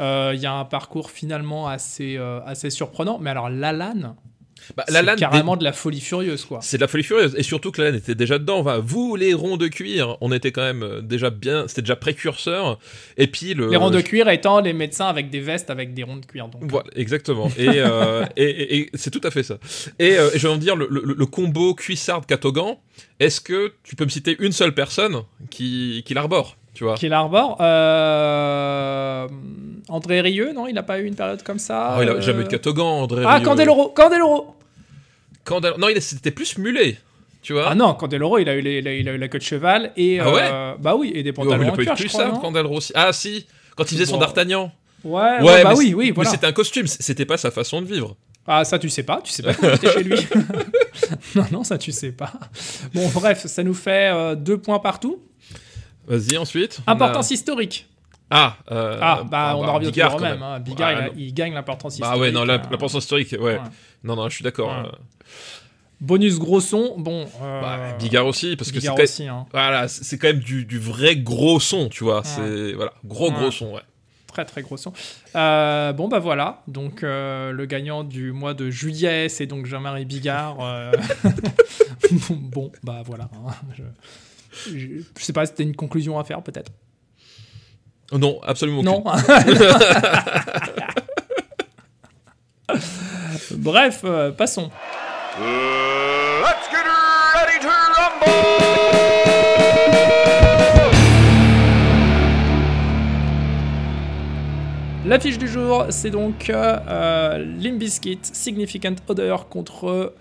Il 0.00 0.34
y 0.40 0.46
a 0.46 0.52
un 0.52 0.64
parcours 0.64 1.10
finalement 1.12 1.68
assez 1.68 2.16
assez 2.46 2.70
surprenant. 2.70 3.18
Mais 3.20 3.30
alors 3.30 3.48
Lalanne, 3.48 4.16
Bah, 4.76 4.84
c'est 4.86 4.94
Lalanne, 4.94 5.18
carrément 5.18 5.56
de 5.56 5.64
la 5.64 5.72
folie 5.72 6.00
furieuse 6.00 6.44
quoi. 6.44 6.60
C'est 6.62 6.76
de 6.78 6.82
la 6.82 6.88
folie 6.88 7.04
furieuse. 7.04 7.34
Et 7.36 7.42
surtout 7.42 7.70
que 7.70 7.80
Lalanne 7.82 7.96
était 7.98 8.14
déjà 8.14 8.38
dedans. 8.38 8.58
Enfin, 8.60 8.78
vous, 8.84 9.16
les 9.16 9.34
ronds 9.34 9.56
de 9.56 9.68
cuir, 9.68 10.16
on 10.20 10.32
était 10.32 10.52
quand 10.52 10.62
même 10.62 10.82
euh, 10.82 11.00
déjà 11.00 11.30
bien. 11.30 11.68
C'était 11.68 11.82
déjà 11.82 11.96
précurseur. 11.96 12.78
Et 13.16 13.26
puis 13.26 13.54
le. 13.54 13.68
Les 13.70 13.76
ronds 13.76 13.90
de 13.90 14.00
cuir 14.00 14.28
étant 14.28 14.60
les 14.60 14.72
médecins 14.72 15.06
avec 15.06 15.30
des 15.30 15.40
vestes 15.40 15.70
avec 15.70 15.94
des 15.94 16.02
ronds 16.02 16.16
de 16.16 16.26
cuir. 16.26 16.48
Donc. 16.48 16.62
Voilà, 16.70 16.88
exactement. 16.96 17.50
Et, 17.58 17.68
euh, 17.68 18.24
et, 18.36 18.44
et- 18.44 18.78
et 18.78 18.90
c'est 18.94 19.10
tout 19.10 19.20
à 19.24 19.30
fait 19.30 19.42
ça. 19.42 19.58
Et, 19.98 20.16
euh, 20.18 20.30
je 20.34 20.46
vais 20.46 20.52
en 20.52 20.56
dire, 20.56 20.76
le, 20.76 20.88
le- 20.90 21.14
le 21.16 21.26
combo 21.26 21.74
cuissard-catogan, 21.74 22.76
est-ce 23.20 23.40
que 23.40 23.72
tu 23.82 23.96
peux 23.96 24.04
me 24.04 24.10
citer 24.10 24.36
une 24.40 24.52
seule 24.52 24.74
personne 24.74 25.22
qui, 25.50 26.02
qui 26.06 26.14
l'arbore? 26.14 26.56
Tu 26.74 26.84
vois 26.84 26.94
Qui 26.96 27.08
l'arbore 27.08 27.56
euh... 27.60 29.28
André 29.88 30.20
Rieu, 30.20 30.52
non 30.52 30.66
Il 30.66 30.74
n'a 30.74 30.82
pas 30.82 30.98
eu 30.98 31.04
une 31.06 31.14
période 31.14 31.42
comme 31.42 31.58
ça 31.58 31.94
Ah, 31.96 32.02
il 32.02 32.08
a 32.08 32.12
euh, 32.14 32.20
jamais 32.20 32.40
eu 32.42 32.44
de 32.44 32.48
catogan, 32.48 32.84
André 32.86 33.22
Ah, 33.26 33.36
Rieu. 33.36 33.44
Candeloro 33.44 33.88
Candeloro 33.90 34.56
Candel- 35.44 35.74
Non, 35.78 35.88
il 35.88 36.00
c'était 36.00 36.30
plus 36.30 36.56
mulet, 36.58 36.98
tu 37.42 37.52
vois 37.52 37.68
Ah 37.68 37.74
non, 37.74 37.94
Candeloro, 37.94 38.38
il 38.38 38.48
a 38.48 38.54
eu, 38.54 38.60
les- 38.62 38.78
il 38.78 38.88
a, 38.88 38.94
il 38.94 39.08
a 39.08 39.12
eu 39.12 39.18
la 39.18 39.28
queue 39.28 39.38
de 39.38 39.44
cheval 39.44 39.92
et. 39.96 40.18
Ah 40.20 40.32
ouais 40.32 40.40
euh, 40.42 40.74
Bah 40.80 40.94
oui, 40.96 41.12
et 41.14 41.22
des 41.22 41.30
Oh, 41.30 41.42
il 41.42 41.44
pantalons 41.44 41.68
a 41.68 41.72
pas 41.76 41.82
eu 41.82 41.84
cuir, 41.84 41.84
crois. 41.84 41.96
cuissard, 41.96 42.32
non 42.32 42.40
Candeloro 42.40 42.76
aussi. 42.78 42.92
Ah 42.94 43.12
si, 43.12 43.46
quand 43.76 43.84
il 43.84 43.94
faisait 43.94 44.06
son 44.06 44.14
Bon. 44.14 44.20
d'Artagnan. 44.20 44.72
Ouais, 45.04 45.20
ouais, 45.42 45.62
bah 45.62 45.70
mais 45.72 45.76
oui, 45.76 45.92
oui, 45.94 46.06
mais 46.06 46.12
voilà. 46.12 46.30
c'était 46.30 46.46
un 46.46 46.52
costume, 46.52 46.86
c'était 46.86 47.26
pas 47.26 47.36
sa 47.36 47.50
façon 47.50 47.82
de 47.82 47.86
vivre. 47.86 48.16
Ah, 48.46 48.64
ça 48.64 48.78
tu 48.78 48.88
sais 48.88 49.02
pas, 49.02 49.20
tu 49.22 49.30
sais 49.32 49.42
pas 49.42 49.52
quand 49.52 49.68
j'étais 49.70 49.90
chez 49.92 50.02
lui. 50.02 50.16
non, 51.34 51.44
non, 51.52 51.62
ça 51.64 51.76
tu 51.76 51.92
sais 51.92 52.12
pas. 52.12 52.32
Bon, 52.94 53.06
bref, 53.10 53.44
ça 53.46 53.62
nous 53.62 53.74
fait 53.74 54.10
euh, 54.14 54.34
deux 54.34 54.56
points 54.56 54.78
partout. 54.78 55.20
Vas-y, 56.06 56.36
ensuite. 56.36 56.80
a- 56.86 56.92
Importance 56.92 57.30
historique. 57.30 57.86
Ah, 58.30 58.56
euh, 58.72 58.98
Ah, 59.00 59.22
bah, 59.30 59.54
on 59.56 59.64
en 59.64 59.74
revient 59.74 59.90
Bigard, 59.90 60.12
toujours 60.12 60.20
au 60.20 60.24
quand 60.24 60.30
même. 60.32 60.42
hein. 60.42 60.58
Bigard, 60.60 61.08
il, 61.16 61.32
gagne 61.34 61.52
l'importance 61.54 61.98
Bah 61.98 62.06
historique. 62.06 62.22
ouais, 62.22 62.32
non, 62.32 62.44
la, 62.44 62.56
l'importance 62.56 62.94
historique, 62.94 63.32
ouais. 63.32 63.38
ouais. 63.38 63.60
Non, 64.02 64.16
non, 64.16 64.28
je 64.28 64.34
suis 64.34 64.42
d'accord. 64.44 64.68
Ouais. 64.70 64.88
euh, 64.88 64.92
Bonus 66.00 66.38
gros 66.38 66.60
son, 66.60 66.94
bon. 66.98 67.26
euh, 67.42 67.60
bah, 67.60 67.92
Bigard 67.98 68.26
aussi, 68.26 68.56
parce 68.56 68.72
que 68.72 68.80
c'est 68.80 68.88
quand 68.88 68.96
hein. 69.28 69.46
Voilà, 69.52 69.86
quand 70.18 70.26
même 70.28 70.40
du, 70.40 70.64
du 70.64 70.78
vrai 70.78 71.16
gros 71.16 71.60
son, 71.60 71.88
tu 71.88 72.02
vois. 72.04 72.22
C'est 72.24 72.72
voilà, 72.72 72.92
gros 73.04 73.30
gros 73.30 73.50
son, 73.50 73.72
ouais. 73.74 73.82
Très 74.26 74.44
très 74.44 74.62
gros 74.62 74.76
son. 74.76 74.92
Euh, 75.36 75.92
bon 75.92 76.08
bah 76.08 76.18
voilà, 76.18 76.62
donc 76.66 77.02
le 77.02 77.64
gagnant 77.66 78.02
du 78.02 78.32
mois 78.32 78.52
de 78.52 78.68
juillet, 78.68 79.28
c'est 79.28 79.46
donc 79.46 79.66
Jean-Marie 79.66 80.04
Bigard. 80.06 80.56
bon 82.30 82.72
bah 82.82 83.02
voilà. 83.06 83.28
hein. 83.46 83.52
Je, 83.76 83.82
je, 84.66 84.70
je 85.18 85.24
sais 85.24 85.32
pas, 85.32 85.46
c'était 85.46 85.62
une 85.62 85.76
conclusion 85.76 86.18
à 86.18 86.24
faire 86.24 86.42
peut-être. 86.42 86.72
Oh 88.12 88.18
Non, 88.18 88.40
absolument. 88.42 88.82
Non. 88.82 89.02
Bref, 93.52 94.00
euh, 94.04 94.30
passons. 94.32 94.70
Let's 95.40 96.68
get 96.70 96.84
ready 97.34 97.58
to 97.60 97.68
rumble! 97.68 99.34
L'affiche 105.06 105.36
du 105.36 105.46
jour, 105.48 105.86
c'est 105.90 106.10
donc 106.10 106.48
euh, 106.48 107.38
Limp 107.58 107.78
Bizkit, 107.78 108.20
Significant 108.22 108.94
Odor 109.08 109.48
contre. 109.48 110.14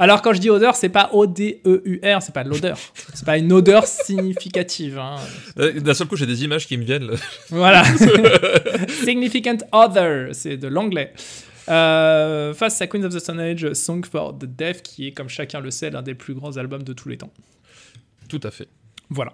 Alors 0.00 0.22
quand 0.22 0.32
je 0.32 0.38
dis 0.38 0.48
odeur, 0.50 0.76
c'est 0.76 0.88
pas 0.90 1.10
O-D-E-U-R, 1.12 2.22
c'est 2.22 2.32
pas 2.32 2.44
de 2.44 2.50
l'odeur. 2.50 2.78
C'est 3.14 3.24
pas 3.26 3.36
une 3.38 3.52
odeur 3.52 3.84
significative. 3.86 4.98
hein. 4.98 5.16
Euh, 5.58 5.80
D'un 5.80 5.94
seul 5.94 6.06
coup, 6.06 6.14
j'ai 6.16 6.26
des 6.26 6.44
images 6.44 6.66
qui 6.66 6.76
me 6.76 6.84
viennent. 6.84 7.06
là. 7.10 7.16
Voilà. 7.50 7.82
Significant 9.04 9.56
Other, 9.72 10.28
c'est 10.34 10.56
de 10.56 10.68
l'anglais. 10.68 11.12
Euh, 11.68 12.54
face 12.54 12.80
à 12.80 12.86
Queens 12.86 13.02
of 13.04 13.12
the 13.14 13.18
Stone 13.18 13.40
Age, 13.40 13.72
Song 13.74 14.04
for 14.06 14.38
the 14.38 14.44
Deaf, 14.44 14.82
qui 14.82 15.08
est, 15.08 15.12
comme 15.12 15.28
chacun 15.28 15.60
le 15.60 15.70
sait, 15.70 15.90
l'un 15.90 16.02
des 16.02 16.14
plus 16.14 16.32
grands 16.34 16.56
albums 16.56 16.82
de 16.84 16.92
tous 16.92 17.08
les 17.08 17.18
temps. 17.18 17.32
Tout 18.28 18.40
à 18.44 18.50
fait. 18.50 18.68
Voilà. 19.10 19.32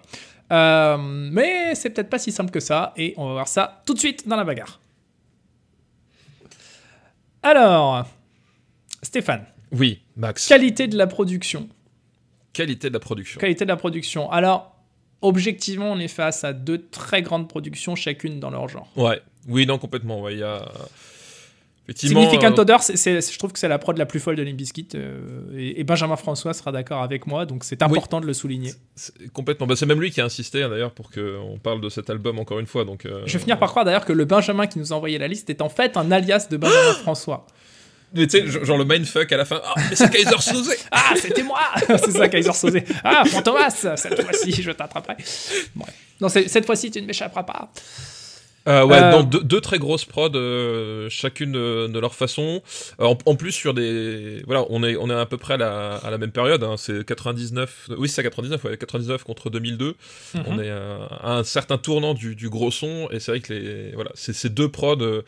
Euh, 0.53 0.97
mais 0.99 1.75
c'est 1.75 1.91
peut-être 1.91 2.11
pas 2.11 2.19
si 2.19 2.33
simple 2.33 2.51
que 2.51 2.61
ça, 2.61 2.93
et 2.97 3.13
on 3.19 3.27
va 3.29 3.33
voir 3.35 3.49
ça 3.49 3.83
tout 3.87 3.95
de 3.95 3.99
suite 3.99 4.27
dans 4.27 4.37
la 4.37 4.45
bagarre. 4.45 4.81
Alors, 7.43 8.07
Stéphane, 9.03 9.45
Oui, 9.75 10.01
Max. 10.17 10.49
qualité 10.49 10.87
de 10.87 10.97
la 10.97 11.07
production. 11.07 11.69
Qualité 12.53 12.89
de 12.89 12.95
la 12.95 13.01
production. 13.01 13.41
Qualité 13.41 13.65
de 13.65 13.71
la 13.71 13.77
production. 13.77 14.31
Alors, 14.31 14.77
objectivement, 15.23 15.91
on 15.93 15.99
est 15.99 16.09
face 16.09 16.45
à 16.45 16.53
deux 16.53 16.87
très 16.91 17.21
grandes 17.23 17.49
productions, 17.49 17.97
chacune 17.97 18.39
dans 18.41 18.51
leur 18.51 18.69
genre. 18.69 18.89
Ouais. 18.97 19.21
Oui, 19.49 19.67
non, 19.67 19.79
complètement. 19.79 20.23
Ouais, 20.23 20.37
y 20.37 20.43
a. 20.43 20.65
Significant 21.95 22.51
euh, 22.57 22.63
Odor, 22.63 22.81
je 22.81 23.39
trouve 23.39 23.53
que 23.53 23.59
c'est 23.59 23.69
la 23.69 23.79
prod 23.79 23.99
la 23.99 24.07
plus 24.07 24.19
folle 24.19 24.37
de 24.37 24.43
Limp 24.43 24.57
Bizkit, 24.57 24.89
euh, 24.95 25.21
et, 25.55 25.81
et 25.81 25.85
Benjamin 25.85 26.17
François 26.17 26.55
sera 26.55 26.73
d'accord 26.73 27.03
avec 27.03 27.27
moi, 27.27 27.45
donc 27.45 27.63
c'est 27.63 27.83
important 27.83 28.23
de 28.23 28.27
le 28.27 28.33
souligner. 28.33 28.73
c'est- 28.95 29.31
Complètement. 29.35 29.67
Bah, 29.67 29.77
c'est 29.77 29.85
même 29.85 30.01
lui 30.01 30.11
qui 30.11 30.23
a 30.23 30.25
insisté 30.25 30.63
hein, 30.63 30.71
d'ailleurs 30.71 30.93
pour 30.93 31.11
qu'on 31.11 31.59
parle 31.63 31.83
de 31.83 31.91
cet 31.91 32.09
album 32.09 32.39
encore 32.39 32.59
une 32.59 32.67
fois. 32.67 32.87
Donc. 32.87 33.05
euh, 33.05 33.21
Je 33.27 33.35
vais 33.35 33.39
finir 33.39 33.59
par 33.59 33.69
croire 33.69 33.85
d'ailleurs 33.85 34.07
que 34.07 34.15
le 34.15 34.25
Benjamin 34.25 34.67
qui 34.67 34.79
nous 34.79 34.95
a 34.95 34.97
envoyé 34.97 35.19
la 35.19 35.29
liste 35.29 35.51
est 35.51 35.61
en 35.61 35.69
fait 35.69 35.99
un 35.99 36.11
alias 36.11 36.47
de 36.51 36.57
Benjamin 36.57 36.95
François. 37.03 37.47
Mais 38.15 38.27
tu 38.27 38.39
sais, 38.51 38.65
genre 38.65 38.79
le 38.79 38.85
mindfuck 38.85 39.31
à 39.33 39.37
la 39.37 39.45
fin. 39.45 39.61
Ah, 39.65 39.75
mais 39.91 39.97
c'est 39.97 40.11
Kaiser 40.11 40.39
Soze 40.41 40.75
Ah, 40.91 41.15
c'était 41.17 41.43
moi 41.43 41.61
C'est 41.87 42.13
ça, 42.13 42.29
Kaiser 42.29 42.53
Sosé. 42.53 42.85
Ah, 43.03 43.25
Fantomas 43.25 43.71
Cette 43.97 44.23
fois-ci, 44.23 44.63
je 44.63 44.71
t'attraperai. 44.71 45.17
Bref. 45.75 45.95
Non, 46.21 46.29
cette 46.29 46.65
fois-ci, 46.65 46.91
tu 46.91 47.03
ne 47.03 47.07
m'échapperas 47.07 47.43
pas. 47.43 47.71
Euh, 48.67 48.83
ouais, 48.87 48.97
Euh, 48.97 49.11
dans 49.11 49.23
deux, 49.23 49.43
deux 49.43 49.61
très 49.61 49.79
grosses 49.79 50.07
prods, 50.07 50.31
euh, 50.35 51.09
chacune 51.11 51.53
de, 51.53 51.87
de 51.87 51.99
leur 51.99 52.15
façon. 52.15 52.63
Euh, 53.01 53.05
en, 53.05 53.19
en 53.27 53.37
plus 53.37 53.53
sur 53.53 53.75
des, 53.75 54.43
voilà, 54.47 54.65
on 54.71 54.83
est 54.83 54.97
on 54.97 55.11
est 55.11 55.15
à 55.15 55.27
peu 55.27 55.37
près 55.37 55.55
à 55.55 55.57
la, 55.59 55.97
à 55.97 56.11
la 56.11 56.17
même 56.17 56.31
période. 56.33 56.65
Hein, 56.65 56.77
c'est 56.79 57.05
99, 57.05 57.91
oui 57.99 58.09
c'est 58.09 58.15
ça 58.17 58.23
99, 58.23 58.65
ouais, 58.65 58.77
99 58.79 59.23
contre 59.25 59.51
2002. 59.51 59.97
On 60.47 60.55
Mhm. 60.55 60.61
est 60.63 60.71
à, 60.71 60.97
à 61.23 61.33
un 61.37 61.45
certain 61.45 61.77
tournant 61.77 62.15
du, 62.15 62.35
du 62.37 62.49
gros 62.49 62.71
son 62.71 63.09
et 63.11 63.21
c'est 63.21 63.33
vrai 63.33 63.41
que 63.41 63.53
les, 63.53 63.93
voilà, 63.93 64.11
c'est 64.15 64.33
ces 64.33 64.49
deux 64.49 64.71
prods. 64.71 64.97
euh, 65.03 65.23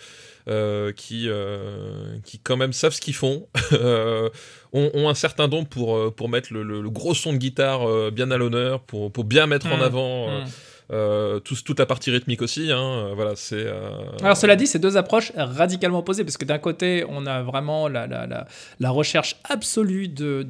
euh, 0.49 0.93
qui, 0.93 1.25
euh, 1.29 2.15
qui 2.25 2.39
quand 2.39 2.57
même 2.57 2.73
savent 2.73 2.93
ce 2.93 3.01
qu'ils 3.01 3.17
font, 3.17 3.49
euh, 3.73 4.31
ont, 4.73 4.93
ont 4.95 5.09
un 5.09 5.15
certain 5.15 5.49
don 5.49 5.65
pour, 5.65 5.97
euh, 5.97 6.13
pour 6.17 6.29
mettre 6.29 6.53
le, 6.53 6.63
le- 6.63 6.81
le 6.83 6.89
gros 6.91 7.15
son 7.15 7.33
de 7.33 7.39
guitare 7.39 7.83
euh, 7.91 8.13
bien 8.13 8.31
à 8.31 8.37
l'honneur, 8.37 8.79
pour, 8.83 9.11
pour 9.11 9.25
bien 9.25 9.49
mettre 9.49 9.67
en 9.67 9.79
Mm. 9.79 9.83
avant 9.83 10.29
euh, 10.31 10.41
Mm. 10.43 10.49
Euh, 10.93 11.41
tout- 11.41 11.57
toute 11.65 11.81
la 11.81 11.87
partie 11.87 12.13
rythmique 12.13 12.43
aussi. 12.43 12.71
Hein, 12.71 12.79
euh, 13.19 13.35
euh, 13.53 14.03
Alors 14.23 14.37
cela 14.37 14.55
dit, 14.55 14.69
c'est 14.69 14.79
deux 14.79 14.97
approches 14.97 15.33
radicalement 15.35 15.99
opposées, 15.99 16.23
parce 16.23 16.37
que 16.37 16.45
d'un 16.45 16.59
côté, 16.59 17.05
on 17.09 17.27
a 17.27 17.43
vraiment 17.43 17.89
la, 17.89 18.47
recherche 18.91 19.37
absolue 19.45 20.07
de, 20.07 20.47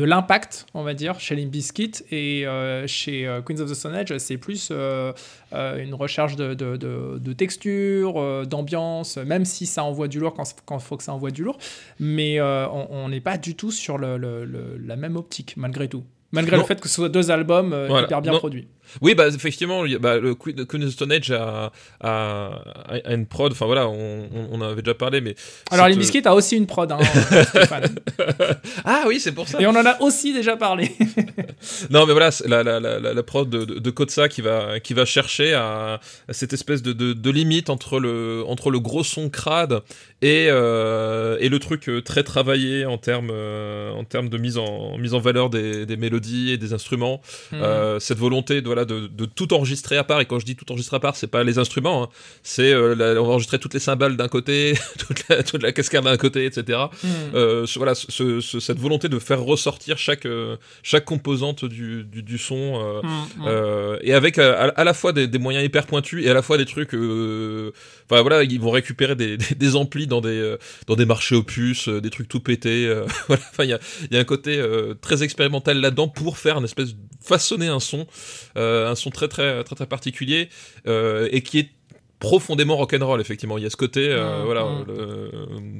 l'impact, 0.00 0.66
on 0.74 0.82
va 0.82 0.94
dire, 0.94 1.20
chez 1.20 1.36
Limp 1.36 1.50
Bizkit, 1.50 1.92
et 2.10 2.44
chez 2.86 3.40
Queens 3.46 3.60
of 3.60 3.70
the 3.70 3.74
Stone 3.74 3.94
Age, 3.94 4.18
c'est 4.18 4.36
plus 4.36 4.72
une 5.52 5.94
recherche 5.94 6.34
de, 6.34 7.32
texture, 7.32 8.46
d'ambiance, 8.46 9.16
même 9.18 9.44
si 9.44 9.66
ça 9.66 9.84
envoie 9.84 10.08
du 10.08 10.18
lourd 10.18 10.34
quand 10.34 10.76
il 10.76 10.80
faut 10.80 10.96
que 10.96 11.04
ça 11.04 11.12
envoie 11.12 11.30
du 11.30 11.44
lourd, 11.44 11.58
mais 12.00 12.40
on 12.40 13.08
n'est 13.08 13.20
pas 13.20 13.38
du 13.38 13.54
tout 13.54 13.70
sur 13.70 13.96
la 13.96 14.96
même 14.96 15.16
optique, 15.16 15.54
malgré 15.56 15.86
tout. 15.88 16.02
Malgré 16.34 16.56
Non. 16.56 16.62
le 16.62 16.66
fait 16.66 16.80
que 16.80 16.88
ce 16.88 16.94
soit 16.96 17.08
deux 17.08 17.30
albums 17.30 17.72
euh, 17.72 17.86
Voilà. 17.88 18.06
hyper 18.06 18.20
bien 18.20 18.32
Non. 18.32 18.38
produits. 18.38 18.66
Oui, 19.00 19.14
bah 19.14 19.26
effectivement, 19.28 19.82
bah, 19.98 20.18
le 20.18 20.34
Queen, 20.34 20.84
of 20.84 20.90
Stone 20.90 21.10
Age 21.10 21.30
a, 21.30 21.72
a, 22.00 22.50
a 23.04 23.14
une 23.14 23.26
prod. 23.26 23.50
Enfin 23.50 23.66
voilà, 23.66 23.88
on, 23.88 24.28
on- 24.52 24.60
avait 24.60 24.82
déjà 24.82 24.94
parlé, 24.94 25.20
mais. 25.20 25.34
Alors, 25.70 25.88
Limp 25.88 25.98
Bizkit 25.98 26.22
a 26.26 26.34
aussi 26.34 26.56
une 26.56 26.66
prod, 26.66 26.92
hein. 26.92 26.98
Ah 28.84 29.04
oui, 29.06 29.20
c'est 29.20 29.32
pour 29.32 29.48
ça. 29.48 29.60
Et 29.60 29.66
on 29.66 29.70
en 29.70 29.84
a 29.86 30.00
aussi 30.00 30.32
déjà 30.32 30.56
parlé. 30.56 30.90
Non, 31.90 32.04
mais 32.06 32.12
voilà, 32.12 32.28
la, 32.46 32.62
la, 32.62 32.78
la, 32.78 32.98
la 33.14 33.22
prod 33.22 33.48
de, 33.48 33.64
de, 33.64 33.78
de 33.78 33.90
Kotsa 33.90 34.28
qui 34.28 34.42
va, 34.42 34.80
qui 34.80 34.92
va 34.92 35.06
chercher 35.06 35.54
à, 35.54 35.98
à 36.28 36.32
cette 36.32 36.52
espèce 36.52 36.82
de, 36.82 36.92
de, 36.92 37.14
de 37.14 37.30
limite 37.30 37.70
entre 37.70 37.98
le, 37.98 38.44
entre 38.46 38.70
le 38.70 38.80
gros 38.80 39.02
son 39.02 39.30
crade 39.30 39.80
et, 40.20 40.48
euh, 40.50 41.38
et 41.40 41.48
le 41.48 41.58
truc 41.58 41.88
euh, 41.88 42.02
très 42.02 42.22
travaillé 42.22 42.84
en 42.84 42.98
termes, 42.98 43.30
euh, 43.32 43.92
en 43.92 44.04
termes 44.04 44.28
de 44.28 44.36
mise 44.36 44.58
en, 44.58 44.98
mise 44.98 45.14
en 45.14 45.20
valeur 45.20 45.48
des, 45.48 45.86
des 45.86 45.96
mélodies 45.96 46.23
et 46.52 46.56
des 46.58 46.72
instruments. 46.72 47.20
Hmm. 47.52 47.56
Euh, 47.62 48.00
cette 48.00 48.18
volonté 48.18 48.60
de, 48.62 48.66
voilà, 48.66 48.84
de, 48.84 49.06
de 49.06 49.24
tout 49.24 49.52
enregistrer 49.54 49.96
à 49.96 50.04
part, 50.04 50.20
et 50.20 50.26
quand 50.26 50.38
je 50.38 50.46
dis 50.46 50.56
tout 50.56 50.70
enregistrer 50.70 50.96
à 50.96 51.00
part, 51.00 51.16
c'est 51.16 51.26
pas 51.26 51.44
les 51.44 51.58
instruments, 51.58 52.04
hein. 52.04 52.08
c'est 52.42 52.72
euh, 52.72 52.94
la- 52.94 53.20
on 53.20 53.26
va 53.26 53.32
enregistrer 53.32 53.58
toutes 53.58 53.74
les 53.74 53.80
cymbales 53.80 54.16
d'un 54.16 54.28
côté, 54.28 54.74
toute 54.98 55.28
la, 55.28 55.42
toute 55.42 55.62
la 55.62 55.72
cascade 55.72 56.04
d'un 56.04 56.16
côté, 56.16 56.44
etc. 56.46 56.78
Hmm. 57.02 57.06
Euh, 57.34 57.66
ce- 57.66 57.78
voilà, 57.78 57.94
ce- 57.94 58.40
ce- 58.40 58.60
cette 58.60 58.78
volonté 58.78 59.08
de 59.08 59.18
faire 59.18 59.40
ressortir 59.42 59.98
chaque, 59.98 60.26
euh, 60.26 60.56
chaque 60.82 61.04
composante 61.04 61.64
du, 61.64 62.04
du, 62.04 62.22
du 62.22 62.38
son, 62.38 63.02
euh, 63.46 63.98
et 64.02 64.12
avec 64.12 64.38
à, 64.38 64.68
à 64.68 64.84
la 64.84 64.94
fois 64.94 65.12
des, 65.12 65.26
des 65.26 65.38
moyens 65.38 65.64
hyper 65.64 65.86
pointus 65.86 66.24
et 66.24 66.30
à 66.30 66.34
la 66.34 66.42
fois 66.42 66.56
des 66.58 66.64
trucs. 66.66 66.94
Enfin 66.94 68.20
voilà, 68.20 68.42
ils 68.44 68.60
vont 68.60 68.70
récupérer 68.70 69.16
des, 69.16 69.36
des, 69.36 69.54
des 69.54 69.76
amplis 69.76 70.06
dans 70.06 70.20
des, 70.20 70.56
dans 70.86 70.96
des 70.96 71.06
marchés 71.06 71.34
opus, 71.34 71.88
des 71.88 72.10
trucs 72.10 72.28
tout 72.28 72.40
pétés. 72.40 72.92
voilà, 73.28 73.42
il 73.60 73.68
y 73.68 73.72
a, 73.72 73.78
y 74.10 74.16
a 74.16 74.20
un 74.20 74.24
côté 74.24 74.62
très 75.00 75.22
expérimental 75.22 75.80
là-dedans 75.80 76.03
pour 76.08 76.38
faire 76.38 76.58
une 76.58 76.64
espèce 76.64 76.94
de 76.94 76.98
façonner 77.20 77.68
un 77.68 77.80
son, 77.80 78.06
euh, 78.56 78.90
un 78.90 78.94
son 78.94 79.10
très 79.10 79.28
très 79.28 79.64
très 79.64 79.86
particulier 79.86 80.48
euh, 80.86 81.28
et 81.32 81.42
qui 81.42 81.58
est 81.58 81.70
profondément 82.20 82.76
rock'n'roll 82.76 83.20
effectivement 83.20 83.58
il 83.58 83.64
y 83.64 83.66
a 83.66 83.70
ce 83.70 83.76
côté 83.76 84.08
euh, 84.08 84.42
Mm, 84.42 84.44
voilà 84.44 84.64
mm. 84.64 84.84
le- 84.88 85.30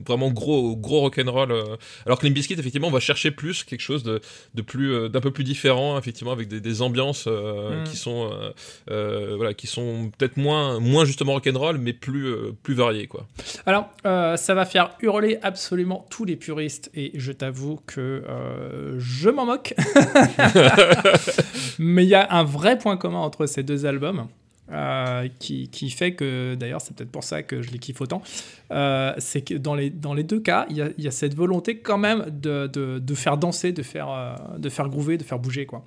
vraiment 0.07 0.31
gros 0.31 0.77
gros 0.77 1.01
rock'n'roll 1.01 1.53
euh, 1.53 1.77
alors 2.07 2.19
que 2.19 2.27
Limp 2.27 2.35
Bizkit 2.35 2.55
effectivement 2.55 2.91
va 2.91 3.01
chercher 3.01 3.31
plus 3.31 3.65
quelque 3.65 3.81
chose 3.81 4.03
de, 4.03 4.21
de 4.55 4.63
plus 4.63 4.93
euh, 4.93 5.09
d'un 5.09 5.21
peu 5.21 5.31
plus 5.31 5.45
différent 5.45 5.99
effectivement 5.99 6.33
avec 6.33 6.49
des, 6.49 6.61
des 6.61 6.83
ambiances 6.83 7.25
euh, 7.29 7.81
Mm. 7.81 7.85
qui 7.85 7.97
sont 7.97 8.31
voilà 8.89 9.55
qui 9.55 9.67
sont 9.67 10.11
peut-être 10.19 10.37
moins 10.37 10.81
moins 10.81 11.05
justement 11.05 11.33
rock'n'roll 11.35 11.79
mais 11.79 11.93
plus 11.93 12.35
plus 12.63 12.75
variées 12.75 13.07
quoi 13.07 13.27
Alors, 13.67 13.89
ça 14.05 14.55
va 14.55 14.65
faire 14.67 14.91
hurler 15.01 15.39
absolument 15.43 16.07
tous 16.11 16.25
les 16.25 16.37
puristes, 16.37 16.91
et 16.95 17.13
je 17.15 17.33
t'avoue 17.33 17.81
que 17.87 18.23
je 18.99 19.31
m'en 19.31 19.47
moque. 19.47 19.75
Mais 21.79 22.05
il 22.05 22.09
y 22.09 22.15
a 22.15 22.33
un 22.33 22.45
vrai 22.45 22.79
point 22.79 22.97
commun 22.97 23.19
entre 23.19 23.47
ces 23.47 23.63
deux 23.63 23.87
albums. 23.87 24.27
Euh, 24.73 25.29
qui, 25.39 25.91
fait 25.91 26.15
que, 26.15 26.55
d'ailleurs, 26.55 26.81
c'est 26.81 26.97
peut-être 26.97 27.11
pour 27.11 27.25
ça 27.25 27.43
que 27.43 27.61
je 27.61 27.71
les 27.71 27.79
kiffe 27.79 28.01
autant, 28.01 28.23
euh, 28.71 29.13
c'est 29.19 29.43
que 29.43 29.55
dans 29.55 29.75
les, 29.75 29.91
dans 29.91 30.15
les 30.15 30.23
deux 30.23 30.41
cas, 30.41 30.67
il 30.71 30.77
y 30.77 31.07
a, 31.07 31.11
cette 31.11 31.35
volonté 31.35 31.79
quand 31.79 31.99
même 31.99 32.25
de, 32.31 32.67
de, 32.67 32.99
de 32.99 33.15
faire 33.15 33.37
danser, 33.37 33.73
de 33.73 33.83
faire, 33.83 34.11
euh, 34.11 34.59
de 34.59 34.69
faire 34.71 34.89
groover, 34.89 35.19
de 35.19 35.23
faire 35.23 35.39
bouger. 35.39 35.67
Quoi. 35.67 35.85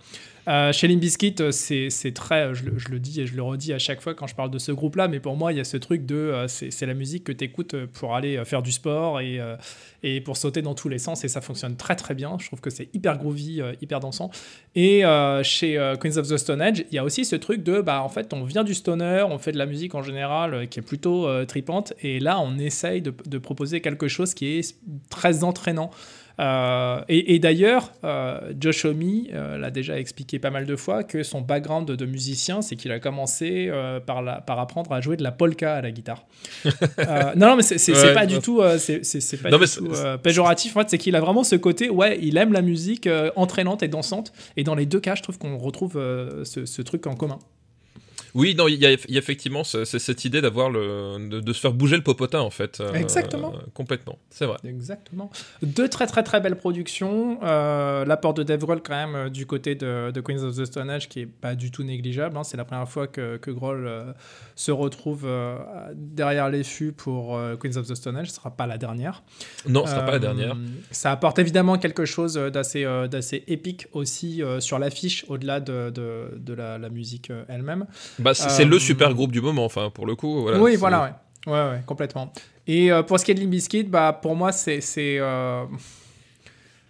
Euh, 0.48 0.72
chez 0.72 0.88
Limp 0.88 1.02
Bizkit, 1.02 1.36
euh, 1.42 1.52
c'est 1.52 2.12
très, 2.14 2.56
je, 2.56 2.64
le- 2.64 2.78
je 2.80 2.88
le 2.88 3.00
dis 3.00 3.20
et 3.20 3.28
je 3.28 3.36
le 3.36 3.42
redis 3.44 3.74
à 3.74 3.80
chaque 3.80 4.00
fois 4.00 4.14
quand 4.14 4.28
je 4.28 4.36
parle 4.36 4.50
de 4.50 4.60
ce 4.60 4.72
groupe-là, 4.72 5.10
mais 5.10 5.20
pour 5.20 5.36
moi, 5.36 5.52
il 5.52 5.58
y 5.58 5.60
a 5.60 5.66
ce 5.66 5.76
truc 5.76 6.06
de, 6.06 6.16
euh, 6.16 6.48
c'est 6.48 6.86
la 6.86 6.94
musique 6.94 7.26
que 7.26 7.34
tu 7.34 7.44
écoutes 7.44 7.76
pour 7.88 8.16
aller 8.16 8.38
euh, 8.38 8.46
faire 8.46 8.62
du 8.62 8.72
sport 8.72 9.20
et, 9.20 9.42
euh, 9.42 9.58
et 10.04 10.22
pour 10.22 10.38
sauter 10.38 10.62
dans 10.62 10.74
tous 10.74 10.88
les 10.88 11.00
sens, 11.00 11.26
et 11.26 11.28
ça 11.28 11.42
fonctionne 11.42 11.76
très 11.76 11.98
très 11.98 12.16
bien. 12.16 12.38
Je 12.40 12.48
trouve 12.48 12.62
que 12.62 12.70
c'est 12.70 12.88
hyper 12.96 13.18
groovy, 13.18 13.60
euh, 13.62 13.74
hyper 13.82 14.00
dansant. 14.00 14.32
Et 14.74 15.04
euh, 15.04 15.44
chez 15.44 15.78
euh, 15.78 15.98
Queens 15.98 16.16
of 16.16 16.30
the 16.30 16.38
Stone 16.38 16.62
Age, 16.62 16.86
il 16.92 16.96
y 16.96 16.98
a 16.98 17.04
aussi 17.04 17.26
ce 17.26 17.36
truc 17.36 17.62
de, 17.64 17.82
bah 17.82 18.02
en 18.02 18.10
fait, 18.10 18.34
on 18.34 18.46
vient 18.46 18.64
du 18.64 18.74
stoner, 18.74 19.26
on 19.30 19.40
fait 19.40 19.52
de 19.52 19.58
la 19.58 19.66
musique 19.66 19.96
en 19.96 20.02
général 20.02 20.54
euh, 20.54 20.66
qui 20.66 20.80
est 20.80 20.82
plutôt 20.82 21.28
euh, 21.28 21.44
tripante, 21.44 21.92
et 22.02 22.22
là, 22.22 22.40
on 22.40 22.58
essaye 22.58 23.02
de 23.02 23.38
proposer 23.38 23.82
quelque 23.82 24.08
chose 24.08 24.34
qui 24.34 24.46
est 24.60 24.78
très 25.10 25.44
entraînant. 25.44 25.92
Euh, 26.40 27.02
et 27.10 27.36
et 27.36 27.40
d'ailleurs, 27.40 27.92
euh, 28.04 28.54
Josh 28.60 28.86
Homme 28.86 29.02
euh, 29.34 29.58
l'a 29.58 29.72
déjà 29.72 30.00
expliqué 30.00 30.40
pas 30.40 30.50
mal 30.52 30.66
de 30.66 30.76
fois 30.76 31.04
que 31.04 31.24
son 31.24 31.42
background 31.42 31.88
de, 31.88 31.96
de 31.96 32.06
musicien, 32.06 32.62
c'est 32.62 32.76
qu'il 32.76 32.92
a 32.92 33.00
commencé 33.00 33.68
euh, 33.70 34.00
par, 34.00 34.22
la, 34.22 34.42
par 34.42 34.60
apprendre 34.60 34.92
à 34.92 35.02
jouer 35.02 35.18
de 35.18 35.24
la 35.24 35.32
polka 35.32 35.76
à 35.76 35.82
la 35.82 35.92
guitare. 35.92 36.26
Non, 37.36 37.48
non, 37.50 37.56
mais 37.56 37.64
c'est 37.64 37.92
Ouais, 37.92 38.14
pas 38.14 38.22
ouais. 38.22 38.28
du 38.28 38.40
tout, 38.40 38.62
c'est 38.78 39.42
pas 39.42 39.50
Non, 39.50 39.58
du 39.60 39.66
tout 39.68 39.90
péjoratif. 40.24 40.76
En 40.76 40.82
fait, 40.82 40.90
c'est 40.90 40.98
qu'il 40.98 41.16
a 41.16 41.20
vraiment 41.22 41.44
ce 41.44 41.56
côté, 41.56 41.90
ouais, 41.90 42.18
il 42.22 42.38
aime 42.38 42.54
la 42.54 42.62
musique 42.62 43.08
entraînante 43.36 43.84
et 43.84 43.88
dansante. 43.88 44.32
Et 44.58 44.64
dans 44.64 44.76
les 44.76 44.86
deux 44.86 45.00
cas, 45.00 45.16
je 45.16 45.24
trouve 45.24 45.38
qu'on 45.38 45.58
retrouve 45.58 45.94
ce, 46.44 46.66
ce 46.66 46.82
truc 46.82 47.08
en 47.08 47.16
commun. 47.16 47.40
Oui 48.38 48.56
non 48.56 48.68
il 48.68 48.76
y 48.76 48.86
a, 48.86 48.92
il 48.94 49.14
y 49.14 49.18
a 49.18 49.20
effectivement 49.20 49.64
ce- 49.64 49.84
c'est 49.86 50.00
cette 50.00 50.24
idée 50.26 50.42
d'avoir 50.42 50.70
le 50.70 50.84
de, 51.30 51.40
de 51.42 51.54
se 51.54 51.60
faire 51.60 51.74
bouger 51.74 51.96
le 51.98 52.04
popotin 52.04 52.40
en 52.40 52.50
fait 52.60 52.80
euh, 52.80 52.94
Exactement. 52.94 53.52
complètement 53.74 54.18
c'est 54.30 54.46
vrai 54.46 54.58
Exactement. 54.66 55.30
Deux 55.62 55.90
très 55.90 56.08
très 56.08 56.24
très 56.24 56.40
belles 56.40 56.56
productions. 56.58 57.40
Euh, 57.44 58.06
L'apport 58.06 58.34
de 58.34 58.44
Dave 58.44 58.60
Grohl 58.60 58.82
quand 58.84 58.94
même 59.04 59.16
euh, 59.16 59.30
du 59.30 59.46
côté 59.46 59.76
de, 59.76 60.12
de 60.12 60.22
Queens 60.22 60.44
of 60.44 60.56
the 60.56 60.66
Stone 60.66 60.90
Age 60.90 61.10
qui 61.10 61.22
est 61.22 61.26
pas 61.26 61.56
du 61.56 61.72
tout 61.72 61.84
négligeable. 61.84 62.38
hein. 62.38 62.44
C'est 62.44 62.58
la 62.58 62.66
première 62.66 62.88
fois 62.88 63.08
que, 63.08 63.38
que 63.38 63.50
Grohl 63.52 63.86
euh, 63.88 64.12
se 64.56 64.72
retrouve 64.72 65.24
euh, 65.26 65.58
derrière 65.96 66.50
les 66.50 66.64
fûts 66.64 66.92
pour 66.92 67.36
euh, 67.38 67.56
Queens 67.56 67.78
of 67.78 67.88
the 67.88 67.96
Stone 67.96 68.18
Age. 68.18 68.30
Ce 68.30 68.36
sera 68.36 68.52
pas 68.52 68.68
la 68.68 68.78
dernière. 68.78 69.24
non 69.68 69.86
ce 69.86 69.92
sera 69.92 70.02
pas 70.06 70.12
la 70.12 70.18
Euh, 70.18 70.20
dernière 70.20 70.58
Ça 70.92 71.12
apporte 71.12 71.40
évidemment 71.40 71.78
quelque 71.78 72.06
chose 72.06 72.36
d'assez 72.36 72.84
euh, 72.86 73.08
d'assez 73.08 73.44
épique 73.48 73.88
aussi 73.94 74.44
euh, 74.44 74.60
sur 74.60 74.78
l'affiche, 74.80 75.26
au-delà 75.28 75.60
de, 75.60 75.90
de, 75.92 76.54
la, 76.54 76.78
la 76.78 76.90
musique 76.90 77.30
euh, 77.32 77.44
elle-même. 77.48 77.86
bah, 78.20 78.27
c'est 78.34 78.50
c'est 78.50 78.64
euh, 78.66 78.70
le 78.70 78.80
super 78.80 79.14
groupe 79.14 79.32
du 79.32 79.42
moment 79.42 79.66
enfin 79.66 79.90
pour 79.90 80.06
le 80.06 80.16
coup 80.16 80.42
voilà, 80.44 80.60
oui, 80.62 80.76
voilà, 80.76 81.04
ouais. 81.04 81.54
Ouais, 81.54 81.70
ouais, 81.72 81.82
complètement. 81.86 82.34
Et 82.68 82.92
euh, 82.92 83.04
pour 83.04 83.20
ce 83.20 83.24
qui 83.26 83.32
est 83.32 83.36
de 83.36 83.40
Limp 83.40 83.52
Bizkit, 83.52 83.84
bah, 83.84 84.12
pour 84.22 84.36
moi, 84.36 84.52
c'est. 84.52 84.82
euh, 84.98 85.64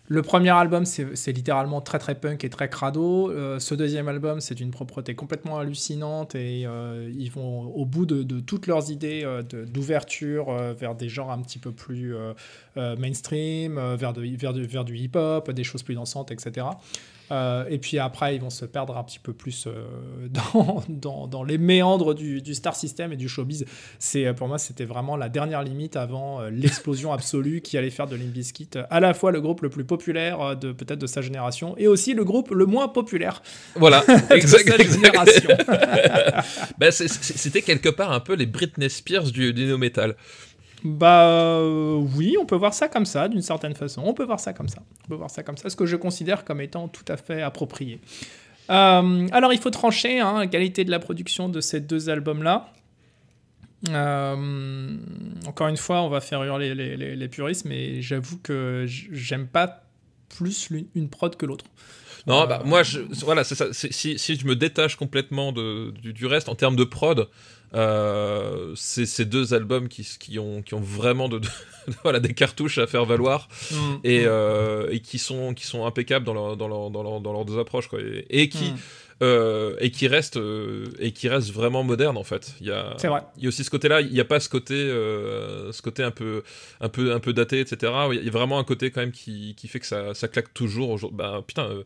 Le 0.09 0.21
premier 0.21 0.51
album, 0.51 0.85
c'est 0.85 1.31
littéralement 1.33 1.81
très 1.81 1.99
très 1.99 2.15
punk 2.15 2.45
et 2.45 2.49
très 2.49 2.69
crado. 2.69 3.29
Euh, 3.29 3.59
ce 3.59 3.75
deuxième 3.75 4.07
album, 4.07 4.39
c'est 4.39 4.55
d'une 4.55 4.71
propreté 4.71 5.15
complètement 5.15 5.59
hallucinante 5.59 6.33
et 6.33 6.63
euh, 6.65 7.11
ils 7.13 7.29
vont 7.29 7.63
au 7.75 7.85
bout 7.85 8.05
de, 8.05 8.23
de 8.23 8.39
toutes 8.39 8.67
leurs 8.67 8.89
idées 8.89 9.23
euh, 9.25 9.43
d'ouverture 9.43 10.49
euh, 10.49 10.73
vers 10.73 10.95
des 10.95 11.09
genres 11.09 11.29
un 11.29 11.41
petit 11.41 11.59
peu 11.59 11.73
plus 11.73 12.15
euh, 12.15 12.33
euh, 12.77 12.95
mainstream, 12.95 13.77
euh, 13.77 13.97
vers, 13.97 14.13
de- 14.13 14.25
vers, 14.37 14.53
du- 14.53 14.63
vers 14.65 14.85
du 14.85 14.95
hip-hop, 14.97 15.51
des 15.51 15.65
choses 15.65 15.83
plus 15.83 15.95
dansantes, 15.95 16.31
etc. 16.31 16.67
Euh, 17.31 17.65
et 17.69 17.77
puis 17.77 17.99
après, 17.99 18.35
ils 18.35 18.41
vont 18.41 18.49
se 18.49 18.65
perdre 18.65 18.97
un 18.97 19.03
petit 19.03 19.19
peu 19.19 19.33
plus 19.33 19.67
euh, 19.67 19.85
dans, 20.53 20.83
dans, 20.89 21.27
dans 21.27 21.43
les 21.43 21.57
méandres 21.57 22.13
du, 22.15 22.41
du 22.41 22.55
star 22.55 22.75
system 22.75 23.11
et 23.13 23.17
du 23.17 23.27
showbiz. 23.27 23.65
C'est 23.99 24.25
euh, 24.25 24.33
pour 24.33 24.47
moi, 24.47 24.57
c'était 24.57 24.85
vraiment 24.85 25.17
la 25.17 25.29
dernière 25.29 25.63
limite 25.63 25.95
avant 25.95 26.41
euh, 26.41 26.49
l'explosion 26.49 27.11
absolue 27.17 27.61
qui 27.61 27.77
allait 27.77 27.89
faire 27.89 28.07
de 28.07 28.17
euh, 28.17 28.83
à 28.89 28.99
la 28.99 29.13
fois 29.13 29.31
le 29.31 29.41
groupe 29.41 29.61
le 29.61 29.69
plus 29.69 29.83
populaire 29.85 30.55
de 30.55 30.71
peut-être 30.71 30.99
de 30.99 31.07
sa 31.07 31.21
génération 31.21 31.75
et 31.77 31.87
aussi 31.87 32.13
le 32.13 32.23
groupe 32.23 32.51
le 32.51 32.65
moins 32.65 32.87
populaire 32.87 33.41
voilà 33.75 34.01
de 34.07 34.33
exact, 34.35 34.67
sa 34.67 34.75
exact. 34.75 34.91
génération. 34.91 35.49
C'est- 36.91 37.07
c'était 37.07 37.61
quelque 37.61 37.89
part 37.89 38.11
un 38.11 38.19
peu 38.19 38.33
les 38.33 38.45
Britney 38.45 38.89
Spears 38.89 39.31
du, 39.31 39.53
du 39.53 39.65
no 39.65 39.77
metal 39.77 40.15
Bah 40.83 41.27
euh, 41.27 41.95
oui, 42.15 42.35
on 42.39 42.45
peut 42.45 42.55
voir 42.55 42.73
ça 42.73 42.87
comme 42.87 43.05
ça, 43.05 43.27
d'une 43.27 43.41
certaine 43.41 43.75
façon. 43.75 44.03
On 44.05 44.13
peut 44.13 44.25
voir 44.25 44.39
ça 44.39 44.53
comme 44.53 44.69
ça. 44.69 44.81
On 45.05 45.09
peut 45.09 45.15
voir 45.15 45.29
ça 45.29 45.43
comme 45.43 45.57
ça, 45.57 45.69
ce 45.69 45.75
que 45.75 45.85
je 45.85 45.95
considère 45.95 46.45
comme 46.45 46.61
étant 46.61 46.87
tout 46.87 47.05
à 47.07 47.17
fait 47.17 47.41
approprié. 47.41 47.99
Euh, 48.69 49.27
alors, 49.31 49.53
il 49.53 49.59
faut 49.59 49.69
trancher 49.69 50.19
hein, 50.19 50.39
la 50.39 50.47
qualité 50.47 50.83
de 50.83 50.91
la 50.91 50.99
production 50.99 51.49
de 51.49 51.61
ces 51.61 51.79
deux 51.79 52.09
albums-là. 52.09 52.71
Euh, 53.89 54.97
encore 55.47 55.67
une 55.67 55.77
fois, 55.77 56.01
on 56.01 56.09
va 56.09 56.19
faire 56.19 56.43
hurler 56.43 56.75
les, 56.75 57.15
les, 57.15 57.27
puristes, 57.27 57.65
mais 57.65 58.01
j'avoue 58.01 58.37
que 58.39 58.85
j'aime 58.87 59.47
pas 59.47 59.83
plus 60.29 60.69
une 60.95 61.09
prod 61.09 61.35
que 61.35 61.45
l'autre. 61.45 61.65
Non, 62.27 62.45
bah, 62.45 62.61
moi, 62.65 62.83
je, 62.83 62.99
voilà, 63.23 63.43
c'est 63.43 63.55
ça. 63.55 63.67
Si, 63.71 64.19
si 64.19 64.35
je 64.35 64.45
me 64.45 64.55
détache 64.55 64.95
complètement 64.97 65.51
de, 65.53 65.91
du, 65.91 66.13
du 66.13 66.25
reste 66.25 66.49
en 66.49 66.55
termes 66.55 66.75
de 66.75 66.83
prod, 66.83 67.27
euh, 67.73 68.73
c'est 68.75 69.05
ces 69.05 69.25
deux 69.25 69.53
albums 69.53 69.87
qui, 69.87 70.07
qui, 70.19 70.39
ont, 70.39 70.61
qui 70.61 70.73
ont 70.73 70.79
vraiment 70.81 71.29
de, 71.29 71.39
de- 71.39 71.47
voilà, 72.03 72.19
des 72.19 72.33
cartouches 72.33 72.77
à 72.77 72.87
faire 72.87 73.05
valoir 73.05 73.47
et, 74.03 74.23
euh, 74.25 74.89
et 74.91 74.99
qui, 74.99 75.19
sont, 75.19 75.53
qui 75.53 75.65
sont 75.65 75.85
impeccables 75.85 76.25
dans, 76.25 76.33
leur, 76.33 76.57
dans, 76.57 76.67
leur, 76.67 76.89
dans, 76.89 77.03
leur, 77.03 77.21
dans 77.21 77.33
leurs 77.33 77.45
deux 77.45 77.59
approches. 77.59 77.87
Quoi, 77.87 77.99
et, 78.01 78.25
et 78.29 78.49
qui, 78.49 78.71
Mm. 78.71 78.77
Euh, 79.23 79.75
et, 79.79 79.89
qui 79.91 80.07
restent, 80.07 80.37
euh, 80.37 80.85
et 80.99 81.11
qui 81.11 81.27
restent 81.27 81.51
vraiment 81.51 81.83
modernes 81.83 82.17
en 82.17 82.23
fait. 82.23 82.53
Il 82.61 82.67
y 82.67 82.71
a, 82.71 82.93
C'est 82.97 83.07
vrai. 83.07 83.21
il 83.37 83.43
y 83.43 83.45
a 83.45 83.49
aussi 83.49 83.63
ce 83.63 83.69
côté-là, 83.71 84.01
il 84.01 84.11
n'y 84.13 84.19
a 84.19 84.25
pas 84.25 84.39
ce 84.39 84.47
côté, 84.49 84.75
euh, 84.75 85.71
ce 85.71 85.81
côté 85.81 86.03
un 86.03 86.11
peu, 86.11 86.43
un 86.81 86.89
peu, 86.89 87.13
un 87.13 87.19
peu 87.19 87.33
daté, 87.33 87.59
etc. 87.59 87.91
Il 88.13 88.23
y 88.23 88.27
a 88.27 88.31
vraiment 88.31 88.59
un 88.59 88.63
côté 88.63 88.91
quand 88.91 89.01
même 89.01 89.11
qui, 89.11 89.55
qui 89.55 89.67
fait 89.67 89.79
que 89.79 89.87
ça, 89.87 90.13
ça 90.13 90.27
claque 90.27 90.53
toujours. 90.53 90.89
aujourd'hui. 90.91 91.17
Ben, 91.17 91.41
putain, 91.45 91.63
euh, 91.65 91.83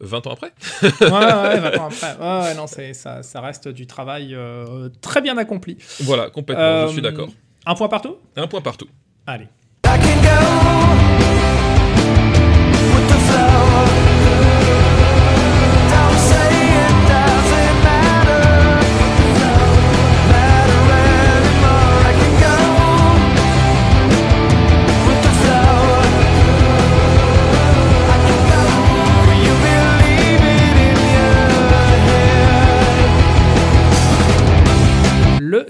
20 0.00 0.26
ans 0.26 0.32
après. 0.32 0.52
ouais, 0.82 0.90
ouais, 1.10 1.10
va 1.60 1.66
attends, 1.68 1.86
après. 1.86 2.16
Ouais, 2.18 2.42
ouais, 2.48 2.54
non, 2.56 2.66
c'est- 2.66 2.94
ça, 2.94 3.22
ça 3.22 3.40
reste 3.40 3.68
du 3.68 3.86
travail 3.86 4.34
euh, 4.34 4.88
très 5.00 5.20
bien 5.20 5.38
accompli. 5.38 5.78
Voilà, 6.00 6.30
complètement, 6.30 6.64
Euh, 6.64 6.86
je 6.88 6.92
suis 6.94 7.02
d'accord. 7.02 7.28
Un 7.66 7.74
point 7.76 7.88
partout? 7.88 8.16
Un 8.36 8.48
point 8.48 8.60
partout. 8.60 8.88
Allez. 9.26 9.46
I 9.86 9.96
can 9.98 10.22
go 10.22 10.36
with 12.92 13.08
the 13.08 13.18
flow. 13.30 14.03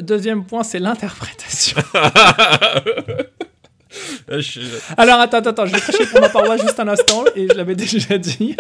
Deuxième 0.01 0.45
point, 0.45 0.63
c'est 0.63 0.79
l'interprétation. 0.79 1.81
Euh, 4.31 4.41
je- 4.41 4.61
Alors 4.97 5.21
attends, 5.21 5.39
attends, 5.39 5.51
attends, 5.51 5.67
je 5.67 5.73
vais 5.75 5.81
prêcher 5.81 6.07
pour 6.07 6.21
ma 6.21 6.29
paroisse 6.31 6.63
juste 6.63 6.81
un 6.81 6.89
instant 6.89 7.25
et 7.37 7.47
je 7.49 7.55
l'avais 7.55 7.75
déjà 7.85 8.17
dit. 8.17 8.57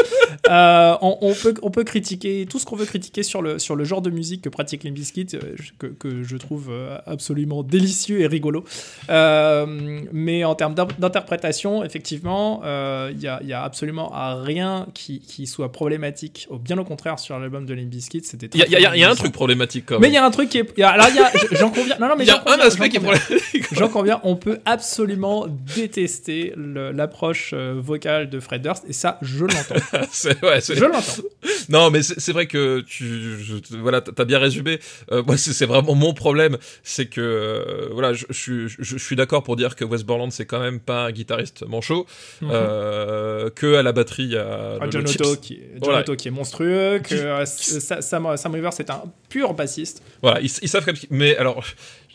Euh, 0.50 0.94
on, 1.00 1.16
on 1.22 1.32
peut, 1.34 1.54
on 1.62 1.70
peut 1.70 1.84
critiquer 1.84 2.46
tout 2.48 2.58
ce 2.58 2.66
qu'on 2.66 2.76
veut 2.76 2.84
critiquer 2.84 3.22
sur 3.22 3.40
le, 3.40 3.58
sur 3.58 3.74
le 3.76 3.84
genre 3.84 4.02
de 4.02 4.10
musique 4.10 4.42
que 4.42 4.48
pratique 4.50 4.84
Limp 4.84 4.94
Bizkit, 4.94 5.28
euh, 5.34 5.54
que, 5.78 5.86
que 5.86 6.22
je 6.22 6.36
trouve 6.36 6.68
euh, 6.70 6.98
absolument 7.06 7.62
délicieux 7.62 8.20
et 8.20 8.26
rigolo. 8.26 8.64
Euh, 9.10 10.00
mais 10.12 10.44
en 10.44 10.54
termes 10.54 10.74
d'in- 10.74 10.86
d'interprétation, 10.98 11.84
effectivement, 11.84 12.60
euh, 12.64 13.10
il 13.12 13.18
n'y 13.18 13.26
a, 13.28 13.42
y 13.42 13.52
a 13.52 13.62
absolument 13.62 14.10
rien 14.42 14.86
qui, 14.94 15.20
qui 15.20 15.46
soit 15.46 15.72
problématique. 15.72 16.46
Au- 16.50 16.58
Bien 16.58 16.78
au 16.78 16.84
contraire, 16.84 17.18
sur 17.18 17.38
l'album 17.38 17.64
de 17.66 17.74
Limp 17.74 17.88
Bizkit, 17.88 18.22
c'était 18.24 18.48
Il 18.54 18.60
y, 18.60 18.76
a- 18.76 18.94
y 18.94 18.98
y 18.98 19.04
un 19.04 19.14
truc 19.14 19.32
problématique 19.32 19.84
quand 19.86 19.94
Mais 19.96 20.08
même. 20.08 20.10
il 20.12 20.14
y 20.14 20.18
a 20.18 20.24
un 20.26 20.30
truc 20.30 20.48
qui 20.48 20.58
est. 20.58 20.82
Alors, 20.82 21.06
il 21.10 21.16
y 21.16 21.20
a, 21.20 21.30
j'en 21.52 21.70
conviens. 21.70 21.96
Non, 22.00 22.08
non, 22.08 22.14
mais 22.18 22.24
Il 22.24 22.28
y 22.28 22.30
a 22.30 22.42
un 22.46 22.58
aspect 22.60 22.88
qui 22.88 22.96
est 22.96 23.00
problématique. 23.00 23.64
J'en 23.72 23.88
conviens, 23.88 24.20
on 24.24 24.36
peut 24.36 24.58
absolument 24.64 25.43
détester 25.48 26.52
le- 26.56 26.92
l'approche 26.92 27.50
euh, 27.54 27.74
vocale 27.76 28.30
de 28.30 28.40
Fred 28.40 28.62
Durst, 28.62 28.84
et 28.88 28.92
ça, 28.92 29.18
je 29.22 29.44
l'entends. 29.44 29.74
Ouais, 30.42 30.60
je 30.60 30.84
l'entends. 30.84 31.22
Non, 31.68 31.90
mais 31.90 32.02
c'est 32.02 32.32
vrai 32.32 32.46
que 32.46 32.80
tu, 32.80 33.38
je- 33.42 33.76
voilà, 33.76 34.00
t'as 34.00 34.24
bien 34.24 34.38
résumé. 34.38 34.78
Euh, 35.12 35.22
moi, 35.26 35.36
c'est 35.36 35.66
vraiment 35.66 35.94
mon 35.94 36.14
problème, 36.14 36.58
c'est 36.82 37.06
que 37.06 37.20
euh, 37.20 37.88
voilà, 37.92 38.12
je, 38.12 38.24
je 38.28 38.34
suis- 38.38 38.68
je, 38.68 38.76
je 38.82 38.98
suis 38.98 39.16
d'accord 39.16 39.42
pour 39.42 39.56
dire 39.56 39.76
que 39.76 39.84
Wes 39.84 40.02
Borland 40.04 40.30
c'est 40.30 40.46
quand 40.46 40.60
même 40.60 40.80
pas 40.80 41.06
un 41.06 41.10
guitariste 41.12 41.64
manchot, 41.66 42.06
euh, 42.42 43.50
que 43.50 43.74
à 43.76 43.82
la 43.82 43.92
batterie 43.92 44.24
il 44.24 44.30
y 44.32 44.36
a 44.36 44.78
Ah, 44.80 44.84
le- 44.86 44.90
John 44.90 45.02
le 45.04 45.10
Otto 45.10 45.36
qui, 45.36 45.54
John 45.74 45.78
Voilà. 45.82 46.00
Otto 46.00 46.16
qui 46.16 46.28
est 46.28 46.30
monstrueux, 46.30 47.00
que 47.02 47.44
Sam, 47.46 48.36
Sam 48.36 48.54
Rivers 48.54 48.72
c'est 48.72 48.90
un 48.90 49.02
pur 49.28 49.54
bassiste. 49.54 50.02
Voilà, 50.22 50.40
ils, 50.40 50.50
ils 50.62 50.68
savent 50.68 50.84
mais 51.10 51.36
alors 51.36 51.64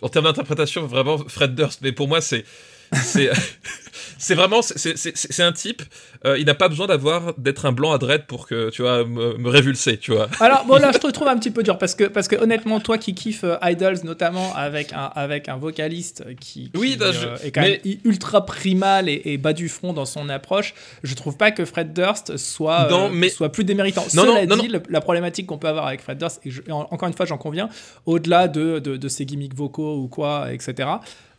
en 0.01 0.09
termes 0.09 0.25
d'interprétation 0.25 0.85
vraiment 0.85 1.17
Fred 1.27 1.55
Durst, 1.55 1.79
mais 1.81 1.91
pour 1.91 2.07
moi 2.07 2.21
c'est 2.21 2.43
c'est 2.93 3.29
c'est 4.17 4.35
vraiment 4.35 4.61
c'est- 4.61 5.39
un 5.43 5.51
type 5.51 5.81
euh, 6.25 6.37
il 6.37 6.45
n'a 6.45 6.53
pas 6.55 6.67
besoin 6.69 6.87
d'avoir 6.87 7.33
d'être 7.37 7.65
un 7.65 7.71
blanc 7.71 7.91
à 7.93 7.97
dread 7.97 8.25
pour 8.27 8.47
que 8.47 8.69
tu 8.69 8.81
vois 8.81 9.05
me, 9.05 9.37
me 9.37 9.49
révulser 9.49 9.97
tu 9.97 10.11
vois 10.13 10.27
Alors 10.39 10.65
bon 10.65 10.75
là 10.75 10.91
je 10.93 10.97
te 10.99 11.07
trouve 11.07 11.27
un 11.27 11.37
petit 11.37 11.51
peu 11.51 11.63
dur 11.63 11.77
parce 11.77 11.95
que 11.95 12.03
parce 12.05 12.27
que 12.27 12.35
honnêtement 12.35 12.79
toi 12.79 12.97
qui 12.97 13.13
kiffes 13.15 13.43
euh, 13.45 13.57
Idols 13.63 13.99
notamment 14.03 14.53
avec 14.55 14.93
un 14.93 15.09
avec 15.15 15.47
un 15.49 15.57
vocaliste 15.57 16.23
qui, 16.39 16.71
qui, 16.71 16.77
Oui, 16.77 16.97
non, 16.99 17.11
je- 17.11 17.27
euh, 17.27 17.35
est 17.43 17.51
quand 17.51 17.61
mais- 17.61 17.81
même 17.85 17.97
ultra 18.03 18.45
primal 18.45 19.07
et, 19.09 19.21
et 19.25 19.37
bas 19.37 19.53
du 19.53 19.69
front 19.69 19.93
dans 19.93 20.05
son 20.05 20.29
approche, 20.29 20.73
je 21.03 21.13
trouve 21.15 21.37
pas 21.37 21.51
que 21.51 21.65
Fred 21.65 21.93
Durst 21.93 22.37
soit 22.37 22.87
Non, 22.89 23.09
mais- 23.09 23.29
soit 23.29 23.51
plus 23.51 23.63
déméritant. 23.63 24.03
Non, 24.13 24.23
Cela 24.25 24.45
non, 24.45 24.55
non, 24.57 24.61
dit, 24.63 24.67
le- 24.69 24.81
la 24.89 25.01
problématique 25.01 25.47
qu'on 25.47 25.57
peut 25.57 25.67
avoir 25.67 25.87
avec 25.87 26.01
Fred 26.01 26.17
Durst 26.17 26.41
et, 26.45 26.51
je- 26.51 26.61
et 26.67 26.71
en- 26.71 26.87
encore 26.91 27.07
une 27.07 27.13
fois 27.13 27.25
j'en 27.25 27.37
conviens, 27.37 27.69
au-delà 28.05 28.47
de, 28.47 28.79
de, 28.79 28.97
de 28.97 29.07
ses 29.07 29.25
gimmicks 29.25 29.53
vocaux 29.55 29.95
ou 29.97 30.07
quoi 30.07 30.51
etc. 30.51 30.89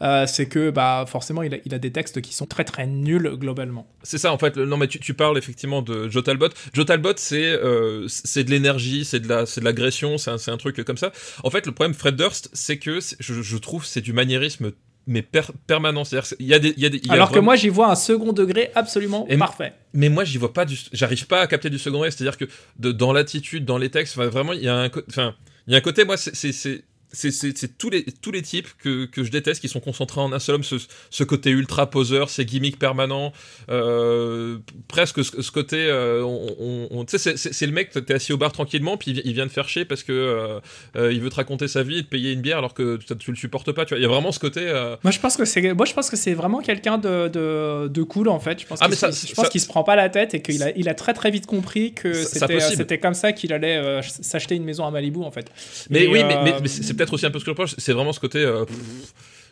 euh, 0.03 0.27
c'est 0.27 0.47
que 0.47 0.71
bah 0.71 1.05
forcément 1.07 1.43
il 1.43 1.55
a, 1.55 1.59
il 1.65 1.75
a 1.75 1.79
des 1.79 1.91
textes 1.93 2.21
qui 2.21 2.33
sont 2.35 2.47
très 2.51 2.65
très 2.65 2.87
nuls 2.87 3.31
globalement. 3.39 3.89
C'est 4.03 4.19
ça 4.19 4.33
en 4.33 4.39
fait. 4.39 4.57
Non 4.59 4.77
mais 4.77 4.89
tu, 4.89 4.99
tu 4.99 5.15
parles 5.15 5.39
effectivement 5.39 5.81
de 5.81 6.09
Joe 6.11 6.23
Talbot. 6.23 6.49
Joe 6.75 6.85
Talbot 6.85 7.15
c'est 7.17 7.51
euh, 7.53 8.07
c'est 8.09 8.45
de 8.45 8.51
l'énergie, 8.51 9.07
c'est 9.07 9.21
de 9.21 9.29
la 9.29 9.47
c'est 9.47 9.61
de 9.61 9.65
l'agression, 9.65 10.19
c'est 10.19 10.31
un, 10.33 10.37
c'est 10.39 10.51
un 10.51 10.57
truc 10.59 10.85
comme 10.85 10.99
ça. 10.99 11.13
En 11.45 11.49
fait 11.51 11.65
le 11.67 11.73
problème 11.73 11.95
Fred 11.95 12.17
Durst 12.17 12.51
c'est 12.53 12.79
que 12.79 12.99
je, 13.21 13.41
je 13.43 13.57
trouve 13.57 13.87
c'est 13.87 14.03
du 14.03 14.13
maniérisme 14.13 14.73
mais 15.07 15.23
per- 15.23 15.53
permanent. 15.67 16.05
C'est-à-dire 16.05 16.35
y 16.41 16.53
a 16.55 16.59
des 16.59 16.75
y 16.77 16.85
a 16.85 16.91
des 16.91 16.99
il 16.99 17.07
y 17.07 17.11
a 17.11 17.15
Alors 17.15 17.31
que 17.33 17.39
moi 17.39 17.57
j'y 17.57 17.71
vois 17.71 17.91
un 17.91 17.95
second 17.95 18.33
degré 18.35 18.71
absolument 18.75 19.27
Et- 19.31 19.39
parfait. 19.39 19.73
mais 19.95 20.09
moi 20.11 20.25
j'y 20.25 20.37
vois 20.37 20.53
pas 20.53 20.65
du 20.67 20.77
j'arrive 20.93 21.27
pas 21.27 21.41
à 21.41 21.47
capter 21.47 21.71
du 21.71 21.79
second 21.79 21.97
degré. 21.99 22.11
C'est-à-dire 22.11 22.37
que 22.37 22.45
de, 22.79 22.93
dans 22.93 23.13
l'attitude, 23.13 23.65
dans 23.65 23.79
les 23.79 23.89
textes, 23.91 24.17
vraiment 24.17 24.53
il 24.53 24.63
y 24.63 24.69
a 24.69 24.77
un 24.77 24.91
enfin 25.09 25.35
il 25.67 25.73
y 25.73 25.77
a 25.77 25.79
un 25.79 25.83
côté 25.83 26.05
moi 26.05 26.17
c'est 26.19 26.85
c'est- 27.13 27.79
tous 27.79 27.91
les, 27.91 28.05
tous 28.23 28.31
les 28.31 28.43
types 28.43 28.69
que, 28.83 29.05
que 29.07 29.25
je 29.25 29.31
déteste 29.31 29.61
qui 29.61 29.69
sont 29.69 29.81
concentrés 29.81 30.21
en 30.21 30.33
un 30.33 30.39
seul 30.39 30.57
homme, 30.57 30.65
ce, 30.65 30.77
ce 31.11 31.25
côté 31.25 31.51
ultra 31.51 31.89
poseur, 31.91 32.31
ces 32.31 32.45
gimmicks 32.45 32.79
permanents, 32.79 33.33
euh, 33.69 34.59
presque 34.89 35.25
ce, 35.25 35.43
ce 35.43 35.51
côté, 35.51 35.77
euh, 35.79 36.23
on, 36.23 36.57
on- 36.59 36.89
on- 37.01 37.05
tu 37.05 37.19
sais, 37.19 37.37
c'est- 37.37 37.67
le 37.67 37.73
mec, 37.73 37.91
t'es 37.91 38.15
assis 38.15 38.33
au 38.33 38.37
bar 38.37 38.53
tranquillement, 38.53 38.97
puis 38.97 39.13
il, 39.13 39.23
il 39.25 39.33
vient 39.35 39.47
te 39.47 39.53
faire 39.53 39.69
chier 39.69 39.85
parce 39.85 40.03
que 40.03 40.13
euh, 40.13 40.61
euh, 40.97 41.13
il 41.13 41.21
veut 41.21 41.31
te 41.31 41.37
raconter 41.37 41.69
sa 41.69 41.83
vie 41.83 41.99
et 41.99 42.03
te 42.03 42.09
payer 42.09 42.33
une 42.33 42.41
bière 42.41 42.59
alors 42.59 42.75
que 42.75 42.97
tu, 42.97 43.17
tu 43.17 43.31
le 43.31 43.37
supportes 43.37 43.73
pas, 43.73 43.85
tu 43.85 43.91
vois. 43.95 43.99
Il 43.99 44.03
y 44.03 44.07
a 44.07 44.09
vraiment 44.09 44.33
ce 44.33 44.39
côté. 44.39 44.61
Moi 45.03 45.11
je 45.11 45.19
pense 45.21 45.37
que 45.37 45.45
c'est 45.45 45.73
moi 45.75 45.87
je 45.87 45.95
pense 45.95 46.11
que 46.11 46.17
c'est 46.17 46.35
vraiment 46.35 46.61
quelqu'un 46.61 46.99
de, 46.99 47.29
de, 47.29 47.89
de 47.89 48.03
cool 48.03 48.29
en 48.29 48.41
fait. 48.41 48.61
Je 48.61 48.67
pense 48.67 48.79
Ah, 48.83 48.87
qu'il 48.89 48.97
se- 48.97 49.35
pense 49.35 49.49
qu'il 49.49 49.61
se 49.61 49.67
prend 49.69 49.85
pas 49.85 49.97
la 49.97 50.09
tête 50.09 50.35
et 50.35 50.43
qu'il 50.43 50.63
a 50.63 50.71
il 50.77 50.89
a 50.89 50.95
très 50.95 51.15
très 51.15 51.31
vite 51.31 51.47
compris 51.47 51.93
que 51.93 52.13
c'était 52.15 52.99
comme 52.99 53.15
ça 53.15 53.33
qu'il 53.33 53.53
allait 53.53 54.01
s'acheter 54.03 54.55
une 54.57 54.65
maison 54.65 54.85
à 54.87 54.91
Malibu 54.91 55.21
en 55.23 55.31
fait. 55.31 55.47
Mais 55.91 56.05
Et, 56.05 56.09
oui, 56.09 56.23
mais, 56.25 56.37
mais- 56.45 56.61
mais 56.61 56.69
c'est 56.69 56.95
peut-être 57.01 57.15
aussi 57.15 57.27
un 57.27 57.31
peu 57.31 57.39
ce 57.39 57.45
que 57.45 57.49
je 57.49 57.53
reproche, 57.53 57.75
c'est 57.79 57.93
vraiment 57.93 58.13
ce 58.13 58.21
côté. 58.21 58.39
euh, 58.39 58.65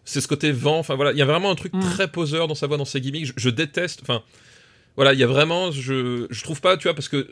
c'est 0.04 0.20
ce 0.22 0.28
côté 0.28 0.52
vent, 0.52 0.78
enfin 0.78 0.94
voilà, 0.94 1.12
il 1.12 1.18
y 1.18 1.22
a 1.22 1.26
vraiment 1.26 1.50
un 1.50 1.54
truc 1.54 1.72
Mm. 1.74 1.80
très 1.80 2.08
poseur 2.08 2.48
dans 2.48 2.54
sa 2.54 2.66
voix, 2.66 2.76
dans 2.78 2.84
ses 2.86 3.00
gimmicks. 3.00 3.26
Je, 3.26 3.32
je 3.36 3.50
déteste, 3.50 4.00
enfin 4.02 4.22
voilà, 4.96 5.12
il 5.12 5.18
y 5.18 5.22
a 5.22 5.26
vraiment, 5.26 5.70
je, 5.70 6.26
je 6.30 6.42
trouve 6.42 6.60
pas, 6.60 6.76
tu 6.76 6.84
vois, 6.84 6.94
parce 6.94 7.08
que 7.08 7.28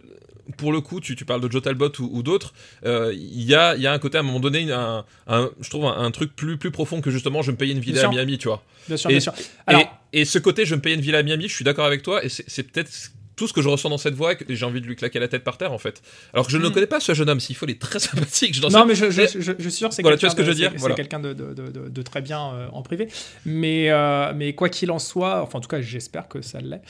pour 0.59 0.73
le 0.73 0.81
coup, 0.81 1.01
tu, 1.01 1.17
tu 1.17 1.25
parles 1.25 1.41
de 1.41 1.51
Joe 1.51 1.61
Talbot 1.63 1.91
ou, 2.01 2.09
ou 2.13 2.23
d'autres, 2.23 2.53
euh, 2.85 3.13
il 3.15 3.43
y, 3.43 3.55
a, 3.55 3.75
il 3.77 3.83
y 3.83 3.87
a 3.87 3.93
un 3.93 3.99
côté 3.99 4.17
à 4.19 4.21
un 4.21 4.25
moment 4.25 4.39
donné, 4.41 4.71
un, 4.71 5.05
un- 5.27 5.51
je 5.61 5.71
trouve 5.71 5.87
un, 5.87 5.97
un 5.99 6.11
truc 6.11 6.37
plus, 6.37 6.57
plus 6.59 6.71
profond 6.71 7.01
que 7.01 7.11
justement 7.11 7.43
je 7.43 7.51
me 7.51 7.57
payais 7.57 7.73
une 7.73 7.81
villa 7.81 8.01
Bien 8.03 8.09
à. 8.11 8.13
Miami, 8.13 8.39
tu 8.39 8.47
vois. 8.49 8.63
bien 8.87 8.97
sûr 8.97 9.11
et- 9.11 9.15
bien 9.15 9.21
sûr. 9.21 9.33
Alors 9.67 9.81
et, 10.13 10.21
et 10.21 10.25
ce 10.25 10.39
côté, 10.39 10.65
je 10.67 10.75
me 10.77 10.81
payais 10.81 10.95
une 10.97 11.03
villa 11.03 11.19
à 11.19 11.23
Miami, 11.23 11.49
je 11.49 11.55
suis 11.55 11.65
d'accord 11.65 11.87
avec 11.87 12.03
toi, 12.03 12.25
et 12.25 12.29
c'est 12.29 12.45
c'est 12.47 12.63
peut-être 12.63 12.91
tout 13.37 13.47
ce 13.47 13.53
que 13.53 13.61
je 13.63 13.69
ressens 13.69 13.91
dans 13.91 13.99
cette 13.99 14.15
voix, 14.15 14.33
et 14.33 14.37
que 14.37 14.55
j'ai 14.55 14.65
envie 14.65 14.81
de 14.81 14.87
lui 14.87 14.97
claquer 14.97 15.19
la 15.19 15.29
tête 15.29 15.45
par 15.45 15.59
terre 15.59 15.73
en 15.73 15.79
fait. 15.79 16.03
Alors 16.33 16.47
que 16.47 16.53
je 16.53 16.59
ne 16.59 16.69
Mm. 16.69 16.73
connais 16.73 16.87
pas 16.87 17.01
ce 17.01 17.13
jeune 17.15 17.29
homme, 17.29 17.39
s'il 17.41 17.55
faut, 17.55 17.67
il 17.67 17.73
est 17.73 17.81
très 17.81 17.99
sympathique. 18.39 18.55
Je 18.55 18.63
non 18.63 18.71
sais- 18.71 18.85
mais 18.87 18.95
je, 18.95 19.11
je, 19.11 19.23
je, 19.41 19.53
je 19.59 19.69
suis 19.69 19.71
sûr 19.71 19.93
c'est 19.93 20.03
Voilà, 20.03 20.17
quelqu'un 20.17 20.31
ce 20.31 20.37
que 20.37 20.43
je 20.43 20.47
de- 20.49 20.53
veux 20.53 20.57
dire, 20.59 20.71
c'est- 20.73 20.79
voilà. 20.79 20.95
quelqu'un 20.95 21.21
de 21.21 22.03
très 22.03 22.23
bien 22.23 22.53
euh, 22.55 22.69
en 22.73 22.83
privé. 22.83 23.09
Mais 23.45 23.91
euh, 23.91 24.33
mais 24.35 24.55
quoi 24.55 24.69
qu'il 24.69 24.91
en 24.91 24.99
soit, 24.99 25.43
enfin 25.43 25.59
en 25.59 25.61
tout 25.61 25.69
cas 25.69 25.81
j'espère 25.81 26.29
que 26.29 26.41
ça 26.43 26.61
l'est. 26.61 26.81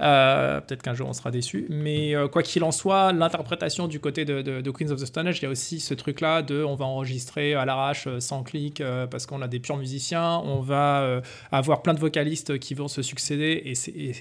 Euh, 0.00 0.60
Peut-être 0.60 0.82
qu'un 0.82 0.94
jour 0.94 1.08
on 1.08 1.12
sera 1.12 1.30
déçu, 1.30 1.66
mais 1.68 2.14
euh, 2.14 2.28
quoi 2.28 2.42
qu'il 2.42 2.64
en 2.64 2.70
soit, 2.72 3.12
l'interprétation 3.12 3.88
du 3.88 4.00
côté 4.00 4.24
de, 4.24 4.42
de- 4.42 4.60
de 4.60 4.70
Queens 4.70 4.90
of 4.90 5.00
the 5.00 5.06
Stone 5.06 5.26
Age, 5.26 5.38
il 5.40 5.42
y 5.44 5.46
a 5.46 5.50
aussi 5.50 5.80
ce 5.80 5.94
truc-là 5.94 6.42
de 6.42 6.62
on 6.64 6.74
va 6.74 6.84
enregistrer 6.86 7.54
à 7.54 7.64
l'arrache 7.64 8.06
euh, 8.06 8.20
sans 8.20 8.42
clic 8.42 8.82
parce 9.10 9.26
qu'on 9.26 9.42
a 9.42 9.48
des 9.48 9.60
purs 9.60 9.76
musiciens, 9.76 10.38
on 10.44 10.60
va 10.60 11.20
avoir 11.52 11.82
plein 11.82 11.94
de 11.94 11.98
vocalistes 12.00 12.58
qui 12.58 12.74
vont 12.74 12.88
se 12.88 13.02
succéder 13.02 13.62
et, 13.64 13.72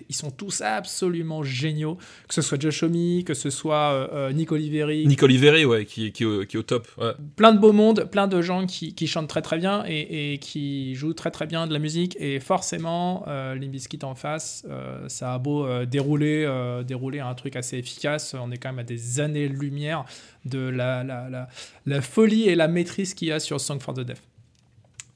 ils 0.09 0.15
sont 0.15 0.31
tous 0.31 0.61
absolument 0.61 1.43
géniaux, 1.43 1.97
que 2.27 2.33
ce 2.33 2.41
soit 2.41 2.59
Josh 2.59 2.83
Homme, 2.83 3.23
que 3.23 3.33
ce 3.33 3.49
soit 3.49 4.09
Nick 4.33 4.51
Oliveri, 4.51 5.05
Nick 5.07 5.21
Oliveri, 5.23 5.65
ouais, 5.65 5.85
qui, 5.85 6.11
qui, 6.11 6.23
est 6.23 6.25
au- 6.25 6.45
qui 6.45 6.57
est 6.57 6.59
au 6.59 6.63
top. 6.63 6.87
Ouais. 6.97 7.11
plein 7.35 7.51
de 7.53 7.59
beau 7.59 7.71
monde, 7.71 8.07
plein 8.11 8.27
de 8.27 8.41
gens 8.41 8.65
qui, 8.65 8.93
qui 8.95 9.07
chantent 9.07 9.27
très 9.29 9.41
très 9.41 9.57
bien 9.57 9.83
et, 9.87 10.33
et 10.33 10.37
qui 10.39 10.95
jouent 10.95 11.13
très 11.13 11.31
très 11.31 11.45
bien 11.45 11.67
de 11.67 11.73
la 11.73 11.79
musique. 11.79 12.15
Et 12.19 12.39
forcément, 12.39 13.23
euh, 13.27 13.55
Limp 13.55 13.71
Bizkit 13.71 13.99
en 14.03 14.15
face, 14.15 14.65
euh, 14.69 15.07
ça 15.07 15.33
a 15.33 15.37
beau 15.37 15.65
euh, 15.69 15.85
dérouler, 15.85 16.43
euh, 16.45 16.83
dérouler 16.83 17.19
un 17.19 17.33
truc 17.35 17.55
assez 17.55 17.77
efficace, 17.77 18.35
on 18.39 18.51
est 18.51 18.57
quand 18.57 18.69
même 18.69 18.79
à 18.79 18.83
des 18.83 19.19
années-lumière 19.19 20.05
de 20.45 20.59
la, 20.59 21.03
la, 21.03 21.29
la, 21.29 21.47
la 21.85 22.01
folie 22.01 22.49
et 22.49 22.55
la 22.55 22.67
maîtrise 22.67 23.13
qu'il 23.13 23.27
y 23.29 23.31
a 23.31 23.39
sur 23.39 23.61
Song 23.61 23.79
for 23.79 23.93
the 23.93 24.01
Deaf. 24.01 24.21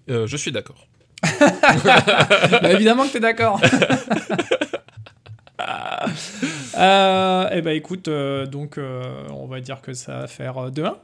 Euh, 0.09 0.27
je 0.27 0.37
suis 0.37 0.51
d'accord. 0.51 0.87
Bah, 2.61 2.71
évidemment 2.71 3.05
que 3.05 3.11
tu 3.11 3.17
es 3.17 3.19
d'accord. 3.19 3.59
euh, 6.77 7.49
et 7.49 7.61
bah 7.61 7.73
écoute, 7.73 8.07
euh, 8.07 8.45
donc 8.45 8.77
euh, 8.77 9.27
on 9.29 9.47
va 9.47 9.61
dire 9.61 9.81
que 9.81 9.93
ça 9.93 10.19
va 10.19 10.27
faire 10.27 10.57
euh, 10.57 10.69
2-1. 10.69 10.95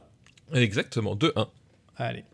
Exactement, 0.54 1.16
2-1. 1.16 1.46
Allez. 1.96 2.24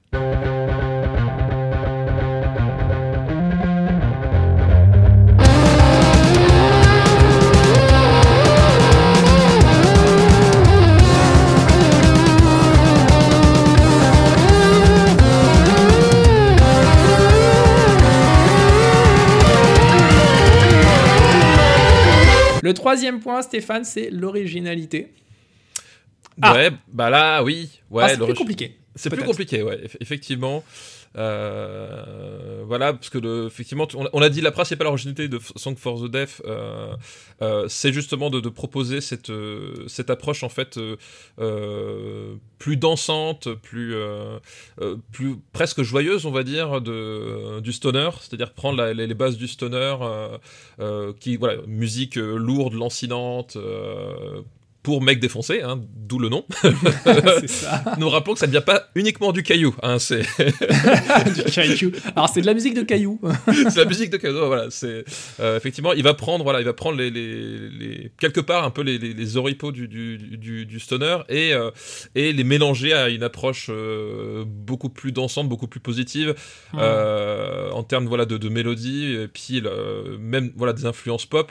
Troisième 22.86 23.18
point, 23.18 23.42
Stéphane, 23.42 23.82
c'est 23.84 24.10
l'originalité. 24.10 25.12
Ah. 26.40 26.54
Ouais, 26.54 26.70
bah 26.86 27.10
là, 27.10 27.42
oui. 27.42 27.68
Ouais, 27.90 28.04
Ah, 28.06 28.08
c'est 28.10 28.24
plus 28.24 28.34
compliqué. 28.34 28.76
C'est 28.94 29.10
plus 29.10 29.24
compliqué, 29.24 29.62
ouais, 29.62 29.76
eff- 29.86 29.96
effectivement. 30.00 30.62
Euh, 31.16 32.62
voilà, 32.66 32.92
parce 32.92 33.08
que 33.08 33.46
effectivement, 33.46 33.88
on, 33.94 34.22
a 34.22 34.28
dit 34.28 34.40
la 34.40 34.50
principale 34.50 34.86
originalité 34.86 35.28
de 35.28 35.38
Song 35.56 35.76
for 35.76 36.02
the 36.02 36.10
Deaf, 36.10 36.42
euh, 36.44 36.94
euh, 37.42 37.66
c'est 37.68 37.92
justement 37.92 38.28
de, 38.28 38.48
proposer 38.48 39.00
cette, 39.00 39.30
approche 40.10 40.42
en 40.42 40.48
fait 40.48 40.78
plus 42.58 42.76
dansante, 42.76 43.48
plus, 43.54 43.94
presque 45.52 45.82
joyeuse, 45.82 46.26
on 46.26 46.30
va 46.30 46.42
dire, 46.42 46.80
de, 46.80 47.60
du 47.60 47.72
stoner, 47.72 48.10
c'est-à-dire 48.20 48.52
prendre 48.52 48.84
les, 48.84 49.06
les 49.06 49.14
bases 49.14 49.36
du 49.36 49.48
stoner, 49.48 49.96
qui 51.20 51.36
voilà, 51.36 51.62
musique 51.66 52.16
lourde, 52.16 52.74
lancinante. 52.74 53.56
Pour 54.86 55.02
mec 55.02 55.18
défoncé, 55.18 55.62
hein, 55.62 55.80
d'où 55.96 56.20
le 56.20 56.28
nom. 56.28 56.44
ça. 57.48 57.82
Nous 57.98 58.08
rappelons 58.08 58.34
que 58.34 58.38
ça 58.38 58.46
ne 58.46 58.52
vient 58.52 58.60
pas 58.60 58.84
uniquement 58.94 59.32
du 59.32 59.42
caillou, 59.42 59.74
hein, 59.82 59.98
c'est 59.98 60.20
du 61.34 61.42
caillou. 61.52 61.90
Alors 62.14 62.28
c'est 62.28 62.40
de 62.40 62.46
la 62.46 62.54
musique 62.54 62.74
de 62.74 62.82
caillou. 62.82 63.20
c'est 63.48 63.78
la 63.78 63.84
musique 63.84 64.10
de 64.10 64.16
caillou. 64.16 64.46
Voilà, 64.46 64.66
c'est 64.70 65.04
euh, 65.40 65.56
effectivement, 65.56 65.92
il 65.92 66.04
va 66.04 66.14
prendre, 66.14 66.44
voilà, 66.44 66.60
il 66.60 66.64
va 66.64 66.72
prendre 66.72 66.96
les, 66.98 67.10
les, 67.10 67.68
les- 67.68 68.12
quelque 68.20 68.38
part 68.38 68.62
un 68.62 68.70
peu 68.70 68.82
les, 68.82 68.96
les, 68.96 69.12
les 69.12 69.36
oripeaux 69.36 69.72
du, 69.72 69.88
du, 69.88 70.18
du, 70.18 70.66
du 70.66 70.78
stoner 70.78 71.16
et 71.28 71.52
euh, 71.52 71.72
et 72.14 72.32
les 72.32 72.44
mélanger 72.44 72.92
à 72.92 73.08
une 73.08 73.24
approche 73.24 73.66
euh, 73.70 74.44
beaucoup 74.46 74.88
plus 74.88 75.10
dansante, 75.10 75.48
beaucoup 75.48 75.66
plus 75.66 75.80
positive 75.80 76.36
euh, 76.74 77.70
en 77.72 77.82
termes 77.82 78.06
voilà 78.06 78.24
de, 78.24 78.36
de 78.38 78.48
mélodie 78.48 79.16
puis 79.34 79.64
même 80.20 80.52
voilà 80.54 80.72
des 80.72 80.86
influences 80.86 81.26
pop. 81.26 81.50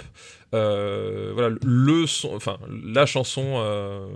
Euh, 0.56 1.32
voilà 1.34 1.50
le 1.63 2.06
enfin 2.34 2.58
la 2.84 3.06
chanson, 3.06 3.56
euh, 3.58 4.08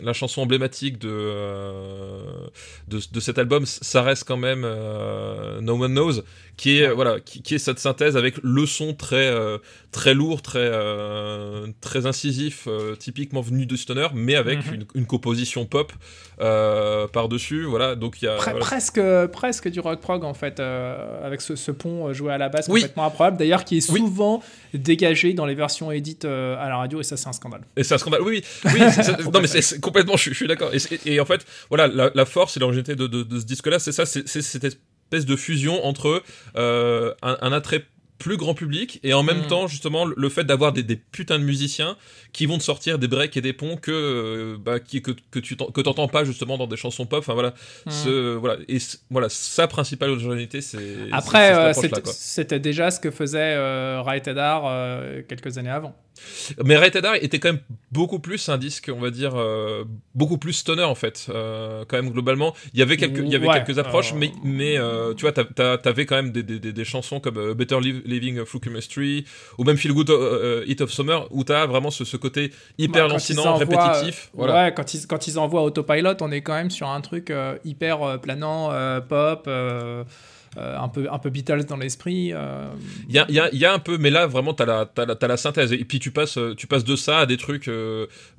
la 0.00 0.12
chanson 0.12 0.42
emblématique 0.42 0.98
de, 0.98 1.08
euh, 1.10 2.46
de 2.86 3.00
de 3.10 3.20
cet 3.20 3.38
album, 3.38 3.66
ça 3.66 4.02
reste 4.02 4.24
quand 4.24 4.36
même 4.36 4.62
No 4.62 5.82
One 5.82 5.92
Knows, 5.92 6.22
qui 6.56 6.78
est 6.80 6.90
voilà 6.90 7.18
qui, 7.18 7.42
qui 7.42 7.54
est 7.54 7.58
cette 7.58 7.78
synthèse 7.78 8.16
avec 8.16 8.34
le 8.42 8.66
son 8.66 8.94
très 8.94 9.26
euh, 9.28 9.58
très 9.90 10.14
lourd, 10.14 10.42
très 10.42 10.58
euh, 10.60 11.66
très 11.80 12.06
incisif, 12.06 12.64
euh, 12.66 12.94
typiquement 12.94 13.40
venu 13.40 13.66
de 13.66 13.74
stoner, 13.76 14.08
mais 14.14 14.34
avec 14.36 14.58
Mhm. 14.66 14.74
une, 14.74 14.84
une 14.94 15.06
composition 15.06 15.64
pop 15.66 15.92
euh, 16.40 17.06
par 17.08 17.28
dessus. 17.28 17.64
Voilà, 17.64 17.94
donc 17.96 18.20
il 18.20 18.26
y 18.26 18.28
a 18.28 18.36
Pre- 18.36 18.42
voilà. 18.50 18.58
presque, 18.60 19.00
presque 19.32 19.68
du 19.68 19.80
rock 19.80 20.00
prog 20.00 20.24
en 20.24 20.34
fait, 20.34 20.60
euh, 20.60 21.26
avec 21.26 21.40
ce, 21.40 21.56
ce 21.56 21.70
pont 21.70 22.08
euh, 22.08 22.12
joué 22.12 22.32
à 22.32 22.38
la 22.38 22.48
basse 22.48 22.66
Oui. 22.68 22.80
complètement 22.80 23.06
improbable. 23.06 23.36
D'ailleurs, 23.38 23.64
qui 23.64 23.78
est 23.78 23.90
Oui. 23.90 24.00
souvent 24.00 24.42
dégagé 24.74 25.32
dans 25.34 25.46
les 25.46 25.54
versions 25.54 25.90
édites 25.90 26.24
euh, 26.24 26.56
à 26.58 26.68
la 26.68 26.76
radio, 26.76 27.00
et 27.00 27.04
ça, 27.04 27.16
c'est 27.16 27.28
un 27.28 27.32
scandale. 27.32 27.62
Et 27.76 27.82
c'est 27.84 27.94
un 27.94 27.98
scandale. 27.98 28.22
Oui, 28.22 28.42
oui, 28.66 28.70
oui. 28.74 28.80
non, 29.32 29.40
mais 29.40 29.46
c'est 29.46 29.80
complètement. 29.80 30.16
Je, 30.16 30.22
suis- 30.22 30.30
je 30.32 30.36
suis 30.36 30.48
d'accord. 30.48 30.70
Et, 31.06 31.20
en 31.20 31.24
fait, 31.24 31.44
voilà, 31.68 31.86
la, 31.88 32.10
la 32.14 32.24
force 32.24 32.56
et 32.56 32.60
l'originalité 32.60 32.94
de, 32.94 33.06
de, 33.06 33.22
de 33.22 33.40
ce 33.40 33.44
disque-là, 33.44 33.78
c'est 33.78 33.92
ça, 33.92 34.04
c'est 34.06 34.26
cette 34.26 34.78
espèce 35.12 35.26
de 35.26 35.36
fusion 35.36 35.84
entre 35.84 36.22
euh, 36.56 37.14
un, 37.22 37.36
un 37.42 37.52
attrait 37.52 37.84
plus 38.22 38.36
grand 38.36 38.54
public 38.54 39.00
et 39.02 39.12
en 39.14 39.22
même 39.22 39.42
Mm. 39.42 39.46
temps 39.48 39.66
justement 39.66 40.04
le- 40.04 40.28
fait 40.28 40.44
d'avoir 40.44 40.72
des, 40.72 40.82
des 40.82 40.96
putains 40.96 41.38
de 41.38 41.44
musiciens 41.44 41.96
qui 42.32 42.46
vont 42.46 42.56
te 42.58 42.62
sortir 42.62 42.98
des 42.98 43.08
breaks 43.08 43.36
et 43.36 43.40
des 43.42 43.52
ponts 43.52 43.76
que 43.76 43.90
euh, 43.92 44.56
bah, 44.58 44.78
qui, 44.80 45.02
que, 45.02 45.10
que 45.30 45.38
tu 45.40 45.56
que 45.56 45.80
t'entends 45.80 46.08
pas 46.08 46.24
justement 46.24 46.56
dans 46.56 46.66
des 46.66 46.76
chansons 46.76 47.04
pop 47.06 47.18
enfin 47.18 47.34
voilà 47.34 47.52
Mm. 47.86 47.90
ce 47.90 48.34
voilà 48.36 48.56
et 48.68 48.78
voilà 49.10 49.28
sa 49.28 49.66
principale 49.66 50.10
originalité 50.10 50.60
c'est 50.60 50.78
Après, 51.12 51.54
euh, 51.54 51.72
c'était 52.04 52.60
déjà 52.60 52.90
ce 52.90 53.00
que 53.00 53.10
faisait 53.10 53.54
euh, 53.56 54.00
Rated 54.02 54.38
euh, 54.38 55.22
quelques 55.28 55.58
années 55.58 55.70
avant. 55.70 55.94
Mais 56.64 56.76
Rated 56.76 57.04
R 57.04 57.14
était 57.20 57.38
quand 57.40 57.48
même 57.52 57.62
beaucoup 57.90 58.20
plus 58.20 58.48
un 58.48 58.58
disque, 58.58 58.90
on 58.94 59.00
va 59.00 59.10
dire, 59.10 59.32
euh, 59.34 59.84
beaucoup 60.14 60.38
plus 60.38 60.52
stoner 60.52 60.84
en 60.84 60.94
fait. 60.94 61.26
Euh, 61.30 61.84
quand 61.88 61.96
même 61.96 62.10
globalement, 62.12 62.54
il 62.74 62.78
y 62.80 62.82
avait 62.82 62.96
quelques, 62.96 63.18
il 63.18 63.28
y 63.32 63.34
avait 63.34 63.48
Ouais, 63.48 63.54
quelques 63.64 63.78
approches, 63.78 64.12
euh, 64.12 64.16
mais 64.18 64.30
mais 64.44 64.78
euh, 64.78 65.14
tu 65.14 65.22
vois, 65.22 65.32
t'avais 65.32 66.06
quand 66.06 66.14
même 66.16 66.30
des, 66.30 66.42
des, 66.44 66.58
des, 66.60 66.72
des 66.72 66.84
chansons 66.84 67.18
comme 67.18 67.54
Better 67.54 67.80
Liv- 67.80 68.02
Living 68.12 68.44
Through 68.44 68.62
Chemistry 68.64 69.24
ou 69.58 69.64
même 69.64 69.76
Feel 69.76 69.92
Good 69.92 70.10
euh, 70.10 70.64
Hit 70.66 70.80
of 70.80 70.92
Summer 70.92 71.26
où 71.30 71.44
t'as 71.44 71.66
vraiment 71.66 71.90
ce, 71.90 72.04
ce 72.04 72.16
côté 72.16 72.52
hyper 72.78 73.06
Bah, 73.08 73.14
lancinant, 73.14 73.56
répétitif. 73.56 74.26
euh, 74.26 74.36
voilà. 74.36 74.64
Ouais, 74.64 74.74
quand 74.74 74.94
ils, 74.94 75.06
quand 75.06 75.26
ils 75.26 75.38
envoient 75.38 75.62
Autopilot, 75.62 76.14
on 76.20 76.30
est 76.30 76.42
quand 76.42 76.54
même 76.54 76.70
sur 76.70 76.88
un 76.88 77.00
truc 77.00 77.30
euh, 77.30 77.56
hyper 77.64 78.02
euh, 78.02 78.18
planant, 78.18 78.70
euh, 78.72 79.00
pop, 79.00 79.48
euh, 80.58 80.78
un, 80.78 80.88
peu, 80.88 81.06
un 81.10 81.18
peu 81.18 81.30
Beatles 81.30 81.64
dans 81.64 81.76
l'esprit. 81.76 82.32
euh. 82.32 82.68
Il 83.08 83.14
y 83.14 83.18
a, 83.18 83.26
il 83.28 83.34
y, 83.34 83.40
a, 83.40 83.48
il 83.52 83.58
y 83.58 83.64
a 83.64 83.72
un 83.72 83.78
peu, 83.78 83.98
mais 83.98 84.10
là 84.10 84.26
vraiment 84.26 84.52
t'as 84.54 84.66
la, 84.66 84.86
t'as 84.86 85.26
la, 85.26 85.36
synthèse 85.36 85.72
et 85.72 85.84
puis 85.84 85.98
tu 85.98 86.10
passes, 86.10 86.36
euh, 86.38 86.54
tu 86.54 86.66
passes 86.66 86.84
de 86.84 86.94
ça 86.96 87.20
à 87.20 87.26
des 87.26 87.36
trucs, 87.36 87.68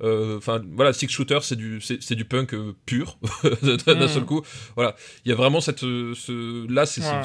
enfin 0.00 0.62
voilà, 0.72 0.92
Six 0.92 1.08
Shooter 1.08 1.38
c'est 1.42 1.56
du, 1.56 1.80
c'est, 1.80 2.14
du 2.14 2.24
punk 2.24 2.54
pur 2.86 3.18
d'un 3.62 3.94
Mm. 4.04 4.08
seul 4.08 4.24
coup. 4.24 4.42
Voilà, 4.76 4.94
il 5.24 5.28
y 5.30 5.32
a 5.32 5.34
vraiment 5.34 5.60
cette, 5.60 5.80
ce, 5.80 6.66
là 6.72 6.86
c'est, 6.86 7.00
Ouais. 7.02 7.20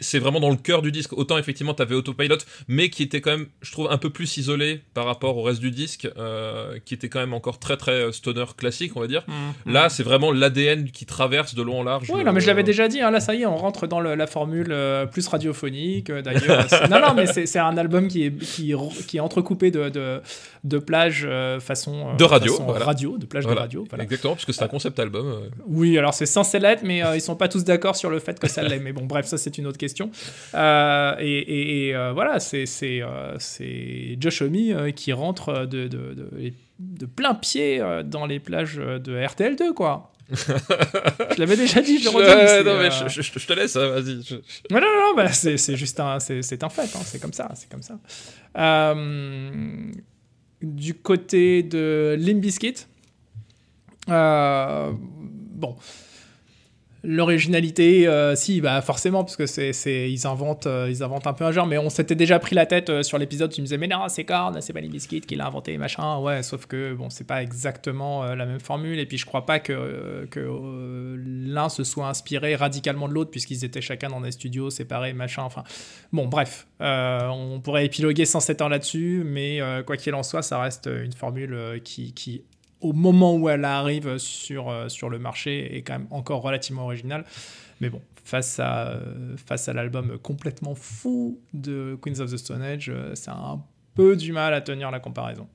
c'est, 0.00 0.18
vraiment 0.18 0.40
dans 0.40 0.50
le 0.50 0.56
cœur 0.56 0.82
du 0.82 0.90
disque. 0.92 1.12
Autant 1.12 1.38
effectivement 1.38 1.74
t'avais 1.74 1.94
Autopilot, 1.94 2.38
mais 2.68 2.88
qui 2.90 3.02
était 3.02 3.20
quand 3.20 3.30
même, 3.32 3.46
je 3.60 3.72
trouve 3.72 3.88
un 3.90 3.98
peu 3.98 4.10
plus 4.10 4.36
isolé 4.36 4.82
par 4.94 5.04
rapport 5.06 5.36
au 5.36 5.42
reste 5.42 5.60
du 5.60 5.70
disque, 5.70 6.08
euh, 6.16 6.78
qui 6.84 6.94
était 6.94 7.08
quand 7.08 7.20
même 7.20 7.34
encore 7.34 7.58
très 7.58 7.76
très 7.76 8.10
stoner 8.12 8.44
classique 8.56 8.92
on 8.96 9.00
va 9.00 9.06
dire. 9.06 9.24
Là 9.66 9.88
c'est 9.88 10.02
vraiment 10.02 10.32
l'ADN 10.32 10.90
qui 10.90 11.06
traverse 11.06 11.54
de 11.54 11.62
long 11.62 11.80
en 11.80 11.82
large. 11.84 12.10
Oui, 12.10 12.24
non, 12.24 12.32
mais 12.32 12.40
je 12.40 12.46
l'avais 12.46 12.62
déjà 12.62 12.88
dit, 12.88 13.00
hein, 13.00 13.10
là 13.10 13.20
ça 13.20 13.34
y 13.34 13.42
est, 13.42 13.46
on 13.46 13.56
rentre 13.56 13.86
dans 13.86 14.00
le- 14.00 14.11
la 14.16 14.26
formule 14.26 14.68
euh, 14.70 15.06
plus 15.06 15.26
radiophonique. 15.28 16.10
euh, 16.10 16.22
D'ailleurs, 16.22 16.68
C'est- 16.68 16.88
non, 16.90 17.00
non, 17.00 17.14
mais 17.14 17.26
c'est 17.26 17.46
c'est 17.46 17.58
un 17.58 17.76
album 17.76 18.08
qui 18.08 18.24
est, 18.26 18.36
qui, 18.36 18.74
qui 19.08 19.16
est 19.16 19.20
entrecoupé 19.20 19.70
de, 19.70 19.88
de, 19.88 20.20
de 20.64 20.78
plages 20.78 21.24
euh, 21.28 21.60
façon, 21.60 22.10
euh, 22.10 22.16
De 22.16 22.24
radio, 22.24 22.52
façon 22.52 22.64
voilà. 22.64 22.84
radio, 22.84 23.18
de 23.18 23.26
plages 23.26 23.44
Voilà. 23.44 23.60
de 23.60 23.64
radio. 23.66 23.84
Voilà. 23.88 24.04
Exactement, 24.04 24.34
puisque 24.34 24.54
c'est 24.54 24.62
un 24.64 24.68
concept 24.68 24.98
album. 24.98 25.26
euh. 25.26 25.48
Oui, 25.66 25.96
alors 25.98 26.14
c'est 26.14 26.26
censé 26.26 26.58
l'être, 26.58 26.82
mais 26.84 27.04
euh, 27.04 27.14
ils 27.16 27.20
sont 27.20 27.36
pas 27.36 27.48
tous 27.48 27.64
d'accord 27.64 27.96
sur 27.96 28.10
le 28.10 28.18
fait 28.18 28.38
que 28.38 28.48
ça 28.48 28.62
l'est. 28.62 28.78
Mais 28.78 28.92
bon, 28.92 29.04
bref, 29.06 29.26
ça 29.26 29.38
c'est 29.38 29.58
une 29.58 29.66
autre 29.66 29.78
question. 29.78 30.10
Euh, 30.54 31.14
et 31.18 31.38
et- 31.38 31.88
et, 31.88 31.94
euh, 31.94 32.12
voilà, 32.12 32.40
c'est 32.40 32.66
c'est 32.66 33.02
euh, 33.02 33.34
c'est 33.38 34.16
Josh 34.20 34.42
Homme 34.42 34.52
euh, 34.56 34.90
qui 34.90 35.12
rentre 35.12 35.66
de, 35.66 35.88
de, 35.88 36.14
de, 36.14 36.52
de 36.78 37.06
plein 37.06 37.34
pied 37.34 37.80
euh, 37.80 38.02
dans 38.02 38.26
les 38.26 38.38
plages 38.40 38.76
de 38.76 39.16
RTL2, 39.16 39.72
quoi. 39.74 40.11
Je 40.32 41.38
l'avais 41.38 41.56
déjà 41.56 41.80
dit, 41.82 41.98
je 41.98 42.04
le 42.04 42.10
redis. 42.10 42.26
Euh, 42.28 42.62
non, 42.64 42.78
mais 42.78 42.86
euh, 42.86 43.08
je, 43.08 43.22
je- 43.22 43.38
je 43.38 43.46
te 43.46 43.52
laisse, 43.52 43.76
hein, 43.76 43.88
vas-y. 43.88 44.22
je- 44.22 44.34
non, 44.70 44.80
non, 44.80 44.86
non, 45.00 45.14
bah, 45.16 45.32
c'est 45.32 45.76
juste 45.76 46.00
un, 46.00 46.18
c'est 46.20 46.62
un 46.62 46.68
fait, 46.68 46.82
hein, 46.94 47.00
c'est 47.04 47.20
comme 47.20 47.32
ça, 47.32 47.50
c'est 47.54 47.70
comme 47.70 47.82
ça. 47.82 47.98
Euh, 48.58 49.90
du 50.62 50.94
côté 50.94 51.62
de 51.62 52.16
Limp 52.18 52.40
Bizkit, 52.40 52.86
euh, 54.08 54.92
bon, 54.94 55.76
L'originalité, 57.04 58.06
euh, 58.06 58.36
si, 58.36 58.60
bah 58.60 58.80
forcément, 58.80 59.24
parce 59.24 59.34
que 59.34 59.46
c'est, 59.46 59.72
ils 60.08 60.24
inventent, 60.24 60.68
euh, 60.68 60.86
ils 60.88 61.02
inventent 61.02 61.26
un 61.26 61.32
peu 61.32 61.44
un 61.44 61.50
genre. 61.50 61.66
Mais 61.66 61.76
on 61.76 61.90
s'était 61.90 62.14
déjà 62.14 62.38
pris 62.38 62.54
la 62.54 62.64
tête 62.64 62.90
euh, 62.90 63.02
sur 63.02 63.18
l'épisode. 63.18 63.50
Tu 63.50 63.60
me 63.60 63.66
disais, 63.66 63.76
mais 63.76 63.88
non, 63.88 64.08
c'est 64.08 64.22
Korn, 64.22 64.60
c'est 64.60 64.72
pas 64.72 64.80
les 64.80 64.88
biscuits 64.88 65.20
qui 65.20 65.34
l'a 65.34 65.48
inventé, 65.48 65.76
machin. 65.78 66.18
Ouais, 66.18 66.44
sauf 66.44 66.66
que 66.66 66.94
bon, 66.94 67.10
c'est 67.10 67.26
pas 67.26 67.42
exactement 67.42 68.24
la 68.36 68.46
même 68.46 68.60
formule. 68.60 69.00
Et 69.00 69.06
puis 69.06 69.18
je 69.18 69.26
crois 69.26 69.46
pas 69.46 69.58
que, 69.58 70.28
que 70.30 71.18
l'un 71.18 71.68
se 71.68 71.82
soit 71.82 72.06
inspiré 72.06 72.54
radicalement 72.54 73.08
de 73.08 73.14
l'autre, 73.14 73.32
puisqu'ils 73.32 73.64
étaient 73.64 73.80
chacun 73.80 74.08
dans 74.08 74.20
des 74.20 74.30
studios 74.30 74.70
séparés, 74.70 75.12
machin. 75.12 75.42
Enfin, 75.42 75.64
bon, 76.12 76.28
bref, 76.28 76.68
on 76.78 77.60
pourrait 77.64 77.86
épiloguer 77.86 78.26
107 78.26 78.62
ans 78.62 78.68
là-dessus, 78.68 79.22
mais 79.24 79.58
quoi 79.86 79.96
qu'il 79.96 80.14
en 80.14 80.22
soit, 80.22 80.42
ça 80.42 80.60
reste 80.60 80.86
une 80.86 81.12
formule 81.12 81.80
qui, 81.82 82.12
qui 82.12 82.42
au 82.82 82.92
moment 82.92 83.36
où 83.36 83.48
elle 83.48 83.64
arrive 83.64 84.18
sur, 84.18 84.68
euh, 84.68 84.88
sur 84.88 85.08
le 85.08 85.18
marché, 85.18 85.76
est 85.76 85.82
quand 85.82 85.94
même 85.94 86.08
encore 86.10 86.42
relativement 86.42 86.84
originale. 86.84 87.24
Mais 87.80 87.90
bon, 87.90 88.00
face 88.24 88.58
à, 88.60 88.90
euh, 88.90 89.36
face 89.36 89.68
à 89.68 89.72
l'album 89.72 90.18
complètement 90.18 90.74
fou 90.74 91.40
de 91.54 91.98
Queens 92.02 92.20
of 92.20 92.30
the 92.30 92.36
Stone 92.36 92.62
Age, 92.62 92.90
euh, 92.90 93.14
ça 93.14 93.32
a 93.32 93.52
un 93.52 93.64
peu 93.94 94.16
du 94.16 94.32
mal 94.32 94.54
à 94.54 94.60
tenir 94.60 94.90
la 94.90 95.00
comparaison. 95.00 95.48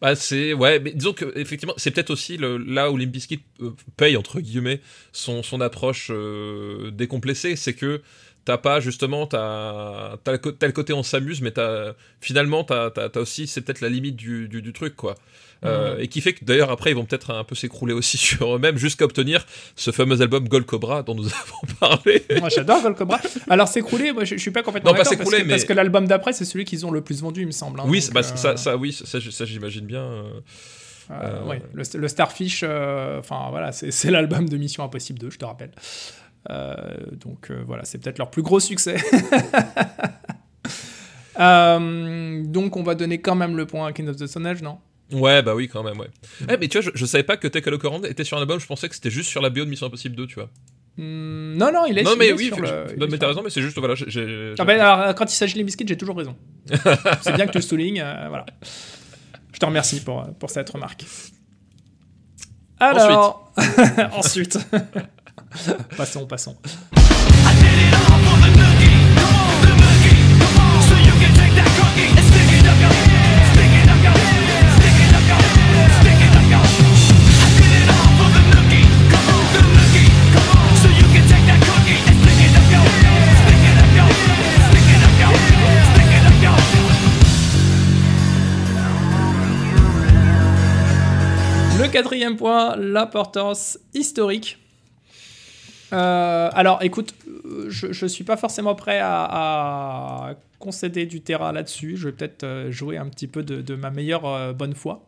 Bah 0.00 0.16
c'est 0.16 0.52
ouais, 0.52 0.80
mais 0.80 0.92
disons 0.92 1.12
que 1.12 1.36
effectivement 1.38 1.74
c'est 1.76 1.90
peut-être 1.90 2.10
aussi 2.10 2.36
là 2.38 2.90
où 2.90 2.96
Limp 2.96 3.16
euh, 3.60 3.70
paye 3.96 4.16
entre 4.16 4.40
guillemets 4.40 4.80
son 5.12 5.42
son 5.42 5.60
approche 5.60 6.08
euh, 6.10 6.90
décomplexée, 6.90 7.56
c'est 7.56 7.74
que 7.74 8.02
t'as 8.44 8.58
pas 8.58 8.80
justement 8.80 9.26
t'as 9.26 10.16
t'as 10.24 10.32
le, 10.32 10.72
côté 10.72 10.92
on 10.92 11.02
s'amuse, 11.02 11.40
mais 11.40 11.50
t'as 11.50 11.92
finalement 12.20 12.64
t'as 12.64 12.90
t'as 12.90 13.08
t'as 13.08 13.20
aussi 13.20 13.46
c'est 13.46 13.60
peut-être 13.62 13.80
la 13.80 13.88
limite 13.88 14.16
du, 14.16 14.48
du, 14.48 14.62
du 14.62 14.72
truc 14.72 14.96
quoi. 14.96 15.14
Euh, 15.64 15.96
Et 15.98 16.08
qui 16.08 16.20
fait 16.20 16.34
que 16.34 16.44
d'ailleurs 16.44 16.70
après 16.70 16.90
ils 16.90 16.94
vont 16.94 17.06
peut-être 17.06 17.30
un 17.30 17.42
peu 17.42 17.54
s'écrouler 17.54 17.94
aussi 17.94 18.18
sur 18.28 18.54
eux-mêmes 18.56 18.76
jusqu'à 18.76 19.06
obtenir 19.06 19.46
ce 19.76 19.92
fameux 19.92 20.20
album 20.20 20.46
Gold 20.46 20.66
Cobra 20.66 21.02
dont 21.02 21.14
nous 21.14 21.24
avons 21.28 21.74
parlé. 21.80 22.22
Moi 22.38 22.50
j'adore 22.50 22.82
Gold 22.82 22.96
Cobra. 22.96 23.18
Alors 23.48 23.66
s'écroulé, 23.68 24.12
moi 24.12 24.24
je, 24.24 24.34
je 24.36 24.40
suis 24.42 24.50
pas 24.50 24.62
complètement 24.62 24.90
Non, 24.90 24.96
pas 24.96 25.04
parce, 25.04 25.16
s'écrouler, 25.16 25.42
que- 25.42 25.48
parce 25.48 25.62
mais- 25.62 25.68
que 25.68 25.72
l'album 25.72 26.06
d'après 26.06 26.34
c'est 26.34 26.44
celui 26.44 26.66
qu'ils 26.66 26.84
ont 26.84 26.90
le 26.90 27.00
plus 27.00 27.22
vendu, 27.22 27.40
il 27.42 27.46
me 27.46 27.52
semble. 27.52 27.80
hein. 27.80 27.84
oui, 27.86 28.00
Donc, 28.02 28.12
bah, 28.12 28.20
euh, 28.20 28.36
ça, 28.36 28.56
ça 28.58 28.76
oui 28.76 28.92
ça, 28.92 29.18
ça, 29.20 29.44
j'imagine 29.46 29.86
bien. 29.86 30.02
euh. 30.02 30.24
Euh, 31.10 31.44
ouais, 31.44 31.60
le, 31.74 31.82
le 31.98 32.08
Starfish, 32.08 32.62
enfin 32.62 33.48
voilà, 33.50 33.72
c'est 33.72 34.10
l'album 34.10 34.48
de 34.48 34.56
Mission 34.56 34.84
Impossible 34.84 35.18
2, 35.18 35.30
je 35.30 35.38
te 35.38 35.44
rappelle. 35.44 35.70
Euh, 36.50 36.74
donc 37.12 37.50
euh, 37.50 37.62
voilà, 37.66 37.84
c'est 37.84 37.98
peut-être 37.98 38.18
leur 38.18 38.30
plus 38.30 38.42
gros 38.42 38.60
succès. 38.60 38.96
Euh, 41.38 42.44
donc 42.44 42.76
on 42.76 42.84
va 42.84 42.94
donner 42.94 43.20
quand 43.20 43.34
même 43.34 43.56
le 43.56 43.66
point 43.66 43.88
à 43.88 43.92
King 43.92 44.08
of 44.08 44.14
the 44.16 44.26
Stone 44.28 44.46
Age, 44.46 44.62
non? 44.62 44.78
Ouais, 45.12 45.42
bah 45.42 45.54
oui, 45.56 45.66
quand 45.68 45.82
même, 45.82 45.98
ouais. 45.98 46.06
Mm. 46.40 46.44
Eh, 46.50 46.56
mais 46.58 46.68
tu 46.68 46.78
vois, 46.80 46.90
je, 46.92 46.96
je 46.96 47.06
savais 47.06 47.24
pas 47.24 47.36
que 47.36 47.48
Take 47.48 47.68
a 47.68 47.72
Look 47.72 47.84
Around 47.84 48.06
était 48.06 48.22
sur 48.22 48.36
un 48.36 48.40
album, 48.40 48.60
je 48.60 48.66
pensais 48.66 48.88
que 48.88 48.94
c'était 48.94 49.10
juste 49.10 49.28
sur 49.30 49.42
la 49.42 49.50
BO 49.50 49.64
de 49.64 49.68
Mission 49.70 49.86
Impossible 49.88 50.14
2, 50.14 50.26
tu 50.28 50.36
vois. 50.36 50.48
Hmm, 50.96 51.56
Non, 51.56 51.72
non, 51.72 51.86
il 51.86 51.98
est 51.98 52.04
non, 52.04 52.12
il 52.14 52.18
mais 52.20 52.28
est 52.28 52.32
oui, 52.34 52.46
sur 52.46 52.60
le- 52.60 52.66
je- 52.88 52.94
est 53.04 53.10
mais 53.10 53.18
t'as 53.18 53.26
raison, 53.26 53.42
mais 53.42 53.50
c'est 53.50 53.62
juste, 53.62 53.76
voilà. 53.78 53.94
Ah 54.58 54.64
ben, 54.64 54.80
alors, 54.80 55.14
quand 55.16 55.24
il 55.24 55.34
s'agit 55.36 55.54
des 55.54 55.64
biscuits, 55.64 55.84
j'ai 55.88 55.96
toujours 55.96 56.16
raison. 56.16 56.36
c'est 57.22 57.32
bien 57.34 57.46
que 57.46 57.50
tu 57.52 57.58
le 57.58 57.62
soulignes, 57.62 58.00
euh, 58.00 58.26
voilà. 58.28 58.46
Je 59.52 59.58
te 59.58 59.66
remercie 59.66 60.04
pour, 60.04 60.24
pour 60.38 60.50
cette 60.50 60.70
remarque. 60.70 61.04
Alors, 62.78 63.52
ensuite, 64.12 64.56
passons, 65.96 66.26
passons. 66.26 66.56
Le 91.76 91.88
quatrième 91.88 92.36
point, 92.36 92.76
l'importance 92.76 93.78
historique. 93.92 94.58
Euh, 95.94 96.50
alors, 96.52 96.82
écoute, 96.82 97.14
euh, 97.46 97.66
je, 97.68 97.92
je 97.92 98.06
suis 98.06 98.24
pas 98.24 98.36
forcément 98.36 98.74
prêt 98.74 98.98
à, 99.00 99.24
à 99.24 100.34
concéder 100.58 101.06
du 101.06 101.20
terrain 101.20 101.52
là-dessus. 101.52 101.96
Je 101.96 102.08
vais 102.08 102.12
peut-être 102.14 102.42
euh, 102.44 102.70
jouer 102.70 102.96
un 102.98 103.06
petit 103.06 103.26
peu 103.28 103.42
de, 103.42 103.62
de 103.62 103.74
ma 103.74 103.90
meilleure 103.90 104.26
euh, 104.26 104.52
bonne 104.52 104.74
foi. 104.74 105.06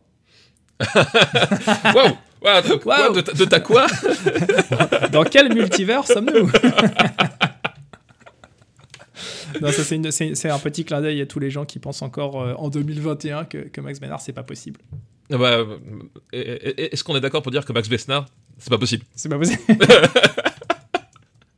Waouh 0.79 2.13
quoi, 2.43 2.61
Waouh. 2.85 3.13
de, 3.15 3.21
ta- 3.21 3.33
de 3.33 3.45
ta 3.45 3.59
quoi 3.59 3.87
Dans 5.11 5.23
quel 5.23 5.53
multivers 5.53 6.05
sommes-nous? 6.05 6.49
Non, 9.61 9.71
ça 9.71 9.83
c'est, 9.83 10.49
un 10.49 10.59
petit 10.59 10.85
clin 10.85 11.01
d'œil 11.01 11.21
à 11.21 11.25
tous 11.25 11.39
les 11.39 11.49
gens 11.49 11.65
qui 11.65 11.79
pensent 11.79 12.01
encore 12.03 12.39
euh, 12.41 12.53
en 12.57 12.69
2021 12.69 13.45
que, 13.45 13.57
que 13.57 13.81
Max 13.81 13.99
Bénard 13.99 14.21
c'est 14.21 14.33
pas 14.33 14.43
possible. 14.43 14.79
Ah 15.31 15.37
bah, 15.37 15.57
Est-ce 16.31 17.03
qu'on 17.03 17.15
est 17.15 17.21
d'accord 17.21 17.41
pour 17.41 17.51
dire 17.51 17.65
que 17.65 17.73
Max 17.73 17.89
Besnard, 17.89 18.25
c'est 18.59 18.69
pas 18.69 18.77
possible? 18.77 19.03
C'est 19.15 19.29
pas 19.29 19.37
possible. 19.39 19.61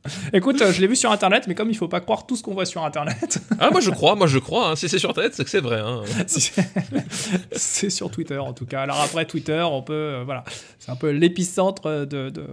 Écoute, 0.32 0.60
euh, 0.62 0.72
je 0.72 0.80
l'ai 0.80 0.86
vu 0.86 0.96
sur 0.96 1.12
internet, 1.12 1.44
mais 1.46 1.54
comme 1.54 1.68
il 1.70 1.76
faut 1.76 1.86
pas 1.88 2.00
croire 2.00 2.26
tout 2.26 2.34
ce 2.34 2.42
qu'on 2.42 2.54
voit 2.54 2.64
sur 2.64 2.82
internet, 2.84 3.38
Ah, 3.58 3.70
moi 3.70 3.80
je 3.80 3.90
crois, 3.90 4.14
moi 4.16 4.26
je 4.26 4.38
crois, 4.38 4.70
hein. 4.70 4.76
si 4.76 4.88
c'est 4.88 4.98
sur 4.98 5.12
tête, 5.12 5.34
c'est 5.34 5.44
que 5.44 5.50
c'est 5.50 5.60
vrai. 5.60 5.80
Hein. 5.80 6.02
c'est 7.52 7.90
sur 7.90 8.10
Twitter 8.10 8.38
en 8.38 8.52
tout 8.54 8.64
cas. 8.66 8.80
Alors 8.82 9.00
après 9.00 9.26
Twitter, 9.26 9.60
on 9.70 9.82
peut, 9.82 9.92
euh, 9.92 10.22
voilà, 10.24 10.44
c'est 10.78 10.90
un 10.90 10.96
peu 10.96 11.10
l'épicentre 11.10 12.06
de, 12.06 12.30
de, 12.30 12.44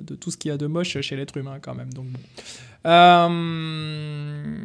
de 0.00 0.14
tout 0.16 0.30
ce 0.32 0.36
qu'il 0.36 0.50
y 0.50 0.52
a 0.52 0.56
de 0.56 0.66
moche 0.66 1.00
chez 1.00 1.14
l'être 1.16 1.36
humain 1.36 1.58
quand 1.62 1.74
même. 1.74 1.92
Donc 1.92 2.06
bon. 2.06 2.18
Euh, 2.86 4.58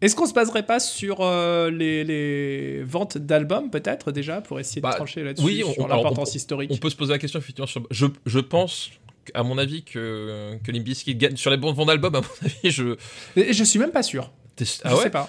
Est-ce 0.00 0.14
qu'on 0.16 0.26
se 0.26 0.34
baserait 0.34 0.64
pas 0.66 0.80
sur 0.80 1.18
euh, 1.20 1.70
les, 1.70 2.04
les 2.04 2.82
ventes 2.82 3.16
d'albums 3.18 3.70
peut-être 3.70 4.12
déjà 4.12 4.40
pour 4.40 4.60
essayer 4.60 4.80
de 4.80 4.86
Bah, 4.86 4.94
trancher 4.94 5.22
là-dessus 5.22 5.44
oui, 5.46 5.62
on- 5.66 5.72
sur 5.72 5.88
l'importance 5.88 6.34
historique? 6.34 6.70
On 6.72 6.76
peut 6.76 6.90
se 6.90 6.96
poser 6.96 7.12
la 7.12 7.18
question 7.18 7.38
effectivement 7.38 7.66
sur. 7.66 7.86
Je, 7.90 8.06
je 8.26 8.38
pense, 8.40 8.90
à 9.34 9.42
mon 9.42 9.56
avis, 9.58 9.82
que, 9.84 10.58
que 10.64 10.70
Limp 10.72 10.84
Bizkit 10.84 11.14
gagne 11.16 11.36
sur 11.36 11.50
les 11.50 11.56
bons 11.56 11.72
ventes 11.72 11.86
d'albums, 11.88 12.14
à 12.16 12.20
mon 12.20 12.26
avis, 12.42 12.70
je. 12.70 12.96
Et 13.36 13.52
Je 13.52 13.64
suis 13.64 13.78
même 13.78 13.92
pas 13.92 14.02
sûr. 14.02 14.30
T'es- 14.56 14.64
Je 14.64 14.72
Ah 14.84 14.94
ouais 14.96 15.02
sais 15.04 15.10
pas. 15.10 15.28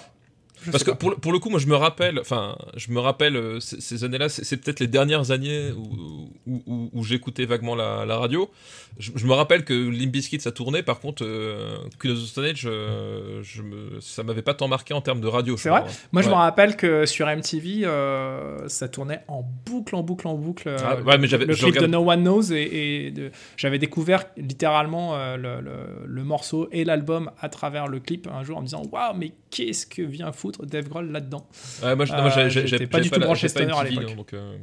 Je 0.62 0.70
Parce 0.70 0.84
que 0.84 0.90
pour 0.90 1.10
le, 1.10 1.16
pour 1.16 1.32
le 1.32 1.38
coup, 1.38 1.50
moi 1.50 1.58
je 1.60 1.66
me 1.66 1.76
rappelle, 1.76 2.18
enfin, 2.18 2.56
je 2.76 2.90
me 2.90 2.98
rappelle 2.98 3.36
euh, 3.36 3.60
ces, 3.60 3.80
ces 3.80 4.04
années-là, 4.04 4.28
c'est 4.28 4.56
peut-être 4.56 4.80
les 4.80 4.86
dernières 4.86 5.30
années 5.30 5.70
où, 5.72 6.30
où, 6.46 6.62
où- 6.66 6.90
où 6.92 7.04
j'écoutais 7.04 7.44
vaguement 7.44 7.74
la, 7.74 8.04
la 8.06 8.16
radio. 8.18 8.50
Je, 8.98 9.10
je 9.14 9.26
me 9.26 9.32
rappelle 9.34 9.64
que 9.64 9.74
Limp 9.74 10.10
Bizkit 10.10 10.40
ça 10.40 10.52
tournait, 10.52 10.82
par 10.82 11.00
contre, 11.00 11.24
euh, 11.24 11.76
Queen 11.98 12.14
of 12.14 12.18
the 12.22 12.26
Stone 12.26 12.44
Age, 12.46 12.62
euh, 12.66 13.42
je 13.42 13.60
me, 13.62 14.00
ça 14.00 14.22
m'avait 14.22 14.42
pas 14.42 14.54
tant 14.54 14.68
marqué 14.68 14.94
en 14.94 15.00
termes 15.02 15.20
de 15.20 15.26
radio. 15.28 15.56
C'est 15.56 15.68
vrai 15.68 15.84
Moi, 16.12 16.22
je 16.22 16.28
me 16.28 16.34
rappelle 16.34 16.76
que 16.76 17.04
sur 17.06 17.26
MTV, 17.28 17.84
euh, 17.84 18.66
ça 18.68 18.88
tournait 18.88 19.20
en 19.28 19.44
boucle, 19.66 19.94
en 19.94 20.02
boucle, 20.02 20.26
en 20.26 20.34
boucle. 20.34 20.68
euh, 20.68 20.76
Ah, 20.82 20.96
ouais, 21.02 21.18
mais 21.18 21.26
j'avais- 21.26 21.44
le 21.44 21.54
clip 21.54 21.66
regarde- 21.66 21.86
de 21.86 21.90
No 21.92 22.10
One 22.10 22.22
Knows 22.22 22.52
et, 22.52 23.06
et 23.06 23.10
de- 23.10 23.30
j'avais 23.56 23.78
découvert 23.78 24.24
littéralement 24.36 25.14
euh, 25.16 25.36
le, 25.36 25.60
le- 25.60 26.06
le 26.06 26.24
morceau 26.24 26.68
et 26.72 26.84
l'album 26.84 27.30
à 27.40 27.48
travers 27.48 27.88
le 27.88 28.00
clip 28.00 28.26
un 28.32 28.42
jour 28.44 28.56
en 28.56 28.60
me 28.60 28.66
disant 28.66 28.82
waouh, 28.90 29.14
mais 29.16 29.32
qu'est-ce 29.50 29.86
que 29.86 30.02
vient 30.02 30.32
foutre 30.46 30.66
Dave 30.66 30.88
Grohl 30.88 31.10
là-dedans 31.10 31.46
Ouais, 31.82 31.94
moi, 31.96 32.06
Euh, 32.10 32.48
j'étais 32.48 32.86
pas 32.86 33.00
du 33.00 33.10
tout 33.10 33.20
branché 33.20 33.48
stoner 33.48 33.72
à 33.76 33.84
l'époque. 33.84 34.04
hein, 34.10 34.14
donc, 34.16 34.32
euh, 34.34 34.56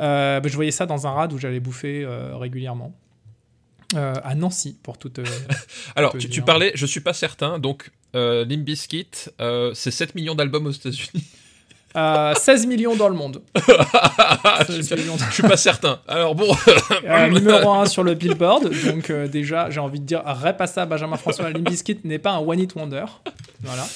Euh, 0.00 0.40
bah, 0.40 0.48
Je 0.48 0.54
voyais 0.54 0.70
ça 0.72 0.86
dans 0.86 1.06
un 1.06 1.10
rad 1.10 1.32
où 1.32 1.38
j'allais 1.38 1.60
bouffer 1.60 2.06
régulièrement. 2.38 2.94
Euh, 3.94 4.14
à 4.24 4.34
Nancy, 4.34 4.76
pour 4.82 4.98
toute. 4.98 5.20
euh, 5.20 5.24
Alors, 5.96 6.16
tu, 6.18 6.42
parlais, 6.42 6.72
je 6.74 6.84
suis 6.86 7.00
pas 7.00 7.12
certain, 7.12 7.58
donc 7.60 7.92
euh, 8.16 8.44
euh, 9.40 9.70
c'est 9.74 9.90
7 9.90 10.14
millions 10.16 10.34
d'albums 10.34 10.66
aux 10.66 10.70
États-Unis. 10.72 11.24
euh, 11.96 12.34
16 12.34 12.66
millions 12.66 12.96
dans 12.96 13.08
le 13.08 13.14
monde. 13.14 13.42
je, 13.54 14.72
16 14.72 14.86
suis, 14.86 14.96
millions. 14.96 15.16
je 15.16 15.32
suis 15.32 15.42
pas 15.44 15.56
certain. 15.56 16.00
Alors 16.08 16.34
bon, 16.34 16.46
numéro 17.30 17.70
1 17.70 17.86
sur 17.86 18.02
le 18.02 18.14
Billboard. 18.14 18.70
Donc, 18.86 19.12
déjà, 19.30 19.70
j'ai 19.70 19.80
envie 19.80 20.00
de 20.00 20.06
dire, 20.06 20.22
répassa 20.24 20.82
à 20.82 20.86
Benjamin 20.86 21.16
François. 21.16 21.50
Limp 21.50 21.68
Bizkit 21.68 21.98
n'est 22.02 22.18
pas 22.18 22.32
un 22.32 22.38
One 22.38 22.58
Hit 22.58 22.74
Wonder. 22.74 23.04
Voilà. 23.62 23.86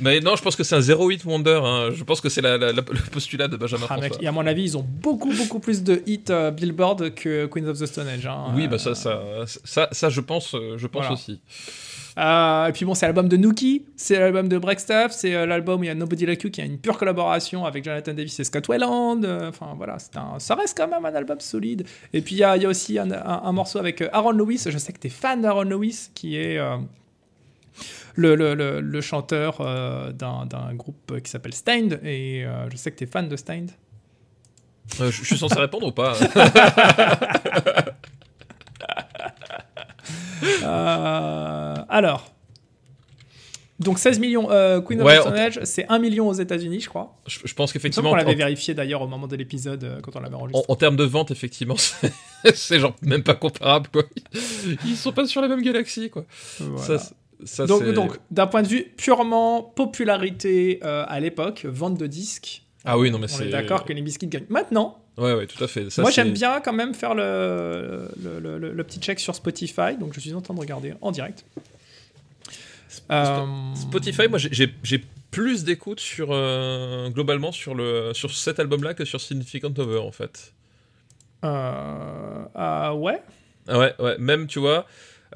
Mais 0.00 0.20
non, 0.20 0.36
je 0.36 0.42
pense 0.42 0.56
que 0.56 0.64
c'est 0.64 0.74
un 0.76 0.80
08 0.80 1.24
Wonder. 1.24 1.60
hein. 1.64 1.90
Je 1.94 2.02
pense 2.04 2.20
que 2.20 2.28
c'est 2.28 2.40
la- 2.40 2.58
la- 2.58 2.72
la- 2.72 2.82
le 2.88 3.10
postulat 3.10 3.48
de 3.48 3.56
Benjamin 3.56 3.86
Ah, 3.88 3.96
mec, 3.98 4.14
et 4.20 4.26
à 4.26 4.32
mon 4.32 4.46
avis, 4.46 4.62
ils 4.64 4.76
ont 4.78 4.86
beaucoup, 4.88 5.32
beaucoup 5.32 5.60
plus 5.60 5.82
de 5.82 6.02
hits 6.06 6.24
euh, 6.30 6.50
Billboard 6.50 7.14
que 7.14 7.46
Queens 7.46 7.66
of 7.68 7.78
the 7.78 7.86
Stone 7.86 8.08
Age. 8.08 8.26
hein. 8.26 8.52
Oui, 8.54 8.64
Euh, 8.64 8.68
bah 8.68 8.78
ça, 8.78 8.94
ça, 8.94 9.20
ça, 9.64 9.88
ça, 9.92 10.08
je 10.10 10.20
pense, 10.20 10.54
euh, 10.54 10.74
je 10.76 10.86
pense 10.86 11.02
Voilà. 11.02 11.12
aussi. 11.14 11.40
euh, 12.18 12.66
et 12.68 12.72
puis 12.72 12.84
bon, 12.84 12.94
c'est 12.94 13.06
l'album 13.06 13.28
de 13.28 13.36
Nookie, 13.36 13.84
c'est 13.96 14.18
l'album 14.18 14.48
de 14.48 14.56
Break 14.58 14.78
Stuff, 14.80 15.08
c'est 15.10 15.34
euh, 15.34 15.46
l'album 15.46 15.80
où 15.80 15.84
il 15.84 15.88
y 15.88 15.90
a 15.90 15.94
Nobody 15.94 16.26
Like 16.26 16.42
You 16.44 16.50
qui 16.50 16.60
a 16.60 16.64
une 16.64 16.78
pure 16.78 16.96
collaboration 16.98 17.64
avec 17.64 17.84
Jonathan 17.84 18.14
Davis 18.14 18.38
et 18.40 18.44
Scott 18.44 18.68
Weiland. 18.68 19.22
euh, 19.24 19.48
Enfin 19.48 19.74
voilà, 19.76 19.98
c'est 19.98 20.16
un, 20.16 20.38
ça 20.38 20.54
reste 20.54 20.76
quand 20.76 20.88
même 20.88 21.04
un 21.04 21.14
album 21.14 21.40
solide. 21.40 21.84
Et 22.12 22.20
puis 22.20 22.36
il 22.36 22.38
y 22.38 22.44
a, 22.44 22.56
il 22.56 22.62
y 22.62 22.66
a 22.66 22.68
aussi 22.68 22.98
un, 22.98 23.10
un- 23.10 23.42
un 23.44 23.52
morceau 23.52 23.78
avec 23.78 24.00
euh, 24.00 24.08
Aaron 24.12 24.30
Lewis. 24.32 24.62
Je 24.66 24.78
sais 24.78 24.92
que 24.92 24.98
tu 25.00 25.08
es 25.08 25.10
fan 25.10 25.42
d'Aaron 25.42 25.62
Lewis, 25.64 26.10
qui 26.14 26.36
est 26.36 26.58
euh, 26.58 26.76
le, 28.14 28.34
le- 28.36 28.54
le- 28.54 28.80
le 28.80 29.00
chanteur 29.00 29.60
euh, 29.60 30.12
d'un 30.12 30.74
groupe 30.74 31.20
qui 31.22 31.30
s'appelle 31.30 31.54
Stained. 31.54 32.00
Et 32.04 32.44
euh, 32.44 32.68
je 32.70 32.76
sais 32.76 32.90
que 32.90 32.96
tu 32.96 33.04
es 33.04 33.06
fan 33.06 33.28
de 33.28 33.36
Stained. 33.36 33.70
Euh, 35.00 35.10
je, 35.10 35.22
je 35.22 35.24
suis 35.24 35.38
censé 35.38 35.58
répondre 35.58 35.86
ou 35.86 35.92
pas 35.92 36.14
Euh, 40.62 41.74
alors. 41.88 42.30
Donc 43.80 43.98
16 43.98 44.20
millions, 44.20 44.50
euh, 44.52 44.80
Queen 44.80 45.00
of 45.00 45.06
Ouais, 45.06 45.16
the 45.16 45.20
on- 45.20 45.22
Stone 45.22 45.38
Age, 45.38 45.60
c'est 45.64 45.84
1 45.88 45.98
million 45.98 46.28
aux 46.28 46.32
États-Unis, 46.34 46.80
je 46.80 46.88
crois. 46.88 47.16
Je, 47.26 47.40
je 47.44 47.54
pense 47.54 47.72
qu'effectivement, 47.72 48.12
en, 48.12 48.14
l'avait 48.14 48.34
vérifié 48.36 48.72
d'ailleurs 48.72 49.02
au 49.02 49.08
moment 49.08 49.26
de 49.26 49.34
l'épisode 49.34 49.82
euh, 49.82 50.00
quand 50.00 50.14
on 50.14 50.20
l'avait 50.20 50.36
en- 50.36 50.40
enregistré. 50.40 50.64
en 50.72 50.76
termes 50.76 50.96
de 50.96 51.02
vente, 51.04 51.30
effectivement, 51.32 51.74
c'est 51.76 52.12
c'est 52.54 52.78
genre 52.78 52.94
même 53.02 53.24
pas 53.24 53.34
comparable, 53.34 53.88
quoi. 53.92 54.04
Ils 54.86 54.96
sont 54.96 55.12
pas 55.12 55.26
sur 55.26 55.40
la 55.42 55.48
même 55.48 55.60
galaxie, 55.62 56.08
quoi. 56.08 56.24
Voilà. 56.60 56.98
Ça, 56.98 57.10
ça, 57.44 57.66
donc, 57.66 57.82
c'est- 57.84 57.92
donc, 57.92 58.18
d'un 58.30 58.46
point 58.46 58.62
de 58.62 58.68
vue 58.68 58.84
purement 58.96 59.62
popularité 59.62 60.80
euh, 60.82 61.04
à 61.08 61.20
l'époque, 61.20 61.64
vente 61.64 61.98
de 61.98 62.06
disques, 62.06 62.62
Ah 62.84 62.98
oui, 62.98 63.10
non, 63.10 63.18
mais 63.18 63.24
on 63.24 63.36
c'est. 63.36 63.46
est 63.46 63.50
d'accord 63.50 63.84
que 63.84 63.92
les 63.92 64.02
biscuits 64.02 64.26
gagnent. 64.28 64.46
Maintenant, 64.48 64.98
Ouais, 65.16 65.32
ouais, 65.32 65.46
tout 65.46 65.62
à 65.62 65.68
fait. 65.68 65.90
Ça, 65.90 66.02
moi 66.02 66.10
c'est- 66.10 66.16
j'aime 66.24 66.32
bien 66.32 66.60
quand 66.60 66.72
même 66.72 66.92
faire 66.92 67.14
le, 67.14 68.08
le, 68.20 68.40
le- 68.40 68.58
le- 68.58 68.72
le 68.72 68.84
petit 68.84 68.98
check 68.98 69.20
sur 69.20 69.32
Spotify, 69.34 69.96
donc 69.98 70.12
je 70.12 70.18
suis 70.18 70.34
en 70.34 70.40
train 70.40 70.54
de 70.54 70.58
regarder 70.60 70.94
en 71.00 71.12
direct. 71.12 71.44
Euh, 73.10 73.44
Spotify, 73.74 74.28
moi, 74.28 74.38
j'ai- 74.38 74.52
j'ai 74.52 74.74
j'ai 74.82 75.04
plus 75.30 75.64
d'écoute 75.64 76.00
sur 76.00 76.28
euh, 76.30 77.08
globalement 77.10 77.52
sur 77.52 77.74
le 77.74 78.12
sur 78.14 78.32
cet 78.32 78.58
album-là 78.60 78.94
que 78.94 79.04
sur 79.04 79.20
Significant 79.20 79.72
Over, 79.78 79.98
en 79.98 80.12
fait. 80.12 80.52
euh, 81.44 82.44
ah 82.54 82.94
ouais? 82.94 83.20
Ah 83.68 83.78
ouais, 83.78 83.94
ouais. 83.98 84.16
Même, 84.18 84.46
tu 84.46 84.58
vois, 84.58 84.86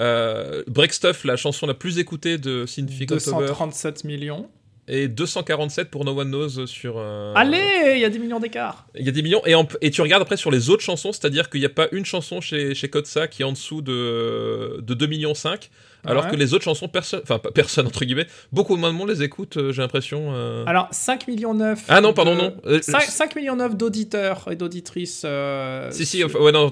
euh, 0.01 0.63
Break 0.67 0.93
Stuff, 0.93 1.25
la 1.25 1.37
chanson 1.37 1.67
la 1.67 1.75
plus 1.75 1.99
écoutée 1.99 2.39
de 2.39 2.67
Significant 2.67 3.17
Over, 3.17 3.47
237 3.47 4.05
millions. 4.05 4.49
Et 4.89 5.07
247 5.09 5.91
pour 5.91 6.05
No 6.05 6.19
One 6.19 6.29
Knows 6.31 6.67
sur. 6.67 6.95
euh, 6.99 7.33
Allez, 7.37 7.93
il 7.95 8.01
y 8.01 8.05
a 8.05 8.09
des 8.11 8.19
millions 8.19 8.41
d'écart. 8.41 8.87
Il 8.99 9.05
y 9.05 9.09
a 9.09 9.13
des 9.13 9.23
millions. 9.23 9.43
Et, 9.47 9.55
en- 9.55 9.69
et 9.81 9.91
tu 9.91 10.01
regardes 10.03 10.23
après 10.23 10.37
sur 10.37 10.51
les 10.51 10.71
autres 10.71 10.83
chansons, 10.83 11.13
c'est-à-dire 11.13 11.51
qu'il 11.51 11.61
n'y 11.61 11.67
a 11.67 11.71
pas 11.71 11.89
une 11.93 12.05
chanson 12.05 12.41
chez, 12.41 12.75
chez 12.75 12.89
Kotsa 12.89 13.29
qui 13.29 13.43
est 13.43 13.45
en 13.45 13.53
dessous 13.53 13.83
de, 13.83 14.81
de 14.81 14.95
2 14.95 15.07
millions 15.07 15.35
5, 15.35 15.71
alors 16.05 16.25
Ouais. 16.25 16.31
que 16.31 16.37
les 16.37 16.55
autres 16.55 16.65
chansons, 16.65 16.89
personne, 16.89 17.21
enfin 17.23 17.39
pas 17.39 17.51
personne 17.51 17.87
entre 17.87 18.05
guillemets, 18.05 18.27
beaucoup 18.53 18.77
moins 18.77 18.91
de 18.93 18.97
monde 18.97 19.11
les 19.11 19.23
écoute, 19.23 19.57
euh, 19.57 19.73
j'ai 19.73 19.83
l'impression. 19.83 20.31
euh. 20.33 20.65
Alors 20.67 20.89
5 20.93 21.27
millions 21.29 21.55
9. 21.55 21.85
Ah 21.89 22.01
non, 22.01 22.13
pardon, 22.15 22.35
non. 22.35 22.57
Euh, 22.67 22.81
5, 22.81 23.03
5 23.03 23.37
millions 23.37 23.57
9 23.57 23.77
d'auditeurs 23.77 24.49
et 24.51 24.57
d'auditrices. 24.57 25.27
si, 25.91 26.07
si, 26.07 26.25
enfin, 26.25 26.39
ouais, 26.39 26.53
non, 26.53 26.71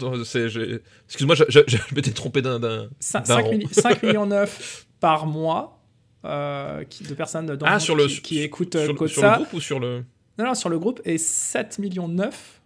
excuse-moi, 1.06 1.34
je, 1.34 1.44
je- 1.48 1.60
je 1.66 1.76
m'étais 1.94 2.12
trompé 2.12 2.40
d'un. 2.42 2.58
d'un- 2.58 2.88
Cin- 3.00 3.18
d'un 3.20 3.24
5, 3.24 3.44
rond. 3.44 3.52
milli- 3.52 3.72
5 3.72 4.02
millions 4.02 4.26
9 4.26 4.86
par 5.00 5.26
mois 5.26 5.75
euh, 6.24 6.84
qui- 6.84 7.04
de 7.04 7.14
personnes 7.14 7.46
dans 7.46 7.66
Ah, 7.66 7.72
monde 7.72 7.80
sur 7.80 7.94
le, 7.96 8.06
qui, 8.06 8.20
qui 8.20 8.40
écoutent 8.42 8.76
sur, 8.76 9.08
sur 9.08 9.22
le 9.22 9.34
groupe 9.36 9.52
ou 9.52 9.60
sur 9.60 9.78
le. 9.80 10.04
Non, 10.38 10.44
non, 10.46 10.54
sur 10.54 10.68
le 10.68 10.78
groupe 10.78 11.00
et 11.04 11.18
7 11.18 11.78
millions 11.78 12.08
9 12.08 12.60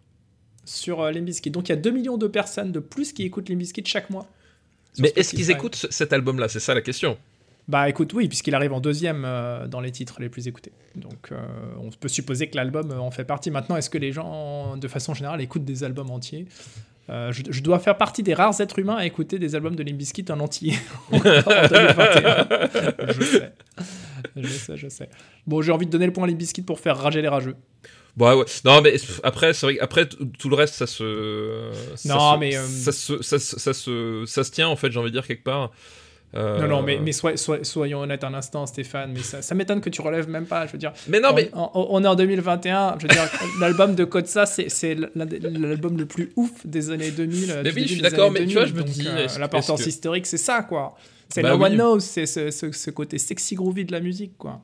sur 0.65 1.01
euh, 1.01 1.11
Limbiskit. 1.11 1.51
Donc 1.51 1.69
il 1.69 1.73
y 1.73 1.75
a 1.75 1.77
2 1.81 1.91
millions 1.91 2.17
de 2.17 2.27
personnes 2.27 2.73
de 2.73 2.81
plus 2.81 3.13
qui 3.13 3.23
écoutent 3.25 3.49
Limbiskit 3.49 3.83
chaque 3.87 4.11
mois. 4.11 4.27
Mais 4.99 5.13
est-ce 5.17 5.35
qu'ils 5.35 5.51
écoutent 5.51 5.77
ce- 5.77 5.91
cet 5.91 6.13
album-là? 6.13 6.49
C'est 6.49 6.61
ça 6.61 6.75
la 6.75 6.81
question. 6.81 7.17
Bah 7.69 7.89
écoute, 7.89 8.13
oui, 8.15 8.27
puisqu'il 8.27 8.55
arrive 8.57 8.73
en 8.73 8.81
deuxième 8.81 9.23
euh, 9.25 9.69
dans 9.69 9.81
les 9.81 9.93
titres 9.93 10.21
les 10.21 10.29
plus 10.29 10.49
écoutés. 10.49 10.73
Donc 10.97 11.31
euh, 11.31 11.37
on 11.81 11.91
peut 11.91 12.09
supposer 12.09 12.49
que 12.51 12.57
l'album 12.57 12.91
en 12.99 13.13
fait 13.13 13.25
partie. 13.25 13.51
Maintenant, 13.53 13.77
est-ce 13.77 13.91
que 13.91 13.99
les 13.99 14.11
gens, 14.11 14.77
de 14.77 14.89
façon 14.89 15.15
générale, 15.15 15.41
écoutent 15.41 15.65
des 15.65 15.85
albums 15.85 16.11
entiers? 16.11 16.47
Euh, 17.11 17.33
je, 17.33 17.43
je 17.51 17.61
dois 17.63 17.79
faire 17.81 17.97
partie 17.97 18.23
des 18.23 18.35
rares 18.35 18.61
êtres 18.61 18.79
humains 18.79 18.97
à 18.97 19.05
écouter 19.05 19.39
des 19.41 19.57
albums 19.57 19.75
de 19.75 19.83
Limbiskit 19.83 20.25
en 20.31 20.39
entier 20.39 20.75
en 21.13 21.19
2021. 21.19 22.47
je 23.09 23.23
sais. 23.23 23.53
Je 24.37 24.47
sais, 24.49 24.77
je 24.77 24.89
sais. 24.89 25.09
Bon, 25.47 25.61
j'ai 25.63 25.73
envie 25.73 25.87
de 25.87 25.91
donner 25.91 26.07
le 26.07 26.13
point 26.13 26.25
à 26.25 26.27
Limbiskit 26.29 26.63
pour 26.63 26.79
faire 26.81 26.97
rager 26.97 27.21
les 27.23 27.29
rageux. 27.29 27.57
Bon, 28.17 28.33
ouais. 28.39 28.45
Non, 28.65 28.81
mais 28.83 28.95
après, 29.23 29.53
c'est 29.55 29.67
vrai 29.67 29.77
qu'après, 29.77 30.07
t- 30.07 30.17
tout 30.39 30.49
le 30.49 30.57
reste, 30.57 30.75
ça 30.75 30.87
se. 30.87 31.71
ça 31.97 32.15
Non, 32.15 32.35
se- 32.35 32.39
mais, 32.39 32.57
euh, 32.57 32.67
Ça, 32.67 32.93
se, 32.93 33.23
ça, 33.23 33.39
se- 33.39 33.59
ça, 33.59 33.73
se, 33.73 34.25
ça 34.27 34.45
se 34.45 34.51
tient, 34.51 34.69
en 34.69 34.77
fait, 34.77 34.91
j'ai 34.91 34.99
envie 34.99 35.11
de 35.11 35.17
dire, 35.17 35.27
quelque 35.27 35.45
part. 35.45 35.71
Euh, 36.37 36.61
Non, 36.61 36.69
non, 36.69 36.83
mais, 36.83 37.01
mais 37.01 37.11
sois- 37.11 37.37
sois- 37.37 37.65
soyons 37.65 38.01
honnêtes 38.03 38.23
un 38.23 38.35
instant, 38.35 38.65
Stéphane. 38.65 39.11
Mais 39.13 39.21
ça, 39.23 39.43
ça 39.43 39.55
m'étonne 39.57 39.81
que 39.81 39.91
tu 39.91 40.01
relèves 40.01 40.29
même 40.29 40.47
pas. 40.47 40.67
Je 40.67 40.73
veux 40.73 40.79
dire, 40.79 40.93
Mais 41.09 41.19
non, 41.19 41.31
on, 41.33 41.35
mais. 41.35 41.51
on- 41.55 41.71
on 41.91 42.05
est 42.05 42.07
en 42.07 42.15
2021. 42.15 42.97
Je 42.99 43.03
veux 43.03 43.09
dire, 43.09 43.29
l'album 43.61 43.95
de 43.97 44.05
Kotsa, 44.05 44.47
c'est 44.47 44.95
l'album 45.17 45.99
le 45.99 46.07
plus 46.07 46.31
ouf 46.37 46.51
des 46.65 46.91
années 46.91 47.11
2000. 47.11 47.51
euh, 47.51 47.63
Mais 47.65 47.73
oui, 47.73 47.83
je 47.83 47.95
suis 47.95 48.01
d'accord, 48.03 48.31
mais 48.31 48.47
tu 48.47 48.53
vois, 48.55 48.65
2000. 48.67 48.69
je 48.69 48.75
me 48.75 48.87
Donc, 48.87 48.91
dis, 48.91 49.09
euh, 49.09 49.27
L'importance 49.41 49.83
que- 49.83 49.89
historique, 49.89 50.27
c'est 50.27 50.37
ça, 50.37 50.63
quoi. 50.63 50.95
C'est 51.29 51.43
Bah 51.43 51.51
No 51.51 51.57
oui. 51.57 51.65
One 51.67 51.75
Knows, 51.75 52.01
c'est 52.01 52.27
ce, 52.27 52.51
ce- 52.51 52.73
ce 52.73 52.91
côté 52.91 53.19
sexy 53.19 53.55
groovy 53.57 53.85
de 53.85 53.93
la 53.93 54.01
musique, 54.01 54.37
quoi. 54.39 54.61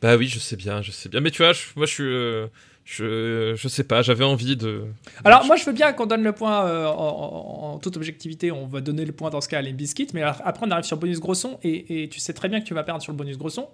Bah 0.00 0.16
oui, 0.16 0.26
je 0.26 0.38
sais 0.40 0.56
bien, 0.56 0.82
je 0.82 0.90
sais 0.90 1.08
bien. 1.08 1.20
Mais 1.20 1.30
tu 1.30 1.42
vois, 1.42 1.52
je- 1.52 1.60
moi, 1.76 1.86
je 1.86 1.92
suis. 1.92 2.02
euh, 2.04 2.46
je, 2.84 3.54
je 3.56 3.68
sais 3.68 3.84
pas, 3.84 4.02
j'avais 4.02 4.24
envie 4.24 4.56
de. 4.56 4.82
Alors, 5.24 5.44
moi, 5.46 5.56
je 5.56 5.64
veux 5.64 5.72
bien 5.72 5.92
qu'on 5.92 6.06
donne 6.06 6.22
le 6.24 6.32
point 6.32 6.66
euh, 6.66 6.86
en, 6.86 6.92
en- 6.92 7.72
en 7.74 7.78
toute 7.78 7.96
objectivité. 7.96 8.50
On 8.50 8.66
va 8.66 8.80
donner 8.80 9.04
le 9.04 9.12
point 9.12 9.30
dans 9.30 9.40
ce 9.40 9.48
cas 9.48 9.58
à 9.58 9.62
Limbiskit. 9.62 10.08
Mais 10.14 10.22
alors, 10.22 10.36
après, 10.44 10.66
on 10.66 10.70
arrive 10.70 10.84
sur 10.84 10.96
bonus 10.96 11.20
gros 11.20 11.34
son. 11.34 11.58
Et, 11.62 12.02
et 12.04 12.08
tu 12.08 12.18
sais 12.20 12.32
très 12.32 12.48
bien 12.48 12.60
que 12.60 12.66
tu 12.66 12.74
vas 12.74 12.82
perdre 12.82 13.00
sur 13.02 13.12
le 13.12 13.16
bonus 13.18 13.38
gros 13.38 13.50
son. 13.50 13.68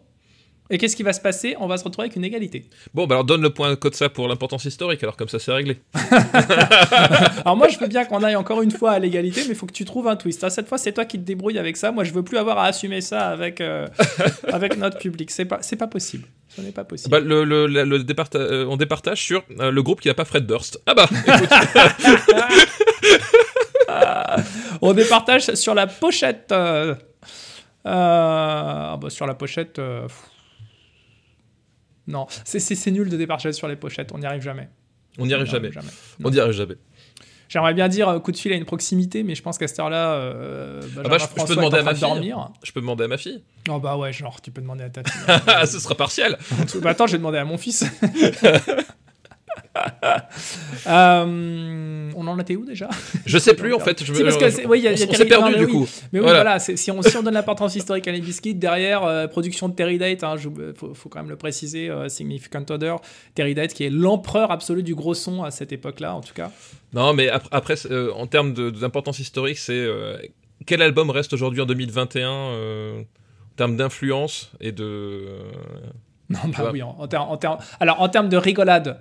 Et 0.70 0.76
qu'est-ce 0.76 0.96
qui 0.96 1.02
va 1.02 1.14
se 1.14 1.20
passer? 1.22 1.56
On 1.60 1.66
va 1.66 1.78
se 1.78 1.84
retrouver 1.84 2.04
avec 2.08 2.16
une 2.16 2.24
égalité. 2.26 2.68
Bon, 2.92 3.06
bah 3.06 3.14
alors 3.14 3.24
donne 3.24 3.40
le 3.40 3.48
point 3.48 3.74
code 3.76 3.94
ça 3.94 4.10
pour 4.10 4.28
l'importance 4.28 4.66
historique, 4.66 5.02
alors 5.02 5.16
comme 5.16 5.28
ça, 5.30 5.38
c'est 5.38 5.50
réglé. 5.50 5.78
Alors 7.44 7.56
moi, 7.56 7.68
je 7.68 7.78
veux 7.78 7.86
bien 7.86 8.04
qu'on 8.04 8.22
aille 8.22 8.36
encore 8.36 8.60
une 8.60 8.70
fois 8.70 8.90
à 8.92 8.98
l'égalité, 8.98 9.40
mais 9.44 9.50
il 9.50 9.54
faut 9.54 9.64
que 9.66 9.72
tu 9.72 9.86
trouves 9.86 10.08
un 10.08 10.16
twist. 10.16 10.44
Ah, 10.44 10.50
cette 10.50 10.68
fois, 10.68 10.76
c'est 10.76 10.92
toi 10.92 11.06
qui 11.06 11.18
te 11.18 11.24
débrouilles 11.24 11.58
avec 11.58 11.76
ça. 11.78 11.90
Moi, 11.90 12.04
je 12.04 12.12
veux 12.12 12.22
plus 12.22 12.36
avoir 12.36 12.58
à 12.58 12.66
assumer 12.66 13.00
ça 13.00 13.28
avec, 13.28 13.62
euh, 13.62 13.86
avec 14.52 14.76
notre 14.76 14.98
public. 14.98 15.30
C'est 15.30 15.46
pas, 15.46 15.58
c'est 15.62 15.76
pas 15.76 15.86
possible. 15.86 16.26
Ce 16.58 16.62
n'est 16.64 16.72
pas 16.72 16.82
possible. 16.84 17.12
Bah, 17.12 17.20
le, 17.20 17.44
le, 17.44 17.68
le- 17.68 17.84
le 17.84 17.98
départa- 18.02 18.38
euh, 18.40 18.66
on 18.68 18.76
départage 18.76 19.22
sur 19.22 19.44
euh, 19.60 19.70
le 19.70 19.82
groupe 19.82 20.00
qui 20.00 20.08
n'a 20.08 20.14
pas 20.14 20.24
Fred 20.24 20.44
Durst. 20.44 20.80
Ah 20.86 20.94
bah, 20.94 21.08
écoute, 21.08 21.50
On 24.82 24.92
départage 24.92 25.54
sur 25.54 25.74
la 25.74 25.86
pochette. 25.86 26.50
euh, 26.52 26.94
ah 27.84 28.98
bah, 29.00 29.10
sur 29.10 29.26
la 29.26 29.34
pochette. 29.34 29.80
Non, 32.06 32.26
c'est, 32.44 32.90
nul 32.90 33.08
de 33.08 33.16
départager 33.16 33.52
sur 33.52 33.68
les 33.68 33.76
pochettes. 33.76 34.10
On 34.12 34.18
n'y 34.18 34.26
arrive 34.26 34.42
jamais. 34.42 34.68
on 35.18 35.26
n'y 35.26 35.34
arrive 35.34 35.46
jamais. 35.46 35.70
On 36.24 36.30
n'y 36.30 36.40
arrive 36.40 36.52
jamais. 36.54 36.76
J'aimerais 37.48 37.72
bien 37.74 37.88
dire 37.88 38.08
euh, 38.10 38.18
coup 38.18 38.30
de 38.32 38.36
fil 38.36 38.52
à 38.52 38.56
une 38.56 38.64
proximité, 38.66 39.22
mais 39.22 39.34
je 39.34 39.42
pense 39.42 39.56
qu'à 39.58 39.66
cette 39.68 39.78
heure-là, 39.80 40.12
euh, 40.12 40.80
Benjamin 40.94 41.08
bah, 41.08 41.16
je- 41.18 41.40
je 41.40 41.46
peux 41.46 41.54
demander 41.56 41.78
à 41.78 41.82
ma 41.82 41.92
fille. 41.94 42.00
dormir. 42.00 42.50
Je 42.62 42.72
peux 42.72 42.80
demander 42.80 43.04
à 43.04 43.08
ma 43.08 43.16
fille. 43.16 43.42
Oh 43.70 43.78
bah 43.78 43.96
ouais, 43.96 44.12
genre, 44.12 44.40
tu 44.42 44.50
peux 44.50 44.60
demander 44.60 44.84
à 44.84 44.90
ta 44.90 45.02
fille. 45.02 45.22
Ah, 45.46 45.64
ce 45.66 45.78
sera 45.78 45.94
partiel. 45.94 46.36
Bah 46.82 46.90
attends, 46.90 47.06
je 47.06 47.12
vais 47.12 47.18
demander 47.18 47.38
à 47.38 47.44
mon 47.44 47.56
fils. 47.58 47.84
Euh, 50.86 52.10
on 52.16 52.26
en 52.26 52.38
était 52.38 52.56
où 52.56 52.64
déjà? 52.64 52.88
Je 53.26 53.38
sais 53.38 53.54
plus 53.54 53.74
en 53.74 53.78
fait. 53.78 54.02
Je 54.02 54.12
Si, 54.14 54.22
parce 54.22 54.36
que 54.36 54.66
oui, 54.66 54.78
il 54.80 54.84
y 54.84 54.88
a- 54.88 54.92
on 54.92 54.94
il 54.94 55.08
on 55.10 55.14
s'est 55.14 55.24
perdu 55.26 55.54
du 55.56 55.64
oui. 55.66 55.72
coup. 55.72 55.88
Mais 56.12 56.20
oui, 56.20 56.26
Voilà. 56.26 56.58
si, 56.58 56.90
on, 56.90 57.02
si 57.02 57.16
on 57.16 57.22
donne 57.22 57.34
l'importance 57.34 57.74
historique 57.76 58.06
à 58.08 58.12
les 58.12 58.20
biscuits, 58.20 58.54
derrière, 58.54 59.04
euh, 59.04 59.26
production 59.26 59.68
de 59.68 59.74
Terry 59.74 59.98
Date, 59.98 60.24
hein, 60.24 60.34
il 60.36 60.72
faut, 60.74 60.94
faut 60.94 61.08
quand 61.08 61.20
même 61.20 61.28
le 61.28 61.36
préciser, 61.36 61.90
euh, 61.90 62.08
Significant 62.08 62.64
Other, 62.70 62.96
Terry 63.34 63.54
Date 63.54 63.74
qui 63.74 63.84
est 63.84 63.90
l'empereur 63.90 64.50
absolu 64.50 64.82
du 64.82 64.94
gros 64.94 65.14
son 65.14 65.42
à 65.44 65.50
cette 65.50 65.72
époque-là, 65.72 66.14
en 66.14 66.20
tout 66.20 66.34
cas. 66.34 66.50
Non, 66.92 67.12
mais 67.12 67.28
ap- 67.28 67.48
après, 67.50 67.74
euh, 67.90 68.10
en 68.14 68.26
termes 68.26 68.54
d'importance 68.72 69.18
historique, 69.18 69.58
c'est 69.58 69.72
euh, 69.74 70.16
quel 70.66 70.80
album 70.82 71.10
reste 71.10 71.32
aujourd'hui 71.32 71.60
en 71.60 71.66
2021 71.66 72.30
euh, 72.30 73.00
en 73.00 73.56
termes 73.56 73.76
d'influence 73.76 74.52
et 74.60 74.72
de. 74.72 74.84
euh, 74.84 75.38
Non, 76.30 76.38
bah 76.56 76.70
oui, 76.72 76.82
en, 76.82 76.96
en 76.98 77.58
alors 77.80 78.00
en 78.00 78.08
termes 78.08 78.28
de 78.28 78.36
rigolade, 78.36 79.00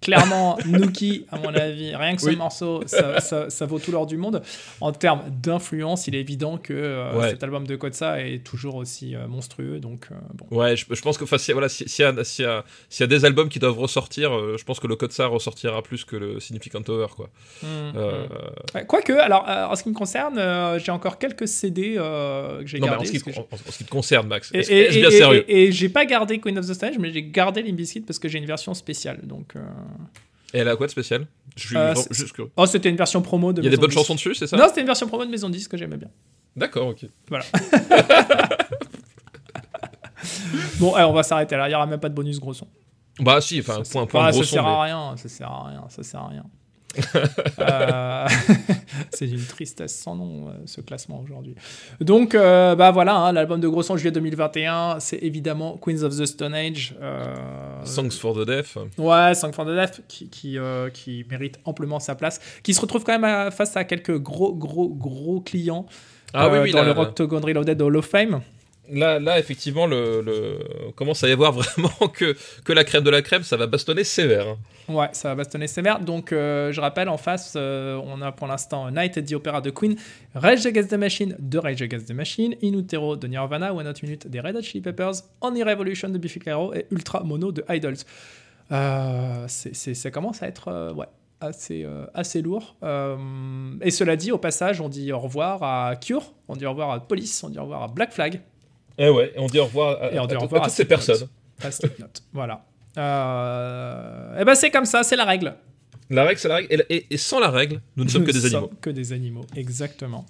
clairement, 0.00 0.58
Nookie, 0.66 1.26
à 1.30 1.38
mon 1.38 1.54
avis, 1.54 1.94
rien 1.94 2.14
que 2.14 2.22
ce 2.22 2.28
Oui. 2.28 2.36
morceau, 2.36 2.82
ça, 2.86 3.20
ça- 3.20 3.50
ça 3.50 3.66
vaut 3.66 3.78
tout 3.78 3.90
l'or 3.90 4.06
du 4.06 4.16
monde. 4.16 4.42
En 4.80 4.92
termes 4.92 5.22
d'influence, 5.42 6.06
il 6.06 6.14
est 6.14 6.20
évident 6.20 6.56
que 6.58 6.72
euh, 6.72 7.18
Ouais. 7.18 7.30
cet 7.30 7.42
album 7.42 7.66
de 7.66 7.74
Kotsa 7.76 8.20
est 8.24 8.44
toujours 8.44 8.76
aussi 8.76 9.14
euh, 9.16 9.26
monstrueux, 9.26 9.80
donc 9.80 10.06
euh, 10.10 10.14
bon. 10.34 10.56
Ouais, 10.56 10.76
je, 10.76 10.86
je 10.90 11.02
pense 11.02 11.18
que 11.18 11.24
enfin, 11.24 11.38
si- 11.38 11.52
voilà, 11.52 11.68
si- 11.68 11.88
s'il 11.88 12.04
y, 12.04 12.08
a- 12.08 12.24
s'il 12.24 12.44
y, 12.44 12.48
a- 12.48 12.64
s'il 12.88 13.00
y 13.02 13.04
a 13.04 13.06
des 13.08 13.24
albums 13.24 13.48
qui 13.48 13.58
doivent 13.58 13.78
ressortir, 13.78 14.30
je 14.56 14.62
pense 14.64 14.78
que 14.80 14.86
le 14.86 14.96
Ça 15.10 15.26
ressortira 15.26 15.82
plus 15.82 16.04
que 16.04 16.16
le 16.16 16.38
Significant 16.38 16.82
Over. 16.88 17.06
Quoi. 17.16 17.30
Euh, 17.64 18.26
Ouais, 18.74 18.84
Quoique, 18.86 19.12
alors 19.12 19.44
en 19.48 19.74
ce 19.74 19.82
qui 19.82 19.88
me 19.88 19.94
concerne, 19.94 20.38
j'ai 20.78 20.92
encore 20.92 21.18
quelques 21.18 21.48
CD 21.48 21.94
que 21.94 22.62
j'ai 22.66 22.80
en 22.82 22.86
gardés. 22.86 23.06
ce, 23.06 23.12
qui, 23.12 23.30
en- 23.38 23.42
en 23.50 23.56
ce 23.70 23.78
qui 23.78 23.84
te 23.84 23.90
concerne, 23.90 24.28
Max, 24.28 24.50
Et, 24.52 24.58
et- 24.60 25.00
bien 25.00 25.10
sérieux? 25.10 25.44
et- 25.48 25.72
j'ai 25.72 25.88
pas 25.88 26.04
gardé 26.04 26.38
Queen 26.40 26.58
of 26.58 26.66
the 26.66 26.74
Stone 26.74 26.90
Age, 26.90 26.98
mais 26.98 27.10
j'ai 27.10 27.22
gardé 27.22 27.62
Limbiskit 27.62 28.00
parce 28.02 28.18
que 28.18 28.28
j'ai 28.28 28.38
une 28.38 28.46
version 28.46 28.74
spéciale. 28.74 29.20
Donc, 29.24 29.54
Et 30.54 30.58
elle 30.58 30.68
a 30.68 30.76
quoi 30.76 30.86
de 30.86 30.92
spécial? 30.92 31.26
Euh, 31.74 31.94
juste 32.10 32.34
oh, 32.56 32.66
c'était 32.66 32.88
une 32.88 32.96
version 32.96 33.20
promo 33.20 33.52
de. 33.52 33.60
Il 33.60 33.64
y 33.64 33.66
a 33.66 33.70
des 33.70 33.76
Maison 33.76 33.82
bonnes 33.82 33.90
chansons 33.90 34.14
dessus, 34.14 34.34
c'est 34.34 34.46
ça? 34.46 34.56
Non, 34.56 34.64
c'était 34.68 34.80
une 34.80 34.86
version 34.86 35.06
promo 35.06 35.24
de 35.26 35.30
Maison 35.30 35.50
10 35.50 35.68
que 35.68 35.76
j'aimais 35.76 35.96
bien. 35.98 36.08
D'accord, 36.56 36.88
ok. 36.88 37.04
Bon, 40.78 40.94
on 40.96 41.12
va 41.12 41.22
s'arrêter 41.22 41.56
là. 41.56 41.68
Il 41.68 41.72
y 41.72 41.74
aura 41.74 41.86
même 41.86 42.00
pas 42.00 42.08
de 42.08 42.14
bonus 42.14 42.40
gros 42.40 42.54
son. 42.54 42.66
Bah 43.20 43.40
si, 43.40 43.60
enfin, 43.60 43.82
Ça, 43.84 43.90
point, 43.92 44.02
ça- 44.02 44.06
point 44.06 44.20
enfin, 44.22 44.30
gros 44.30 44.42
ça 44.42 44.48
son. 44.48 44.54
sert 44.54 44.62
mais- 44.64 44.68
à 44.70 44.80
rien. 44.82 45.16
Ça 45.16 45.28
sert 45.28 45.50
à 45.50 45.68
rien. 45.68 45.84
Ça 45.88 46.02
sert 46.02 46.20
à 46.20 46.28
rien. 46.28 46.44
Euh, 47.60 48.26
c'est 49.10 49.26
d'une 49.26 49.44
tristesse 49.44 49.94
sans 49.94 50.14
nom 50.16 50.48
euh, 50.48 50.52
ce 50.66 50.80
classement 50.80 51.20
aujourd'hui. 51.24 51.54
Donc 52.00 52.34
euh, 52.34 52.74
bah 52.74 52.90
voilà, 52.90 53.16
hein, 53.16 53.32
l'album 53.32 53.60
de 53.60 53.68
gros 53.68 53.82
son 53.82 53.96
juillet 53.96 54.12
2021, 54.12 54.96
c'est 55.00 55.18
évidemment 55.18 55.76
Queens 55.76 56.02
of 56.02 56.16
the 56.16 56.26
Stone 56.26 56.54
Age. 56.54 56.94
euh, 57.00 57.34
Songs 57.84 58.10
for 58.10 58.34
the 58.34 58.46
Deaf. 58.46 58.76
Ouais, 58.96 59.34
Song 59.34 59.52
for 59.52 59.64
the 59.64 59.74
Deaf 59.74 60.00
qui, 60.08 60.28
qui, 60.28 60.56
qui 60.94 61.24
mérite 61.30 61.58
amplement 61.64 62.00
sa 62.00 62.14
place, 62.14 62.40
qui 62.62 62.74
se 62.74 62.80
retrouve 62.80 63.04
quand 63.04 63.12
même 63.12 63.24
à- 63.24 63.50
face 63.50 63.76
à 63.76 63.84
quelques 63.84 64.18
gros, 64.18 64.54
gros, 64.54 64.88
gros 64.88 65.40
clients 65.40 65.86
Ah 66.34 66.48
oui, 66.48 66.58
oui, 66.62 66.72
dans 66.72 66.82
là, 66.82 66.92
le 66.94 67.00
Octagon 67.00 67.40
Reloaded 67.40 67.80
Hall 67.80 67.96
of 67.96 68.06
Fame. 68.06 68.40
Là, 68.90 69.18
là, 69.18 69.38
effectivement, 69.38 69.86
le, 69.86 70.20
le... 70.22 70.58
commence 70.96 71.22
à 71.24 71.28
y 71.28 71.32
avoir 71.32 71.52
vraiment 71.58 72.08
que, 72.12 72.36
que 72.64 72.72
la 72.72 72.84
crème 72.84 73.04
de 73.04 73.10
la 73.10 73.22
crème, 73.22 73.42
ça 73.42 73.56
va 73.56 73.66
bastonner 73.66 74.04
sévère. 74.04 74.46
hein. 74.48 74.58
Ouais, 74.92 75.08
ça 75.12 75.28
va 75.28 75.34
bastonner 75.36 75.66
sévère. 75.66 76.00
Donc, 76.00 76.32
euh, 76.32 76.72
je 76.72 76.80
rappelle, 76.80 77.08
en 77.08 77.18
face, 77.18 77.54
euh, 77.56 78.00
on 78.04 78.22
a 78.22 78.32
pour 78.32 78.46
l'instant 78.46 78.90
Night 78.90 79.18
at 79.18 79.22
the 79.22 79.32
Opera 79.32 79.60
de 79.60 79.70
Queen, 79.70 79.96
Rage 80.34 80.64
Against 80.66 80.90
the 80.90 80.94
Machine 80.94 81.36
de 81.38 81.58
Rage 81.58 81.82
Against 81.82 82.06
the 82.08 82.12
Machine, 82.14 82.54
In 82.62 82.72
Utero 82.72 83.16
de 83.16 83.26
Nirvana, 83.26 83.74
One 83.74 83.86
Hot 83.86 84.02
Minute 84.02 84.26
des 84.28 84.40
Red 84.40 84.56
Hot 84.56 84.62
Chili 84.62 84.80
Peppers, 84.80 85.12
Only 85.40 85.62
Revolution 85.62 86.08
de 86.08 86.18
Biffy 86.18 86.38
Clyro 86.38 86.72
et 86.74 86.86
Ultra 86.90 87.22
Mono 87.22 87.52
de 87.52 87.64
Idols. 87.68 87.96
Euh, 88.72 89.46
ça 89.48 90.10
commence 90.10 90.42
à 90.42 90.48
être 90.48 90.68
euh, 90.68 90.92
ouais, 90.92 91.06
assez, 91.40 91.86
assez 92.14 92.42
lourd. 92.42 92.76
Et 93.82 93.90
cela 93.90 94.16
dit, 94.16 94.32
au 94.32 94.38
passage, 94.38 94.80
on 94.80 94.88
dit 94.88 95.12
au 95.12 95.18
revoir 95.18 95.62
à 95.62 95.96
Cure, 95.96 96.32
on 96.48 96.56
dit 96.56 96.66
au 96.66 96.70
revoir 96.70 96.90
à 96.90 97.00
Police, 97.00 97.42
on 97.44 97.50
dit 97.50 97.58
au 97.58 97.62
revoir 97.62 97.82
à 97.82 97.88
Black 97.88 98.12
Flag, 98.12 98.40
Et 98.98 99.08
ouais, 99.08 99.32
et 99.34 99.38
on 99.38 99.46
dit 99.46 99.58
au 99.60 99.64
revoir 99.64 100.02
à, 100.02 100.12
Et 100.12 100.18
on 100.18 100.26
dit 100.26 100.34
à- 100.34 100.38
au 100.38 100.40
à 100.40 100.44
revoir 100.44 100.62
à 100.62 100.66
toutes 100.66 100.74
ces 100.74 100.84
personnes. 100.84 101.28
à 101.62 101.68
voilà. 102.32 102.64
Euh, 102.98 104.40
et 104.40 104.44
ben 104.44 104.54
c'est 104.54 104.70
comme 104.70 104.84
ça, 104.84 105.02
c'est 105.02 105.16
la 105.16 105.24
règle. 105.24 105.54
La 106.10 106.24
règle, 106.24 106.40
c'est 106.40 106.48
la 106.48 106.56
règle. 106.56 106.68
Et, 106.88 106.96
et- 106.96 107.06
et 107.10 107.16
sans 107.16 107.38
la 107.38 107.50
règle, 107.50 107.80
nous 107.96 108.04
ne 108.04 108.08
sommes 108.08 108.24
que 108.24 108.32
des 108.32 108.40
sommes 108.40 108.54
animaux. 108.64 108.70
Que 108.80 108.90
des 108.90 109.12
animaux, 109.12 109.44
exactement. 109.56 110.26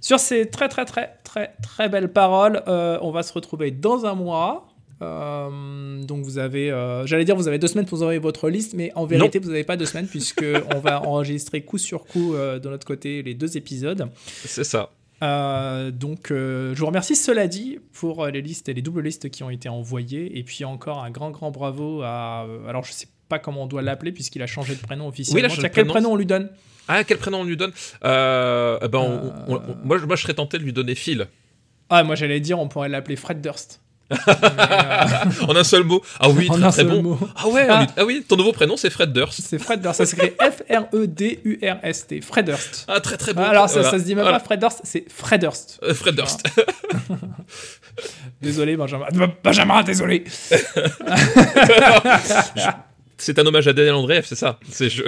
Sur 0.00 0.18
ces 0.18 0.46
très 0.50 0.68
très 0.68 0.84
très 0.84 1.14
très 1.24 1.52
très 1.62 1.88
belles 1.88 2.12
paroles, 2.12 2.62
euh, 2.68 2.98
on 3.02 3.12
va 3.12 3.22
se 3.22 3.32
retrouver 3.32 3.70
dans 3.70 4.04
un 4.04 4.14
mois. 4.14 4.68
Euh, 5.02 6.02
donc 6.02 6.24
vous 6.24 6.38
avez, 6.38 6.70
euh, 6.70 7.06
j'allais 7.06 7.24
dire 7.24 7.36
vous 7.36 7.48
avez 7.48 7.58
deux 7.58 7.66
semaines 7.68 7.84
pour 7.86 7.98
envoyer 8.00 8.18
votre 8.18 8.48
liste, 8.48 8.72
mais 8.74 8.90
en 8.94 9.04
vérité 9.06 9.38
vous 9.38 9.48
n'avez 9.50 9.62
pas 9.64 9.76
deux 9.76 9.84
semaines 9.86 10.08
puisque 10.08 10.44
on 10.74 10.80
va 10.80 11.02
enregistrer 11.06 11.60
coup 11.62 11.78
sur 11.78 12.04
coup 12.04 12.34
de 12.34 12.68
notre 12.68 12.86
côté 12.86 13.22
les 13.22 13.34
deux 13.34 13.56
épisodes. 13.56 14.08
C'est 14.44 14.64
ça. 14.64 14.90
Euh, 15.22 15.90
donc 15.90 16.30
euh, 16.30 16.74
je 16.74 16.80
vous 16.80 16.86
remercie 16.86 17.16
cela 17.16 17.46
dit 17.46 17.78
pour 17.94 18.24
euh, 18.24 18.30
les 18.30 18.42
listes 18.42 18.68
et 18.68 18.74
les 18.74 18.82
doubles 18.82 19.00
listes 19.02 19.30
qui 19.30 19.42
ont 19.42 19.48
été 19.48 19.68
envoyées 19.70 20.38
et 20.38 20.42
puis 20.42 20.64
encore 20.66 21.02
un 21.02 21.10
grand 21.10 21.30
grand 21.30 21.50
bravo 21.50 22.02
à 22.02 22.46
alors 22.68 22.84
je 22.84 22.92
sais 22.92 23.06
pas 23.30 23.38
comment 23.38 23.62
on 23.62 23.66
doit 23.66 23.80
l'appeler 23.80 24.12
puisqu'il 24.12 24.42
a 24.42 24.46
changé 24.46 24.74
de 24.74 24.80
prénom 24.80 25.08
officiellement. 25.08 25.36
Oui, 25.36 25.40
il 25.40 25.46
a 25.46 25.48
changé 25.48 25.60
Tiens, 25.62 25.68
de 25.70 25.74
quel 25.74 25.86
prénom. 25.86 26.12
on 26.12 26.16
lui 26.16 26.26
donne? 26.26 26.50
Ah, 26.86 27.02
quel 27.02 27.16
prénom 27.18 27.40
on 27.40 27.44
lui 27.44 27.56
donne? 27.56 27.72
Euh, 28.04 28.78
eh 28.82 28.88
ben, 28.88 28.98
on- 28.98 29.32
on- 29.54 29.56
on- 29.56 29.76
moi, 29.84 29.98
je- 29.98 30.04
moi, 30.04 30.16
je 30.16 30.22
serais 30.22 30.34
tenté 30.34 30.58
de 30.58 30.62
lui 30.62 30.72
donner 30.72 30.94
Phil. 30.94 31.26
Ah, 31.88 32.04
moi 32.04 32.14
j'allais 32.14 32.38
dire, 32.40 32.58
on 32.58 32.68
pourrait 32.68 32.88
l'appeler 32.90 33.16
Fred 33.16 33.40
Durst. 33.40 33.80
Euh, 34.12 35.46
En 35.48 35.56
un 35.56 35.64
seul 35.64 35.82
mot. 35.82 36.00
Ah 36.20 36.28
oui, 36.30 36.46
très, 36.48 36.70
très 36.70 36.84
bon. 36.84 37.02
mot. 37.02 37.18
Ah 37.34 37.48
ouais, 37.48 37.66
Ah. 37.68 37.86
ah 37.96 38.04
oui, 38.04 38.24
ton 38.28 38.36
nouveau 38.36 38.52
prénom 38.52 38.76
c'est 38.76 38.90
Fred 38.90 39.12
Durst. 39.12 39.40
c'est 39.44 39.58
Fred 39.58 39.80
Durst. 39.80 39.96
Ça 39.98 40.06
s'écrit 40.06 40.30
F-R-E-D-U-R-S-T. 40.40 42.20
Fred 42.20 42.46
Durst. 42.46 42.84
Ah, 42.88 43.00
très 43.00 43.16
très 43.16 43.32
bon. 43.34 43.42
Alors 43.42 43.68
ça, 43.68 43.80
Voilà. 43.80 43.90
ça 43.90 43.98
se 43.98 44.04
dit 44.04 44.14
même 44.14 44.22
Voilà. 44.24 44.38
pas 44.38 44.44
Fred 44.44 44.60
Durst, 44.60 44.80
c'est 44.84 45.04
Fred 45.12 45.40
Durst. 45.40 45.80
Euh, 45.82 45.94
Fred 45.94 46.14
Durst. 46.14 46.42
Désolé, 48.42 48.76
Benjamin. 48.76 49.06
Benjamin, 49.42 49.82
désolé. 49.82 50.24
C'est 53.18 53.38
un 53.38 53.46
hommage 53.46 53.66
à 53.66 53.72
Daniel 53.72 53.94
Andreev, 53.94 54.26
c'est 54.26 54.34
ça. 54.34 54.58
C'est 54.68 54.90
je. 54.90 55.02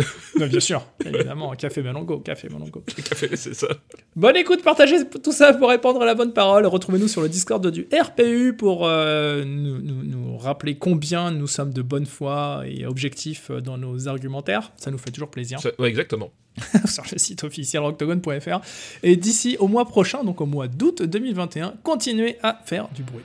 Bien 0.47 0.61
sûr, 0.61 0.83
évidemment. 1.05 1.53
Café 1.55 1.83
Melongo, 1.83 2.21
Café 2.21 2.49
Melongo. 2.49 2.83
Café, 3.05 3.37
c'est 3.37 3.53
ça. 3.55 3.69
Bonne 4.17 4.37
écoute, 4.37 4.63
partagez 4.63 4.97
tout 5.23 5.33
ça 5.33 5.53
pour 5.53 5.69
répandre 5.69 6.03
la 6.05 6.15
bonne 6.15 6.33
parole. 6.33 6.65
Retrouvez-nous 6.67 7.09
sur 7.09 7.21
le 7.21 7.29
Discord 7.29 7.67
du 7.71 7.87
RPU 7.93 8.55
pour 8.57 8.87
euh, 8.87 9.45
nous, 9.45 9.79
nous- 9.83 10.05
nous 10.05 10.39
rappeler 10.39 10.79
combien 10.79 11.31
nous 11.31 11.47
sommes 11.47 11.73
de 11.73 11.83
bonne 11.83 12.07
foi 12.07 12.63
et 12.67 12.87
objectifs 12.87 13.51
dans 13.51 13.77
nos 13.77 14.09
argumentaires. 14.09 14.73
Ça 14.79 14.91
nous 14.91 14.99
fait 14.99 15.11
toujours 15.11 15.31
plaisir. 15.31 15.59
Ouais, 15.79 15.89
exactement. 15.89 16.31
sur 16.87 17.05
le 17.13 17.19
site 17.19 17.45
officiel 17.45 17.83
octogone.fr. 17.83 18.61
Et 19.03 19.17
d'ici 19.17 19.57
au 19.61 19.69
mois 19.69 19.85
prochain, 19.85 20.25
donc 20.25 20.41
au 20.41 20.47
mois 20.47 20.67
d'août 20.67 21.03
2021, 21.03 21.75
continuez 21.83 22.37
à 22.43 22.59
faire 22.65 22.89
du 22.95 23.03
bruit. 23.03 23.23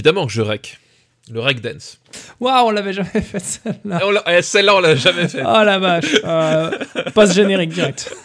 Évidemment 0.00 0.24
que 0.24 0.32
je 0.32 0.40
rec. 0.40 0.78
Le 1.30 1.40
rec 1.40 1.60
dance. 1.60 2.00
Waouh, 2.40 2.68
on 2.68 2.70
l'avait 2.70 2.94
jamais 2.94 3.20
fait 3.20 3.38
celle-là. 3.38 4.00
Eh, 4.28 4.40
Celle-là, 4.40 4.76
on 4.76 4.80
l'a 4.80 4.96
jamais 4.96 5.28
fait. 5.28 5.42
Oh 5.44 5.62
la 5.62 5.78
vache. 5.78 6.16
Euh, 6.24 6.70
Passe 7.14 7.34
générique 7.34 7.68
direct. 7.74 8.10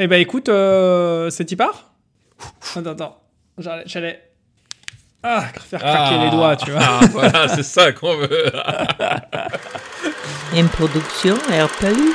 Eh 0.00 0.06
ben 0.06 0.20
écoute, 0.20 0.48
euh, 0.48 1.28
c'est 1.28 1.50
y 1.50 1.56
part? 1.56 1.90
Attends, 2.76 2.90
attends. 2.92 3.20
J'allais- 3.58 3.82
J'allais. 3.86 4.22
Ah, 5.24 5.42
faire 5.68 5.80
craquer 5.80 6.14
Ah. 6.20 6.24
les 6.24 6.30
doigts, 6.30 6.54
tu 6.56 6.70
vois. 6.70 6.80
Ah, 6.82 7.00
voilà, 7.10 7.48
c'est 7.48 7.64
ça 7.64 7.90
qu'on 7.92 8.16
veut. 8.16 8.52
Une 10.56 10.68
production 10.68 11.34
RPU. 11.34 12.14